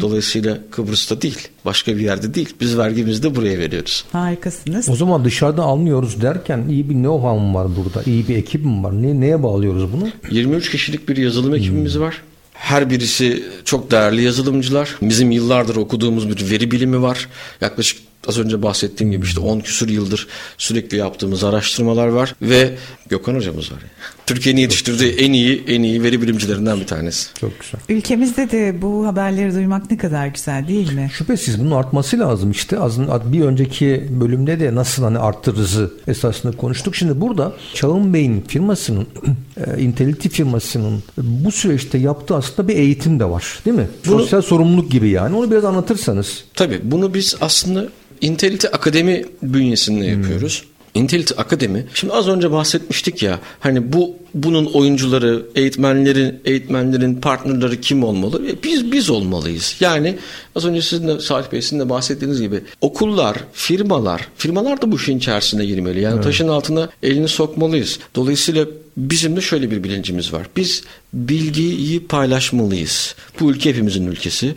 Dolayısıyla 0.00 0.58
Kıbrıs'ta 0.70 1.22
değil, 1.22 1.48
başka 1.64 1.96
bir 1.96 2.00
yerde 2.00 2.34
değil. 2.34 2.54
Biz 2.60 2.78
vergimizi 2.78 3.22
de 3.22 3.34
buraya 3.36 3.58
veriyoruz. 3.58 4.04
Harikasınız. 4.12 4.88
O 4.88 4.96
zaman 4.96 5.24
dışarıda 5.24 5.62
almıyoruz 5.62 6.22
derken 6.22 6.64
iyi 6.68 6.90
bir 6.90 6.94
know-how 6.94 7.54
var 7.54 7.68
burada? 7.76 8.10
İyi 8.10 8.28
bir 8.28 8.36
ekip 8.36 8.64
mi 8.64 8.82
var? 8.82 9.02
Ne, 9.02 9.20
neye 9.20 9.42
bağlıyoruz 9.42 9.92
bunu? 9.92 10.08
23 10.30 10.70
kişilik 10.70 11.08
bir 11.08 11.16
yazılım 11.16 11.54
ekibimiz 11.54 11.98
var. 11.98 12.22
Her 12.52 12.90
birisi 12.90 13.44
çok 13.64 13.90
değerli 13.90 14.22
yazılımcılar. 14.22 14.96
Bizim 15.02 15.30
yıllardır 15.30 15.76
okuduğumuz 15.76 16.28
bir 16.28 16.50
veri 16.50 16.70
bilimi 16.70 17.02
var. 17.02 17.28
Yaklaşık 17.60 18.05
az 18.26 18.38
önce 18.38 18.62
bahsettiğim 18.62 19.12
gibi 19.12 19.26
işte 19.26 19.40
10 19.40 19.60
küsur 19.60 19.88
yıldır 19.88 20.26
sürekli 20.58 20.96
yaptığımız 20.96 21.44
araştırmalar 21.44 22.08
var 22.08 22.34
ve 22.42 22.76
Gökhan 23.08 23.34
hocamız 23.34 23.72
var. 23.72 23.78
Türkiye'nin 24.26 24.60
yetiştirdiği 24.60 25.12
en 25.12 25.32
iyi 25.32 25.64
en 25.68 25.82
iyi 25.82 26.02
veri 26.02 26.22
bilimcilerinden 26.22 26.80
bir 26.80 26.86
tanesi. 26.86 27.28
Çok 27.40 27.60
güzel. 27.60 27.80
Ülkemizde 27.88 28.50
de 28.50 28.82
bu 28.82 29.06
haberleri 29.06 29.54
duymak 29.54 29.90
ne 29.90 29.96
kadar 29.96 30.26
güzel 30.26 30.68
değil 30.68 30.92
mi? 30.92 31.10
Şüphesiz 31.12 31.60
bunun 31.60 31.70
artması 31.70 32.18
lazım 32.18 32.50
işte. 32.50 32.78
Az 32.78 32.98
bir 33.32 33.40
önceki 33.40 34.06
bölümde 34.10 34.60
de 34.60 34.74
nasıl 34.74 35.02
hani 35.02 35.18
arttırırızı 35.18 35.90
esasında 36.08 36.56
konuştuk. 36.56 36.96
Şimdi 36.96 37.20
burada 37.20 37.52
Çağın 37.74 38.14
Bey'in 38.14 38.40
firmasının 38.40 39.06
e, 39.76 39.82
Intelity 39.82 40.28
firmasının 40.28 41.02
bu 41.18 41.52
süreçte 41.52 41.98
yaptığı 41.98 42.34
aslında 42.36 42.68
bir 42.68 42.76
eğitim 42.76 43.20
de 43.20 43.24
var. 43.24 43.58
Değil 43.64 43.76
mi? 43.76 43.88
Bunu- 44.06 44.20
Sosyal 44.20 44.42
sorumluluk 44.42 44.90
gibi 44.90 45.08
yani. 45.08 45.36
Onu 45.36 45.50
biraz 45.50 45.64
anlatırsanız. 45.64 46.44
Tabii 46.54 46.80
bunu 46.84 47.14
biz 47.14 47.36
aslında 47.40 47.88
Intelity 48.20 48.66
Akademi 48.72 49.24
bünyesinde 49.42 50.06
yapıyoruz. 50.06 50.64
Intelity 50.96 51.34
Akademi. 51.36 51.86
Şimdi 51.94 52.12
az 52.12 52.28
önce 52.28 52.52
bahsetmiştik 52.52 53.22
ya 53.22 53.38
hani 53.60 53.92
bu 53.92 54.16
bunun 54.36 54.66
oyuncuları, 54.66 55.46
eğitmenlerin, 55.54 56.40
eğitmenlerin 56.44 57.14
partnerleri 57.14 57.80
kim 57.80 58.04
olmalı? 58.04 58.42
E, 58.48 58.62
Biz 58.62 58.92
biz 58.92 59.10
olmalıyız. 59.10 59.76
Yani 59.80 60.16
az 60.56 60.64
önce 60.64 60.82
sizin 60.82 61.08
de 61.08 61.20
Salih 61.20 61.52
Bey 61.52 61.62
sizin 61.62 61.80
de 61.80 61.88
bahsettiğiniz 61.88 62.40
gibi 62.40 62.60
okullar, 62.80 63.36
firmalar, 63.52 64.28
firmalar 64.36 64.82
da 64.82 64.92
bu 64.92 64.96
işin 64.96 65.18
içerisine 65.18 65.66
girmeli. 65.66 66.00
Yani 66.00 66.20
taşın 66.20 66.48
altına 66.48 66.88
elini 67.02 67.28
sokmalıyız. 67.28 67.98
Dolayısıyla 68.14 68.66
bizim 68.96 69.36
de 69.36 69.40
şöyle 69.40 69.70
bir 69.70 69.84
bilincimiz 69.84 70.32
var. 70.32 70.46
Biz 70.56 70.82
bilgiyi 71.14 72.06
paylaşmalıyız. 72.06 73.14
Bu 73.40 73.50
ülke 73.50 73.70
hepimizin 73.70 74.06
ülkesi. 74.06 74.54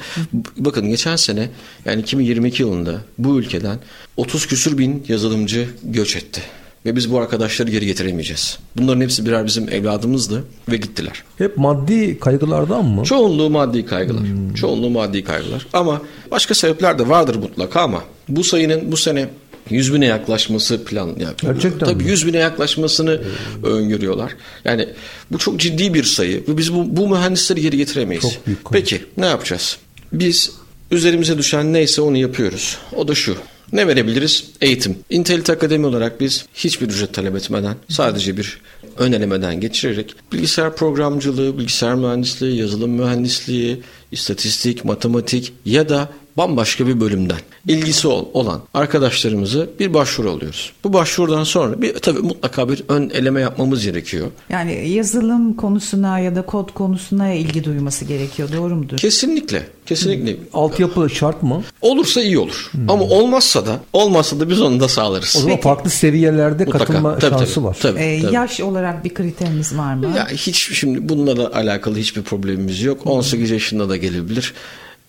Bakın 0.58 0.89
geçen 0.89 1.15
sene 1.15 1.50
yani 1.86 2.02
2022 2.02 2.62
yılında 2.63 3.02
bu 3.18 3.39
ülkeden 3.39 3.78
30 4.18 4.46
küsür 4.48 4.78
bin 4.78 5.04
yazılımcı 5.08 5.68
göç 5.84 6.15
etti. 6.15 6.42
Ve 6.86 6.96
biz 6.96 7.12
bu 7.12 7.20
arkadaşları 7.20 7.72
geri 7.72 7.86
getiremeyeceğiz. 7.86 8.60
Bunların 8.78 9.02
hepsi 9.02 9.26
birer 9.26 9.46
bizim 9.46 9.70
evladımızdı 9.70 10.44
ve 10.70 10.78
gittiler. 10.78 11.24
Hep 11.38 11.58
maddi 11.58 12.20
kaygılardan 12.20 12.86
mı? 12.86 13.04
Çoğunluğu 13.04 13.50
maddi 13.50 13.86
kaygılar. 13.86 14.24
Çoğunluğu 14.56 14.89
maddi 14.89 15.24
kaygılar. 15.24 15.68
Ama 15.74 16.02
başka 16.32 16.54
sebepler 16.54 17.00
de 17.00 17.10
vardır 17.10 17.36
mutlaka 17.36 17.82
ama 17.82 18.04
bu 18.30 18.44
sayının 18.44 18.92
bu 18.92 18.98
sene 18.98 19.30
100 19.70 19.94
bine 19.94 20.06
yaklaşması 20.06 20.86
plan. 20.86 21.08
Yani, 21.08 21.34
Gerçekten 21.42 21.86
Tabii 21.86 22.04
mi? 22.04 22.10
100 22.10 22.28
bine 22.28 22.38
yaklaşmasını 22.38 23.22
öngörüyorlar. 23.63 24.36
Yani 24.65 24.88
bu 25.32 25.38
çok 25.38 25.60
ciddi 25.60 25.94
bir 25.94 26.04
sayı 26.04 26.44
ve 26.48 26.58
biz 26.58 26.74
bu, 26.74 26.98
bu 26.98 27.08
mühendisleri 27.08 27.62
geri 27.62 27.78
getiremeyiz. 27.78 28.24
Çok 28.24 28.48
büyük 28.48 28.63
konu. 28.63 28.78
Peki 28.78 29.02
ne 29.18 29.26
yapacağız? 29.26 29.78
Biz 30.13 30.52
üzerimize 30.91 31.38
düşen 31.38 31.73
neyse 31.73 32.02
onu 32.02 32.17
yapıyoruz. 32.17 32.78
O 32.95 33.08
da 33.08 33.15
şu. 33.15 33.36
Ne 33.73 33.88
verebiliriz? 33.88 34.45
Eğitim. 34.62 34.97
Intellit 35.10 35.49
Akademi 35.49 35.86
olarak 35.86 36.19
biz 36.19 36.45
hiçbir 36.54 36.88
ücret 36.88 37.13
talep 37.13 37.36
etmeden 37.36 37.75
sadece 37.89 38.38
bir 38.38 38.62
ön 38.97 39.12
elemeden 39.12 39.60
geçirerek 39.60 40.15
bilgisayar 40.34 40.75
programcılığı, 40.75 41.58
bilgisayar 41.58 41.95
mühendisliği, 41.95 42.58
yazılım 42.58 42.91
mühendisliği, 42.91 43.82
istatistik, 44.12 44.86
matematik 44.86 45.54
ya 45.65 45.89
da 45.89 46.10
bambaşka 46.43 46.88
bir 46.88 46.99
bölümden 46.99 47.38
ilgisi 47.67 48.08
ol- 48.08 48.25
olan 48.34 48.62
arkadaşlarımızı 48.73 49.69
bir 49.80 49.93
başvuru 49.93 50.32
alıyoruz. 50.32 50.71
Bu 50.84 50.93
başvurudan 50.93 51.43
sonra 51.43 51.82
bir 51.82 51.93
tabii 51.93 52.19
mutlaka 52.19 52.69
bir 52.69 52.84
ön 52.89 53.10
eleme 53.10 53.41
yapmamız 53.41 53.84
gerekiyor. 53.86 54.28
Yani 54.49 54.89
yazılım 54.89 55.54
konusuna 55.54 56.19
ya 56.19 56.36
da 56.36 56.41
kod 56.41 56.69
konusuna 56.73 57.34
ilgi 57.34 57.63
duyması 57.63 58.06
gerekiyor. 58.06 58.49
Doğru 58.58 58.75
mudur? 58.75 58.97
Kesinlikle, 58.97 59.67
kesinlikle. 59.86 60.36
Altyapı 60.54 61.10
şart 61.10 61.43
mı? 61.43 61.63
Olursa 61.82 62.21
iyi 62.21 62.39
olur. 62.39 62.71
Ama 62.88 63.04
olmazsa 63.04 63.65
da 63.65 63.80
olmazsa 63.93 64.39
da 64.39 64.49
biz 64.49 64.62
onu 64.62 64.80
da 64.80 64.88
sağlarız. 64.88 65.36
O 65.38 65.41
zaman 65.41 65.58
farklı 65.60 65.89
seviyelerde 65.89 66.65
Mutlaka. 66.65 66.86
katılma 66.86 67.17
Tabii, 67.19 67.38
şansı 67.39 67.56
tabii. 67.56 67.65
var. 67.65 67.78
Tabii, 67.82 67.99
Ee, 67.99 68.21
tabii. 68.21 68.34
yaş 68.36 68.62
olarak 68.62 69.04
bir 69.06 69.13
kriterimiz 69.13 69.78
var 69.78 69.93
mı? 69.93 70.13
Ya 70.17 70.28
hiç 70.30 70.71
şimdi 70.80 71.10
bununla 71.10 71.38
da 71.38 71.56
alakalı 71.56 71.95
hiçbir 71.97 72.21
problemimiz 72.21 72.82
yok. 72.82 73.02
18 73.06 73.49
yaşında 73.52 73.89
da 73.89 73.97
gelebilir. 73.97 74.54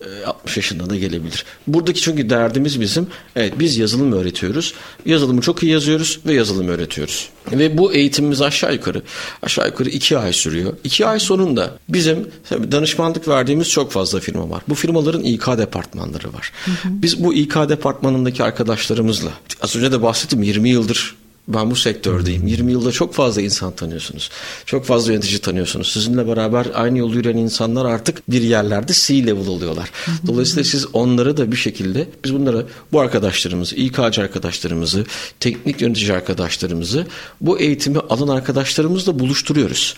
E, 0.00 0.24
60 0.24 0.56
yaşında 0.56 0.90
da 0.90 0.96
gelebilir. 0.96 1.44
Buradaki 1.66 2.00
çünkü 2.00 2.30
derdimiz 2.30 2.80
bizim 2.80 3.06
evet 3.36 3.52
biz 3.58 3.76
yazılım 3.76 4.12
öğretiyoruz. 4.12 4.74
Yazılımı 5.06 5.40
çok 5.40 5.62
iyi 5.62 5.72
yazıyoruz 5.72 6.20
ve 6.26 6.34
yazılım 6.34 6.68
öğretiyoruz. 6.68 7.28
Ve 7.52 7.78
bu 7.78 7.92
eğitimimiz 7.92 8.42
aşağı 8.42 8.72
yukarı 8.72 9.02
aşağı 9.42 9.66
yukarı 9.66 9.88
2 9.88 10.18
ay 10.18 10.32
sürüyor. 10.32 10.72
2 10.84 11.06
ay 11.06 11.20
sonunda 11.20 11.78
bizim 11.88 12.28
danışmanlık 12.50 13.28
verdiğimiz 13.28 13.68
çok 13.68 13.92
fazla 13.92 14.20
firma 14.20 14.50
var. 14.50 14.62
Bu 14.68 14.74
firmaların 14.74 15.24
İK 15.24 15.46
departmanları 15.46 16.32
var. 16.32 16.52
Biz 16.84 17.24
bu 17.24 17.34
İK 17.34 17.54
departmanındaki 17.54 18.42
arkadaşlarımızla 18.44 19.30
az 19.62 19.76
önce 19.76 19.92
de 19.92 20.02
bahsettim 20.02 20.42
20 20.42 20.68
yıldır 20.68 21.19
Ben 21.54 21.70
bu 21.70 21.76
sektördeyim. 21.76 22.46
20 22.46 22.72
yılda 22.72 22.92
çok 22.92 23.14
fazla 23.14 23.42
insan 23.42 23.72
tanıyorsunuz. 23.72 24.30
Çok 24.66 24.84
fazla 24.84 25.12
yönetici 25.12 25.38
tanıyorsunuz. 25.38 25.92
Sizinle 25.92 26.28
beraber 26.28 26.66
aynı 26.74 26.98
yolu 26.98 27.14
yürüyen 27.14 27.36
insanlar 27.36 27.84
artık 27.84 28.30
bir 28.30 28.42
yerlerde 28.42 28.92
C-level 28.92 29.48
oluyorlar. 29.48 29.90
Dolayısıyla 30.26 30.64
siz 30.64 30.86
onları 30.92 31.36
da 31.36 31.52
bir 31.52 31.56
şekilde 31.56 32.08
biz 32.24 32.34
bunları 32.34 32.66
bu 32.92 33.00
arkadaşlarımızı, 33.00 33.76
İK'cı 33.76 34.22
arkadaşlarımızı, 34.22 35.04
teknik 35.40 35.80
yönetici 35.80 36.12
arkadaşlarımızı 36.12 37.06
bu 37.40 37.58
eğitimi 37.58 37.98
alan 37.98 38.28
arkadaşlarımızla 38.28 39.18
buluşturuyoruz. 39.18 39.96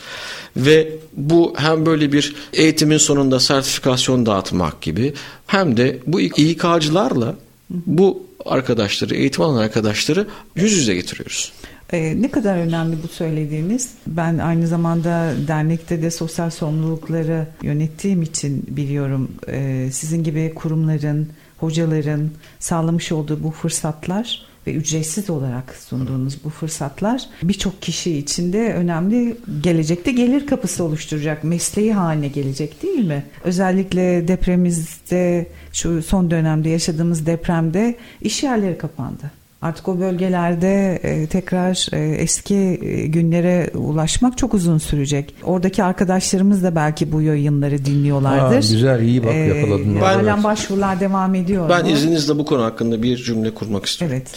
Ve 0.56 0.92
bu 1.12 1.54
hem 1.56 1.86
böyle 1.86 2.12
bir 2.12 2.34
eğitimin 2.52 2.98
sonunda 2.98 3.40
sertifikasyon 3.40 4.26
dağıtmak 4.26 4.82
gibi 4.82 5.14
hem 5.46 5.76
de 5.76 5.98
bu 6.06 6.20
İK'cılarla 6.20 7.34
bu 7.70 8.22
arkadaşları, 8.46 9.14
eğitim 9.14 9.44
alan 9.44 9.62
arkadaşları 9.62 10.26
yüz 10.56 10.72
yüze 10.72 10.94
getiriyoruz. 10.94 11.52
Ee, 11.92 12.22
ne 12.22 12.30
kadar 12.30 12.56
önemli 12.56 12.96
bu 13.02 13.08
söylediğiniz. 13.08 13.90
Ben 14.06 14.38
aynı 14.38 14.66
zamanda 14.66 15.32
dernekte 15.48 16.02
de 16.02 16.10
sosyal 16.10 16.50
sorumlulukları 16.50 17.46
yönettiğim 17.62 18.22
için 18.22 18.64
biliyorum. 18.68 19.30
Ee, 19.48 19.88
sizin 19.92 20.24
gibi 20.24 20.52
kurumların, 20.54 21.28
hocaların 21.58 22.30
sağlamış 22.58 23.12
olduğu 23.12 23.42
bu 23.42 23.50
fırsatlar 23.50 24.51
ve 24.66 24.74
ücretsiz 24.74 25.30
olarak 25.30 25.76
sunduğunuz 25.76 26.44
bu 26.44 26.50
fırsatlar 26.50 27.22
birçok 27.42 27.82
kişi 27.82 28.18
için 28.18 28.52
de 28.52 28.74
önemli 28.74 29.36
gelecekte 29.60 30.12
gelir 30.12 30.46
kapısı 30.46 30.84
oluşturacak 30.84 31.44
mesleği 31.44 31.92
haline 31.92 32.28
gelecek 32.28 32.82
değil 32.82 33.04
mi? 33.06 33.24
Özellikle 33.44 34.28
depremimizde 34.28 35.46
şu 35.72 36.02
son 36.02 36.30
dönemde 36.30 36.68
yaşadığımız 36.68 37.26
depremde 37.26 37.96
iş 38.20 38.42
yerleri 38.42 38.78
kapandı. 38.78 39.41
Artık 39.62 39.88
o 39.88 40.00
bölgelerde 40.00 41.00
e, 41.02 41.26
tekrar 41.26 41.88
e, 41.92 42.14
eski 42.14 42.54
e, 42.54 43.06
günlere 43.06 43.70
ulaşmak 43.74 44.38
çok 44.38 44.54
uzun 44.54 44.78
sürecek. 44.78 45.34
Oradaki 45.42 45.84
arkadaşlarımız 45.84 46.62
da 46.62 46.74
belki 46.74 47.12
bu 47.12 47.22
yayınları 47.22 47.84
dinliyorlardır. 47.84 48.54
Ha, 48.54 48.60
güzel, 48.60 49.02
iyi 49.02 49.24
bak 49.24 49.34
yakaladın. 49.34 49.96
halen 49.96 50.34
Evet. 50.34 50.44
başvurular 50.44 51.00
devam 51.00 51.34
ediyor. 51.34 51.68
Ben 51.68 51.84
mu? 51.84 51.90
izninizle 51.90 52.38
bu 52.38 52.44
konu 52.44 52.62
hakkında 52.62 53.02
bir 53.02 53.16
cümle 53.16 53.54
kurmak 53.54 53.86
istiyorum. 53.86 54.16
Evet. 54.16 54.30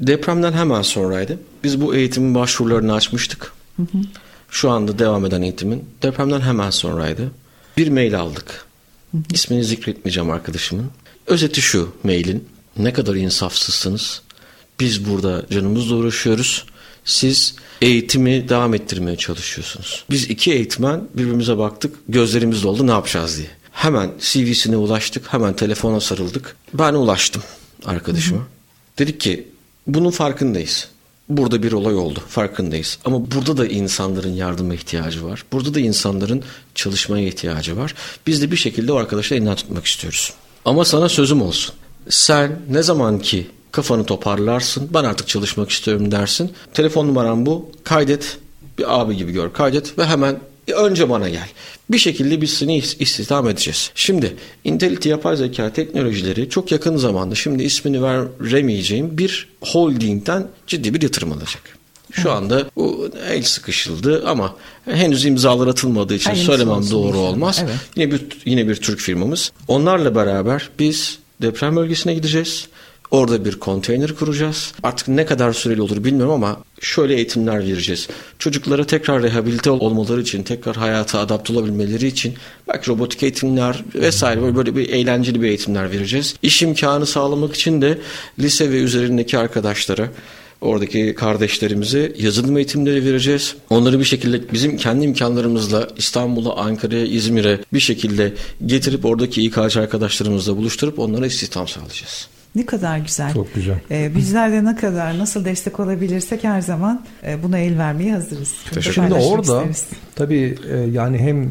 Depremden 0.00 0.52
hemen 0.52 0.82
sonraydı. 0.82 1.38
Biz 1.64 1.80
bu 1.80 1.94
eğitimin 1.94 2.34
başvurularını 2.34 2.94
açmıştık. 2.94 3.52
Şu 4.50 4.70
anda 4.70 4.98
devam 4.98 5.26
eden 5.26 5.42
eğitimin 5.42 5.84
depremden 6.02 6.40
hemen 6.40 6.70
sonraydı. 6.70 7.30
Bir 7.76 7.88
mail 7.88 8.20
aldık. 8.20 8.64
İsmini 9.32 9.64
zikretmeyeceğim 9.64 10.30
arkadaşımın. 10.30 10.86
Özeti 11.26 11.60
şu 11.62 11.92
mailin. 12.04 12.48
Ne 12.78 12.92
kadar 12.92 13.14
insafsızsınız. 13.14 14.22
Biz 14.82 15.06
burada 15.06 15.42
canımızla 15.50 15.96
uğraşıyoruz. 15.96 16.64
Siz 17.04 17.54
eğitimi 17.82 18.48
devam 18.48 18.74
ettirmeye 18.74 19.16
çalışıyorsunuz. 19.16 20.04
Biz 20.10 20.24
iki 20.30 20.52
eğitmen 20.52 21.08
birbirimize 21.14 21.58
baktık. 21.58 21.94
Gözlerimiz 22.08 22.62
doldu 22.62 22.86
ne 22.86 22.90
yapacağız 22.90 23.38
diye. 23.38 23.48
Hemen 23.72 24.10
CV'sine 24.20 24.76
ulaştık. 24.76 25.32
Hemen 25.32 25.56
telefona 25.56 26.00
sarıldık. 26.00 26.56
Ben 26.74 26.94
ulaştım 26.94 27.42
arkadaşıma. 27.84 28.42
Dedik 28.98 29.20
ki 29.20 29.48
bunun 29.86 30.10
farkındayız. 30.10 30.88
Burada 31.28 31.62
bir 31.62 31.72
olay 31.72 31.94
oldu. 31.94 32.22
Farkındayız. 32.28 32.98
Ama 33.04 33.30
burada 33.30 33.56
da 33.56 33.66
insanların 33.66 34.34
yardıma 34.34 34.74
ihtiyacı 34.74 35.24
var. 35.24 35.44
Burada 35.52 35.74
da 35.74 35.80
insanların 35.80 36.42
çalışmaya 36.74 37.26
ihtiyacı 37.26 37.76
var. 37.76 37.94
Biz 38.26 38.42
de 38.42 38.50
bir 38.50 38.56
şekilde 38.56 38.92
o 38.92 38.96
arkadaşla 38.96 39.36
elinden 39.36 39.56
tutmak 39.56 39.86
istiyoruz. 39.86 40.32
Ama 40.64 40.84
sana 40.84 41.08
sözüm 41.08 41.42
olsun. 41.42 41.74
Sen 42.08 42.60
ne 42.70 42.82
zaman 42.82 43.18
ki 43.18 43.46
kafanı 43.72 44.04
toparlarsın, 44.06 44.88
ben 44.94 45.04
artık 45.04 45.28
çalışmak 45.28 45.70
istiyorum 45.70 46.12
dersin. 46.12 46.52
Telefon 46.74 47.06
numaram 47.08 47.46
bu. 47.46 47.70
Kaydet. 47.84 48.38
Bir 48.78 49.00
abi 49.00 49.16
gibi 49.16 49.32
gör. 49.32 49.52
Kaydet 49.52 49.98
ve 49.98 50.06
hemen 50.06 50.36
önce 50.72 51.10
bana 51.10 51.28
gel. 51.28 51.48
Bir 51.90 51.98
şekilde 51.98 52.40
biz 52.40 52.50
seni 52.50 52.78
is- 52.78 52.96
istihdam 52.98 53.48
edeceğiz. 53.48 53.90
Şimdi 53.94 54.36
Intelity 54.64 55.08
yapay 55.08 55.36
zeka 55.36 55.72
teknolojileri 55.72 56.48
çok 56.48 56.72
yakın 56.72 56.96
zamanda 56.96 57.34
şimdi 57.34 57.62
ismini 57.62 58.02
veremeyeceğim 58.02 59.18
bir 59.18 59.48
holdingden 59.60 60.46
ciddi 60.66 60.94
bir 60.94 61.02
yatırım 61.02 61.32
alacak. 61.32 61.62
Şu 62.12 62.32
anda 62.32 62.70
bu 62.76 63.10
el 63.30 63.42
sıkışıldı 63.42 64.22
ama 64.26 64.56
henüz 64.84 65.24
imzalar 65.24 65.66
atılmadığı 65.66 66.14
için 66.14 66.30
Hayırlısı 66.30 66.46
söylemem 66.46 66.78
olsun 66.78 66.90
doğru 66.90 67.18
olmaz. 67.18 67.60
Evet. 67.64 67.74
Yine 67.96 68.12
bir 68.12 68.26
yine 68.44 68.68
bir 68.68 68.76
Türk 68.76 69.00
firmamız. 69.00 69.52
Onlarla 69.68 70.14
beraber 70.14 70.68
biz 70.78 71.18
deprem 71.42 71.76
bölgesine 71.76 72.14
gideceğiz. 72.14 72.68
Orada 73.12 73.44
bir 73.44 73.58
konteyner 73.58 74.14
kuracağız. 74.14 74.72
Artık 74.82 75.08
ne 75.08 75.26
kadar 75.26 75.52
süreli 75.52 75.82
olur 75.82 76.04
bilmiyorum 76.04 76.32
ama 76.32 76.60
şöyle 76.80 77.14
eğitimler 77.14 77.58
vereceğiz. 77.58 78.08
Çocuklara 78.38 78.84
tekrar 78.84 79.22
rehabilite 79.22 79.70
olmaları 79.70 80.20
için, 80.20 80.42
tekrar 80.42 80.76
hayata 80.76 81.18
adapte 81.18 81.52
olabilmeleri 81.52 82.06
için 82.06 82.34
belki 82.68 82.90
robotik 82.90 83.22
eğitimler 83.22 83.84
vesaire 83.94 84.42
böyle, 84.42 84.56
böyle 84.56 84.76
bir 84.76 84.88
eğlenceli 84.88 85.42
bir 85.42 85.48
eğitimler 85.48 85.90
vereceğiz. 85.90 86.34
İş 86.42 86.62
imkanı 86.62 87.06
sağlamak 87.06 87.54
için 87.54 87.82
de 87.82 87.98
lise 88.38 88.70
ve 88.70 88.76
üzerindeki 88.76 89.38
arkadaşlara 89.38 90.08
Oradaki 90.60 91.14
kardeşlerimize 91.14 92.12
yazılım 92.18 92.56
eğitimleri 92.56 93.04
vereceğiz. 93.04 93.54
Onları 93.70 93.98
bir 93.98 94.04
şekilde 94.04 94.52
bizim 94.52 94.76
kendi 94.76 95.04
imkanlarımızla 95.04 95.88
İstanbul'a, 95.96 96.56
Ankara'ya, 96.56 97.04
İzmir'e 97.04 97.60
bir 97.72 97.80
şekilde 97.80 98.32
getirip 98.66 99.04
oradaki 99.04 99.42
İK'cı 99.42 99.80
arkadaşlarımızla 99.80 100.56
buluşturup 100.56 100.98
onlara 100.98 101.26
istihdam 101.26 101.68
sağlayacağız. 101.68 102.28
Ne 102.54 102.66
kadar 102.66 102.98
güzel. 102.98 103.32
Çok 103.32 103.54
güzel. 103.54 103.80
Ee, 103.90 104.16
bizler 104.16 104.52
de 104.52 104.64
ne 104.64 104.76
kadar 104.76 105.18
nasıl 105.18 105.44
destek 105.44 105.80
olabilirsek 105.80 106.44
her 106.44 106.60
zaman 106.60 107.04
e, 107.26 107.42
buna 107.42 107.58
el 107.58 107.78
vermeye 107.78 108.14
hazırız. 108.14 108.54
Şimdi 108.80 109.14
orada 109.14 109.62
isteriz. 109.62 109.84
tabii 110.14 110.58
e, 110.70 110.76
yani 110.76 111.18
hem 111.18 111.42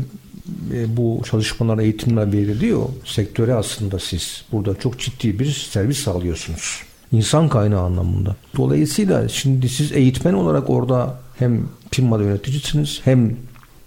e, 0.73 0.97
bu 0.97 1.21
çalışmalar 1.29 1.77
eğitimler 1.77 2.31
veriliyor. 2.33 2.81
Sektöre 3.05 3.53
aslında 3.53 3.99
siz 3.99 4.45
burada 4.51 4.75
çok 4.75 4.99
ciddi 4.99 5.39
bir 5.39 5.67
servis 5.71 5.97
sağlıyorsunuz. 5.97 6.81
İnsan 7.11 7.49
kaynağı 7.49 7.81
anlamında. 7.81 8.35
Dolayısıyla 8.57 9.29
şimdi 9.29 9.69
siz 9.69 9.91
eğitmen 9.91 10.33
olarak 10.33 10.69
orada 10.69 11.19
hem 11.39 11.63
firmada 11.91 12.23
yöneticisiniz 12.23 13.01
hem 13.03 13.35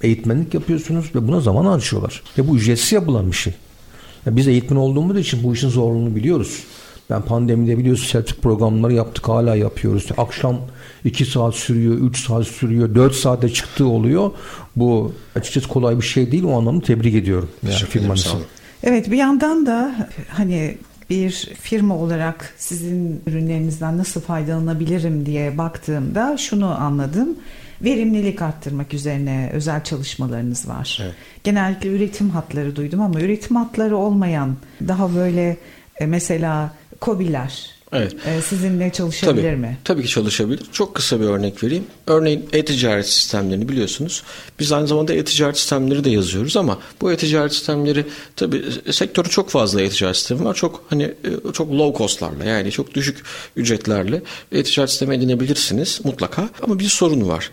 eğitmenlik 0.03 0.55
yapıyorsunuz 0.55 1.15
ve 1.15 1.29
buna 1.29 1.41
zaman 1.41 1.65
harcıyorlar. 1.65 2.23
Ve 2.39 2.49
bu 2.49 2.57
ücretsiz 2.57 2.93
yapılan 2.93 3.31
bir 3.31 3.37
şey. 3.37 3.55
Ya 4.27 4.37
biz 4.37 4.49
eğitmen 4.49 4.77
olduğumuz 4.77 5.19
için 5.19 5.43
bu 5.45 5.55
işin 5.55 5.69
zorluğunu 5.69 6.17
biliyoruz. 6.17 6.63
Ben 7.11 7.23
pandemide 7.23 7.79
biliyorsun 7.79 8.07
sertifik 8.07 8.43
programları 8.43 8.93
yaptık 8.93 9.29
hala 9.29 9.57
yapıyoruz. 9.57 10.09
Akşam 10.17 10.61
2 11.05 11.25
saat 11.25 11.55
sürüyor, 11.55 11.95
3 11.95 12.27
saat 12.27 12.47
sürüyor, 12.47 12.95
4 12.95 13.15
saate 13.15 13.49
çıktığı 13.49 13.87
oluyor. 13.87 14.31
Bu 14.77 15.13
açıkçası 15.35 15.69
kolay 15.69 15.97
bir 15.97 16.07
şey 16.07 16.33
değil. 16.33 16.45
O 16.45 16.59
anlamda 16.59 16.87
tebrik 16.87 17.15
ediyorum. 17.15 17.51
Yani 17.63 17.75
firmanızı. 17.75 18.29
Evet 18.83 19.11
bir 19.11 19.17
yandan 19.17 19.67
da 19.67 20.09
hani 20.29 20.79
bir 21.11 21.51
firma 21.61 21.97
olarak 21.97 22.55
sizin 22.59 23.23
ürünlerinizden 23.27 23.99
nasıl 23.99 24.21
faydalanabilirim 24.21 25.27
diye 25.27 25.59
baktığımda 25.59 26.37
şunu 26.37 26.81
anladım. 26.83 27.37
Verimlilik 27.85 28.43
arttırmak 28.43 28.95
üzerine 28.95 29.51
özel 29.53 29.85
çalışmalarınız 29.85 30.69
var. 30.69 30.99
Evet. 31.03 31.15
Genellikle 31.45 31.89
üretim 31.89 32.31
hatları 32.31 32.77
duydum 32.77 33.01
ama 33.01 33.21
üretim 33.21 33.57
hatları 33.57 33.97
olmayan 33.97 34.57
daha 34.89 35.15
böyle 35.15 35.57
e, 36.01 36.07
mesela 36.07 36.75
kobiler 37.05 37.75
Evet. 37.93 38.15
e, 38.27 38.43
sizinle 38.43 38.93
çalışabilir 38.93 39.43
Tabii, 39.43 39.57
mi? 39.57 39.79
tabii 39.85 40.03
ki 40.03 40.09
çalışabilir. 40.09 40.61
Çok 40.73 40.95
kısa 40.95 41.21
bir 41.21 41.25
örnek 41.25 41.65
vereyim. 41.65 41.85
Örneğin 42.07 42.49
e-ticaret 42.53 43.07
sistemlerini 43.07 43.69
biliyorsunuz. 43.69 44.23
Biz 44.61 44.73
aynı 44.73 44.87
zamanda 44.87 45.15
e-ticaret 45.15 45.57
sistemleri 45.59 46.05
de 46.05 46.11
yazıyoruz 46.11 46.57
ama 46.57 46.79
bu 47.01 47.13
e-ticaret 47.13 47.53
sistemleri 47.53 48.07
tabii 48.37 48.65
e, 48.87 48.93
sektörü 48.93 49.29
çok 49.29 49.51
fazla 49.51 49.81
e-ticaret 49.83 50.17
sistemi 50.17 50.45
var. 50.45 50.55
Çok 50.55 50.85
hani 50.91 51.03
e, 51.03 51.53
çok 51.53 51.73
low 51.73 51.99
cost'larla 51.99 52.45
yani 52.45 52.71
çok 52.71 52.95
düşük 52.95 53.23
ücretlerle 53.57 54.23
e-ticaret 54.53 54.91
sistemi 54.91 55.15
edinebilirsiniz 55.15 56.01
mutlaka. 56.05 56.49
Ama 56.63 56.79
bir 56.79 56.89
sorun 56.89 57.29
var. 57.29 57.51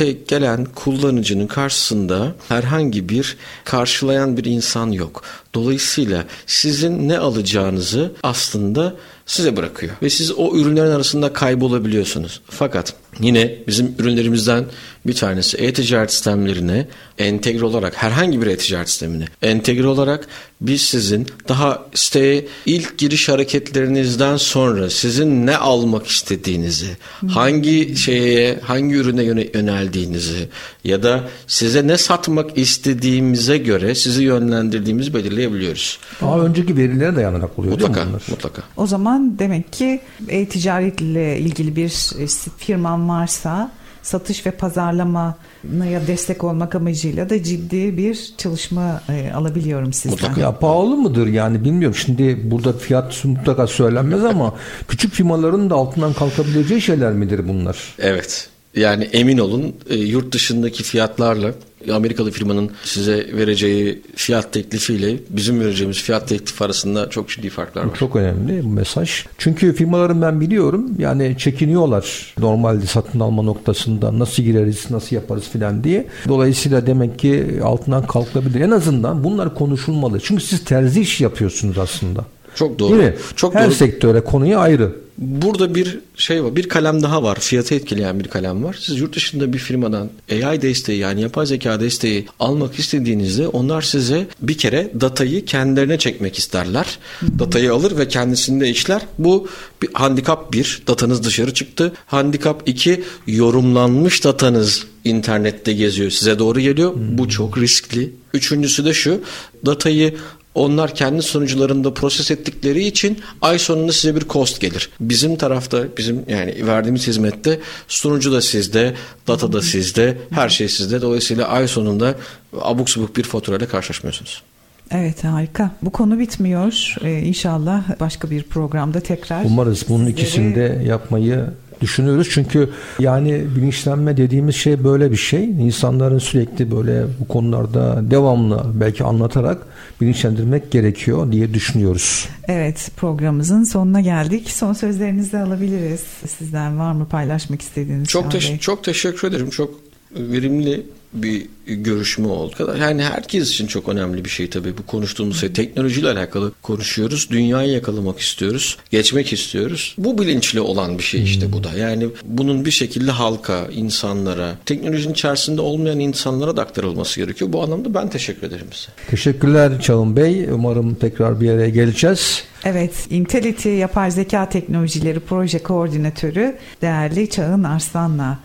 E-ticarette 0.00 0.24
gelen 0.28 0.64
kullanıcının 0.64 1.46
karşısında 1.46 2.34
herhangi 2.48 3.08
bir 3.08 3.36
karşılayan 3.64 4.36
bir 4.36 4.44
insan 4.44 4.90
yok. 4.90 5.22
Dolayısıyla 5.54 6.24
sizin 6.46 7.08
ne 7.08 7.18
alacağınızı 7.18 8.12
aslında 8.22 8.96
size 9.26 9.56
bırakıyor. 9.56 9.92
Ve 10.02 10.10
siz 10.10 10.32
o 10.32 10.56
ürünlerin 10.56 10.90
arasında 10.90 11.32
kaybolabiliyorsunuz. 11.32 12.40
Fakat 12.50 12.94
yine 13.20 13.54
bizim 13.66 13.94
ürünlerimizden 13.98 14.64
bir 15.06 15.14
tanesi 15.14 15.56
e-ticaret 15.56 16.12
sistemlerine 16.12 16.86
entegre 17.18 17.64
olarak 17.64 18.02
herhangi 18.02 18.42
bir 18.42 18.46
e-ticaret 18.46 18.88
sistemine 18.88 19.24
entegre 19.42 19.86
olarak 19.86 20.26
biz 20.60 20.82
sizin 20.82 21.26
daha 21.48 21.86
siteye 21.94 22.46
ilk 22.66 22.98
giriş 22.98 23.28
hareketlerinizden 23.28 24.36
sonra 24.36 24.90
sizin 24.90 25.46
ne 25.46 25.56
almak 25.56 26.06
istediğinizi, 26.06 26.96
hangi 27.28 27.96
şeye, 27.96 28.58
hangi 28.62 28.94
ürüne 28.94 29.22
yöne- 29.22 29.48
yöneldiğinizi 29.54 30.48
ya 30.84 31.02
da 31.02 31.24
size 31.46 31.86
ne 31.86 31.98
satmak 31.98 32.58
istediğimize 32.58 33.58
göre 33.58 33.94
sizi 33.94 34.22
yönlendirdiğimizi 34.22 35.14
belirleyebiliyoruz. 35.14 35.98
Daha 36.20 36.40
önceki 36.40 36.76
verilere 36.76 37.16
dayanarak 37.16 37.58
oluyor 37.58 37.78
değil 37.78 37.90
mi 37.90 37.96
Mutlaka, 37.96 38.20
mutlaka. 38.30 38.62
O 38.76 38.86
zaman 38.86 39.13
zaman 39.14 39.38
demek 39.38 39.72
ki 39.72 40.00
e-ticaretle 40.28 41.38
ilgili 41.38 41.76
bir 41.76 42.10
firman 42.58 43.08
varsa 43.08 43.70
satış 44.02 44.46
ve 44.46 44.50
pazarlamaya 44.50 46.06
destek 46.06 46.44
olmak 46.44 46.74
amacıyla 46.74 47.30
da 47.30 47.42
ciddi 47.42 47.96
bir 47.96 48.34
çalışma 48.38 49.00
e, 49.08 49.32
alabiliyorum 49.32 49.92
sizden. 49.92 50.10
Mutlaka. 50.10 50.40
Ya 50.40 50.58
pahalı 50.58 50.96
mıdır 50.96 51.26
yani 51.26 51.64
bilmiyorum. 51.64 51.96
Şimdi 51.96 52.50
burada 52.50 52.72
fiyat 52.72 53.24
mutlaka 53.24 53.66
söylenmez 53.66 54.24
ama 54.24 54.54
küçük 54.88 55.12
firmaların 55.12 55.70
da 55.70 55.74
altından 55.74 56.12
kalkabileceği 56.12 56.80
şeyler 56.80 57.12
midir 57.12 57.48
bunlar? 57.48 57.94
Evet. 57.98 58.53
Yani 58.76 59.04
emin 59.04 59.38
olun 59.38 59.72
e, 59.90 59.94
yurt 59.96 60.32
dışındaki 60.32 60.82
fiyatlarla 60.82 61.54
Amerikalı 61.92 62.30
firmanın 62.30 62.70
size 62.84 63.26
vereceği 63.36 64.02
fiyat 64.16 64.52
teklifiyle 64.52 65.16
bizim 65.30 65.60
vereceğimiz 65.60 66.02
fiyat 66.02 66.28
teklifi 66.28 66.64
arasında 66.64 67.10
çok 67.10 67.28
ciddi 67.28 67.50
farklar 67.50 67.84
var. 67.84 67.94
Çok 67.94 68.16
önemli 68.16 68.64
bu 68.64 68.68
mesaj. 68.68 69.24
Çünkü 69.38 69.72
firmaların 69.72 70.22
ben 70.22 70.40
biliyorum 70.40 70.90
yani 70.98 71.36
çekiniyorlar 71.38 72.34
normalde 72.38 72.86
satın 72.86 73.20
alma 73.20 73.42
noktasında 73.42 74.18
nasıl 74.18 74.42
gireriz, 74.42 74.90
nasıl 74.90 75.16
yaparız 75.16 75.44
filan 75.52 75.84
diye. 75.84 76.06
Dolayısıyla 76.28 76.86
demek 76.86 77.18
ki 77.18 77.46
altından 77.64 78.06
kalkabilir. 78.06 78.60
En 78.60 78.70
azından 78.70 79.24
bunlar 79.24 79.54
konuşulmalı. 79.54 80.20
Çünkü 80.22 80.42
siz 80.42 80.64
terzi 80.64 81.00
iş 81.00 81.20
yapıyorsunuz 81.20 81.78
aslında. 81.78 82.24
Çok 82.54 82.78
doğru. 82.78 82.92
Değil 82.92 83.02
mi? 83.02 83.14
Çok 83.36 83.54
Her 83.54 83.66
doğru. 83.66 83.74
sektöre 83.74 84.20
konuyu 84.20 84.58
ayrı. 84.58 85.03
Burada 85.18 85.74
bir 85.74 85.98
şey 86.16 86.44
var. 86.44 86.56
Bir 86.56 86.68
kalem 86.68 87.02
daha 87.02 87.22
var. 87.22 87.38
Fiyatı 87.40 87.74
etkileyen 87.74 88.20
bir 88.20 88.28
kalem 88.28 88.64
var. 88.64 88.76
Siz 88.80 89.00
yurt 89.00 89.16
dışında 89.16 89.52
bir 89.52 89.58
firmadan 89.58 90.10
AI 90.32 90.62
desteği 90.62 90.98
yani 90.98 91.20
yapay 91.20 91.46
zeka 91.46 91.80
desteği 91.80 92.26
almak 92.40 92.78
istediğinizde 92.78 93.48
onlar 93.48 93.82
size 93.82 94.26
bir 94.42 94.58
kere 94.58 94.90
datayı 95.00 95.44
kendilerine 95.44 95.98
çekmek 95.98 96.38
isterler. 96.38 96.98
Datayı 97.38 97.72
alır 97.72 97.98
ve 97.98 98.08
kendisinde 98.08 98.68
işler. 98.68 99.02
Bu 99.18 99.48
bir 99.82 99.88
handikap 99.92 100.52
bir. 100.52 100.82
Datanız 100.86 101.24
dışarı 101.24 101.54
çıktı. 101.54 101.92
Handikap 102.06 102.62
iki. 102.66 103.04
Yorumlanmış 103.26 104.24
datanız 104.24 104.86
internette 105.04 105.72
geziyor. 105.72 106.10
Size 106.10 106.38
doğru 106.38 106.60
geliyor. 106.60 106.92
Bu 106.96 107.28
çok 107.28 107.58
riskli. 107.58 108.12
Üçüncüsü 108.34 108.84
de 108.84 108.94
şu. 108.94 109.20
Datayı 109.66 110.14
onlar 110.54 110.94
kendi 110.94 111.22
sunucularında 111.22 111.94
proses 111.94 112.30
ettikleri 112.30 112.84
için 112.84 113.18
ay 113.42 113.58
sonunda 113.58 113.92
size 113.92 114.16
bir 114.16 114.28
cost 114.28 114.60
gelir. 114.60 114.90
Bizim 115.00 115.36
tarafta 115.36 115.84
bizim 115.98 116.24
yani 116.28 116.66
verdiğimiz 116.66 117.06
hizmette 117.06 117.60
sunucu 117.88 118.32
da 118.32 118.42
sizde, 118.42 118.94
data 119.28 119.52
da 119.52 119.62
sizde, 119.62 120.18
her 120.30 120.48
şey 120.48 120.68
sizde. 120.68 121.02
Dolayısıyla 121.02 121.48
ay 121.48 121.68
sonunda 121.68 122.14
abuk 122.60 122.90
subuk 122.90 123.16
bir 123.16 123.22
faturayla 123.22 123.68
karşılaşmıyorsunuz. 123.68 124.42
Evet 124.90 125.24
harika. 125.24 125.70
Bu 125.82 125.90
konu 125.90 126.18
bitmiyor. 126.18 126.94
Ee, 127.02 127.18
inşallah 127.18 128.00
başka 128.00 128.30
bir 128.30 128.42
programda 128.42 129.00
tekrar. 129.00 129.44
Umarız 129.44 129.84
bunun 129.88 130.06
sizleri... 130.06 130.20
ikisini 130.20 130.54
de 130.54 130.82
yapmayı 130.86 131.44
düşünüyoruz. 131.80 132.28
Çünkü 132.30 132.70
yani 132.98 133.44
bilinçlenme 133.56 134.16
dediğimiz 134.16 134.54
şey 134.56 134.84
böyle 134.84 135.10
bir 135.10 135.16
şey. 135.16 135.44
İnsanların 135.44 136.18
sürekli 136.18 136.70
böyle 136.70 137.04
bu 137.20 137.28
konularda 137.28 138.10
devamlı 138.10 138.64
belki 138.74 139.04
anlatarak 139.04 139.66
bilinçlendirmek 140.00 140.70
gerekiyor 140.70 141.32
diye 141.32 141.54
düşünüyoruz. 141.54 142.28
Evet 142.48 142.90
programımızın 142.96 143.64
sonuna 143.64 144.00
geldik. 144.00 144.50
Son 144.50 144.72
sözlerinizi 144.72 145.38
alabiliriz. 145.38 146.00
Sizden 146.38 146.78
var 146.78 146.92
mı 146.92 147.06
paylaşmak 147.08 147.62
istediğiniz? 147.62 148.08
Çok, 148.08 148.32
teş- 148.32 148.58
çok 148.58 148.84
teşekkür 148.84 149.28
ederim. 149.28 149.50
Çok 149.50 149.70
verimli 150.16 150.86
bir 151.14 151.46
görüşme 151.66 152.26
oldu. 152.26 152.76
Yani 152.80 153.02
herkes 153.02 153.50
için 153.50 153.66
çok 153.66 153.88
önemli 153.88 154.24
bir 154.24 154.30
şey 154.30 154.50
tabii 154.50 154.78
bu 154.78 154.86
konuştuğumuz 154.86 155.40
şey. 155.40 155.52
Teknolojiyle 155.52 156.08
alakalı 156.08 156.52
konuşuyoruz. 156.62 157.28
Dünyayı 157.30 157.72
yakalamak 157.72 158.18
istiyoruz. 158.18 158.78
Geçmek 158.90 159.32
istiyoruz. 159.32 159.94
Bu 159.98 160.18
bilinçli 160.18 160.60
olan 160.60 160.98
bir 160.98 161.02
şey 161.02 161.22
işte 161.22 161.52
bu 161.52 161.64
da. 161.64 161.72
Yani 161.78 162.08
bunun 162.24 162.64
bir 162.64 162.70
şekilde 162.70 163.10
halka, 163.10 163.66
insanlara, 163.72 164.54
teknolojinin 164.66 165.12
içerisinde 165.12 165.60
olmayan 165.60 165.98
insanlara 165.98 166.56
da 166.56 166.62
aktarılması 166.62 167.20
gerekiyor. 167.20 167.52
Bu 167.52 167.62
anlamda 167.62 167.94
ben 167.94 168.10
teşekkür 168.10 168.46
ederim 168.46 168.66
size. 168.72 168.88
Teşekkürler 169.10 169.80
Çağın 169.80 170.16
Bey. 170.16 170.44
Umarım 170.44 170.94
tekrar 170.94 171.40
bir 171.40 171.50
araya 171.50 171.68
geleceğiz. 171.68 172.44
Evet, 172.64 173.06
Intelity 173.10 173.68
Yapay 173.68 174.10
Zeka 174.10 174.48
Teknolojileri 174.48 175.20
Proje 175.20 175.58
Koordinatörü 175.58 176.56
değerli 176.82 177.30
Çağın 177.30 177.64
Arslan'la 177.64 178.38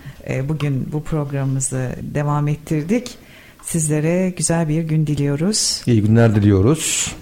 bugün 0.50 0.88
bu 0.92 1.04
programımızı 1.04 1.96
devam 2.02 2.48
ettirdik. 2.48 3.18
Sizlere 3.64 4.30
güzel 4.30 4.70
bir 4.70 4.84
gün 4.84 5.08
diliyoruz. 5.08 5.82
İyi 5.86 6.02
günler 6.02 6.36
diliyoruz. 6.36 7.16